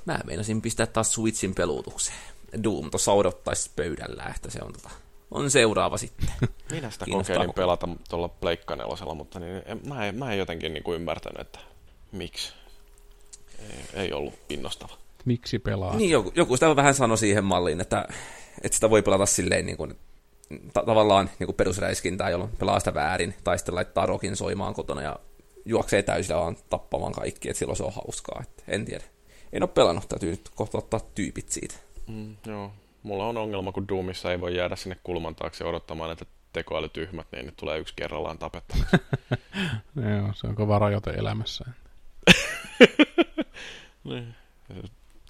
Mä 0.05 0.19
meinasin 0.25 0.63
pistää 0.63 0.87
taas 0.87 1.13
Switchin 1.13 1.55
peluutukseen. 1.55 2.19
Doom 2.65 2.91
tuossa 2.91 3.13
odottaisi 3.13 3.71
pöydällä, 3.77 4.33
että 4.37 4.51
se 4.51 4.59
on, 4.63 4.73
tota, 4.73 4.91
on 5.31 5.51
seuraava 5.51 5.97
sitten. 5.97 6.29
Minä 6.71 6.91
sitä 6.91 7.05
kokeilin 7.11 7.55
pelata 7.55 7.89
tuolla 8.09 8.29
Pleikka 8.29 8.77
mutta 9.15 9.41
niin, 9.41 9.63
en, 9.67 9.81
mä, 9.85 10.07
en, 10.07 10.15
mä 10.15 10.33
en 10.33 10.39
jotenkin 10.39 10.75
niin 10.75 10.85
kuin 10.85 10.97
ymmärtänyt, 10.97 11.41
että 11.41 11.59
miksi. 12.13 12.58
Ei, 13.59 14.03
ei 14.03 14.13
ollut 14.13 14.35
innostava. 14.49 14.93
Miksi 15.25 15.59
pelaa? 15.59 15.97
Niin, 15.97 16.11
joku, 16.11 16.33
joku 16.35 16.57
sitä 16.57 16.77
vähän 16.77 16.95
sanoi 16.95 17.19
siihen 17.19 17.45
malliin, 17.45 17.81
että, 17.81 18.09
että 18.63 18.75
sitä 18.75 18.91
voi 18.91 19.03
pelata 19.03 19.27
silleen 19.27 19.67
niin 19.67 19.77
kuin, 19.77 19.99
ta- 20.73 20.83
tavallaan 20.87 21.31
niin 21.39 21.55
perusräiskintää, 21.55 22.31
jolloin 22.31 22.51
pelaa 22.59 22.79
sitä 22.79 22.95
väärin, 22.95 23.35
tai 23.45 23.59
sitten 23.59 23.75
laittaa 23.75 24.07
rokin 24.07 24.37
soimaan 24.37 24.75
kotona 24.75 25.03
ja 25.03 25.17
juoksee 25.65 26.03
täysillä 26.03 26.41
vaan 26.41 26.57
tappamaan 26.71 27.13
kaikki, 27.13 27.49
että 27.49 27.59
silloin 27.59 27.77
se 27.77 27.83
on 27.85 27.93
hauskaa. 27.93 28.43
Että 28.43 28.63
en 28.69 28.85
tiedä. 28.85 29.05
En 29.53 29.63
ole 29.63 29.71
pelannut, 29.75 30.09
täytyy 30.09 30.31
nyt 30.31 30.49
kohta 30.55 30.79
ottaa 30.79 31.01
tyypit 31.15 31.49
siitä. 31.49 31.75
Mm, 32.07 32.37
joo. 32.47 32.73
Mulla 33.03 33.27
on 33.27 33.37
ongelma, 33.37 33.73
kun 33.73 33.89
Doomissa 33.89 34.33
ei 34.33 34.41
voi 34.41 34.57
jäädä 34.57 34.77
sinne 34.77 34.97
kulman 35.05 35.35
taakse 35.35 35.65
odottamaan, 35.65 36.11
että 36.11 36.25
tekoälytyhmät, 36.53 37.27
niin 37.33 37.47
ne 37.47 37.53
tulee 37.57 37.79
yksi 37.79 37.95
kerrallaan 37.97 38.39
tapettavaksi. 38.39 38.97
joo, 40.17 40.33
se 40.35 40.47
on 40.47 40.55
kova 40.55 40.79
rajoite 40.79 41.11
elämässä. 41.11 41.65
niin. 44.05 44.35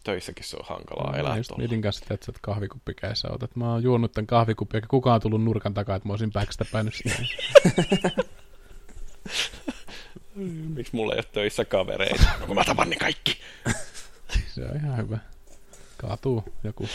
Töissäkin 0.04 0.44
se 0.44 0.56
on 0.56 0.66
hankalaa 0.68 1.12
no, 1.12 1.18
elää 1.18 1.36
just 1.36 1.56
mietin 1.56 1.82
kanssa, 1.82 2.14
että 2.14 2.26
sä 2.26 2.32
kahvikuppi 2.42 2.94
kädessä 2.94 3.28
otat. 3.30 3.56
Mä 3.56 3.72
oon 3.72 3.82
juonut 3.82 4.12
tämän 4.12 4.26
kahvikuppi, 4.26 4.76
eikä 4.76 4.86
kukaan 4.86 5.20
tullut 5.20 5.44
nurkan 5.44 5.74
takaa, 5.74 5.96
että 5.96 6.08
mä 6.08 6.12
olisin 6.12 6.32
päkstä 6.32 6.64
päin 6.72 6.90
Miksi 10.74 10.96
mulla 10.96 11.12
ei 11.12 11.18
ole 11.18 11.24
töissä 11.32 11.64
kavereita? 11.64 12.24
No 12.40 12.46
kun 12.46 12.54
mä 12.54 12.64
tapan 12.64 12.90
ne 12.90 12.96
kaikki. 12.96 13.38
se 14.54 14.64
on 14.64 14.76
ihan 14.76 14.96
hyvä. 14.96 15.18
Kaatuu 15.96 16.44
joku 16.64 16.88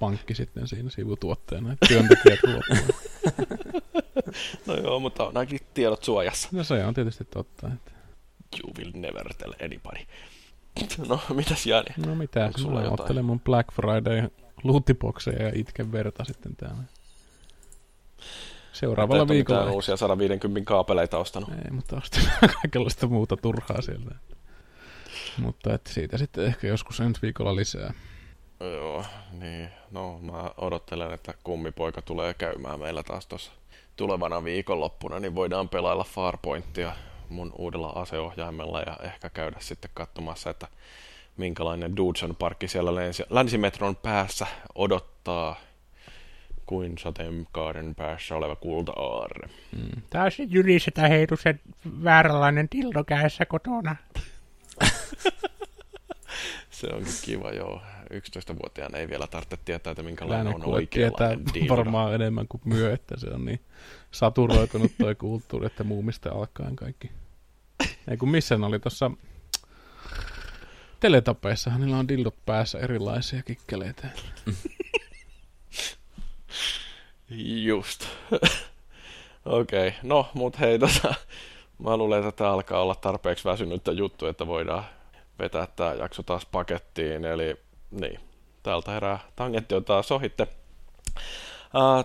pankki 0.00 0.34
sitten 0.34 0.68
siinä 0.68 0.90
sivutuotteena, 0.90 1.72
että 1.72 1.86
työntekijät 1.86 2.38
luopuvat. 2.42 2.96
no 4.66 4.74
joo, 4.74 5.00
mutta 5.00 5.26
on 5.26 5.36
ainakin 5.36 5.60
tiedot 5.74 6.04
suojassa. 6.04 6.48
No 6.52 6.64
se 6.64 6.84
on 6.84 6.94
tietysti 6.94 7.24
totta. 7.24 7.66
Että... 7.66 7.90
You 8.60 8.74
will 8.78 8.92
never 8.94 9.34
tell 9.34 9.52
anybody. 9.64 10.00
No, 11.08 11.20
mitäs 11.34 11.66
Jani? 11.66 12.06
No 12.06 12.14
mitä, 12.14 12.50
sulla 12.56 12.80
mä 12.80 12.88
ottelen 12.88 13.24
mun 13.24 13.40
Black 13.40 13.72
Friday 13.72 14.30
lootibokseja 14.64 15.42
ja 15.42 15.52
itken 15.54 15.92
verta 15.92 16.24
sitten 16.24 16.56
täällä. 16.56 16.82
Seuraavalla 18.72 19.22
et 19.22 19.28
viikolla. 19.28 19.60
Mitään 19.60 19.74
uusia 19.74 19.96
150 19.96 20.68
kaapeleita 20.68 21.18
ostanut. 21.18 21.50
Ei, 21.50 21.70
mutta 21.70 21.96
ostin 21.96 22.22
kaikenlaista 22.62 23.06
muuta 23.06 23.36
turhaa 23.36 23.82
sieltä. 23.82 24.14
Mutta 25.38 25.74
että 25.74 25.92
siitä 25.92 26.18
sitten 26.18 26.46
ehkä 26.46 26.66
joskus 26.66 27.00
ensi 27.00 27.22
viikolla 27.22 27.56
lisää. 27.56 27.94
Joo, 28.60 29.04
niin. 29.32 29.68
No 29.90 30.18
mä 30.18 30.50
odottelen, 30.56 31.12
että 31.12 31.34
kummipoika 31.44 32.02
tulee 32.02 32.34
käymään 32.34 32.80
meillä 32.80 33.02
taas 33.02 33.26
tuossa 33.26 33.52
tulevana 33.96 34.44
viikonloppuna, 34.44 35.20
niin 35.20 35.34
voidaan 35.34 35.68
pelailla 35.68 36.04
Farpointia 36.04 36.92
mun 37.28 37.52
uudella 37.58 37.88
aseohjaimella 37.88 38.80
ja 38.80 38.96
ehkä 39.02 39.30
käydä 39.30 39.56
sitten 39.60 39.90
katsomassa, 39.94 40.50
että 40.50 40.68
minkälainen 41.36 41.96
Dudson 41.96 42.36
parkki 42.36 42.68
siellä 42.68 42.90
länsimetron 43.30 43.96
päässä 43.96 44.46
odottaa 44.74 45.56
kuin 46.66 46.98
sateenkaaren 46.98 47.94
päässä 47.94 48.34
oleva 48.34 48.56
kulta-aarre. 48.56 49.48
Mm. 49.76 50.02
Taas 50.10 50.36
jyrisetä 50.48 51.08
heitu 51.08 51.36
sen 51.36 51.60
vääränlainen 52.04 52.68
tildo 52.68 53.04
kädessä 53.04 53.46
kotona. 53.46 53.96
se 56.70 56.86
onkin 56.86 57.12
kiva, 57.24 57.52
joo. 57.52 57.82
11-vuotiaan 58.12 58.94
ei 58.94 59.08
vielä 59.08 59.26
tarvitse 59.26 59.56
tietää, 59.64 59.90
että 59.90 60.02
minkälainen 60.02 60.54
on 60.54 60.64
oikeanlainen 60.64 61.44
dildo. 61.54 61.76
varmaan 61.76 62.14
enemmän 62.14 62.48
kuin 62.48 62.60
myö, 62.64 62.92
että 62.92 63.14
se 63.18 63.26
on 63.26 63.44
niin 63.44 63.60
saturoitunut 64.10 64.92
toi 64.98 65.14
kulttuuri, 65.14 65.66
että 65.66 65.84
muumista 65.84 66.32
alkaen 66.32 66.76
kaikki. 66.76 67.10
Ei 68.08 68.16
kun 68.16 68.30
missä 68.30 68.58
oli 68.62 68.78
tuossa 68.78 69.10
teletapeissa, 71.00 71.78
niillä 71.78 71.98
on 71.98 72.08
dildot 72.08 72.46
päässä 72.46 72.78
erilaisia 72.78 73.42
kikkeleitä. 73.42 74.08
Just. 77.64 78.06
Okei, 79.44 79.88
okay. 79.88 80.00
no, 80.02 80.30
mut 80.34 80.60
hei, 80.60 80.78
tota, 80.78 81.14
mä 81.78 81.96
luulen, 81.96 82.18
että 82.18 82.32
tämä 82.32 82.52
alkaa 82.52 82.82
olla 82.82 82.94
tarpeeksi 82.94 83.44
väsynyttä 83.44 83.92
juttu, 83.92 84.26
että 84.26 84.46
voidaan 84.46 84.84
vetää 85.38 85.68
tämä 85.76 85.94
jakso 85.94 86.22
taas 86.22 86.46
pakettiin, 86.46 87.24
eli 87.24 87.56
niin, 87.90 88.20
täältä 88.62 88.90
herää 88.92 89.18
tangentti 89.36 89.74
on 89.74 89.84
taas 89.84 90.12
ohitte. 90.12 90.48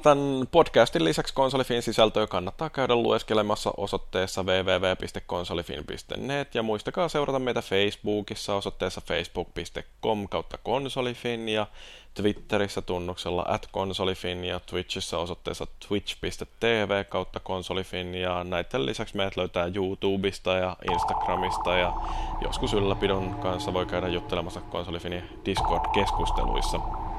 Tämän 0.03 0.47
podcastin 0.51 1.03
lisäksi 1.03 1.34
konsolifin 1.34 1.82
sisältöä 1.82 2.28
kannattaa 2.28 2.70
käydä 2.70 2.95
lueskelemassa 2.95 3.74
osoitteessa 3.78 4.43
www.konsolifin.net 4.43 6.55
ja 6.55 6.64
muistakaa 6.64 7.09
seurata 7.09 7.39
meitä 7.39 7.62
Facebookissa 7.62 8.55
osoitteessa 8.55 9.01
facebook.com 9.01 10.30
kautta 10.30 10.57
konsolifin 10.64 11.49
ja 11.49 11.68
Twitterissä 12.14 12.82
tunnuksella 12.82 13.45
at 13.47 13.68
konsolifin 13.72 14.45
ja 14.45 14.59
Twitchissä 14.59 15.18
osoitteessa 15.18 15.68
twitch.tv 15.88 17.05
kautta 17.05 17.39
konsolifin. 17.39 18.16
Ja 18.16 18.43
näiden 18.43 18.86
lisäksi 18.86 19.18
meidät 19.18 19.38
löytää 19.38 19.72
YouTubesta 19.76 20.53
ja 20.53 20.78
Instagramista. 20.91 21.78
Ja 21.78 21.93
joskus 22.41 22.74
ylläpidon 22.74 23.36
kanssa 23.36 23.74
voi 23.74 23.86
käydä 23.86 24.07
juttelemassa 24.07 24.62
konsolifinin 24.62 25.24
Discord-keskusteluissa. 25.45 27.11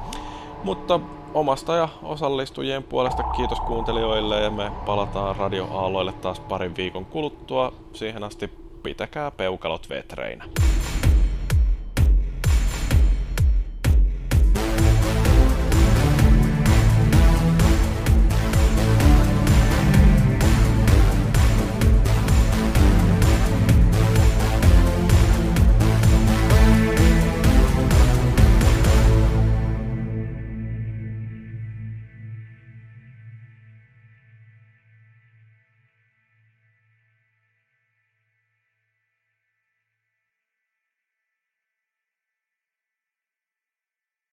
Mutta 0.65 1.01
omasta 1.35 1.77
ja 1.77 1.89
osallistujien 2.03 2.83
puolesta 2.83 3.23
kiitos 3.23 3.61
kuuntelijoille 3.61 4.41
ja 4.41 4.51
me 4.51 4.73
palataan 4.87 5.37
radioaaloille 5.37 6.13
taas 6.13 6.41
parin 6.41 6.77
viikon 6.77 7.05
kuluttua. 7.05 7.73
Siihen 7.93 8.25
asti 8.25 8.51
pitäkää 8.83 9.31
peukalot 9.31 9.89
vetreinä. 9.89 10.45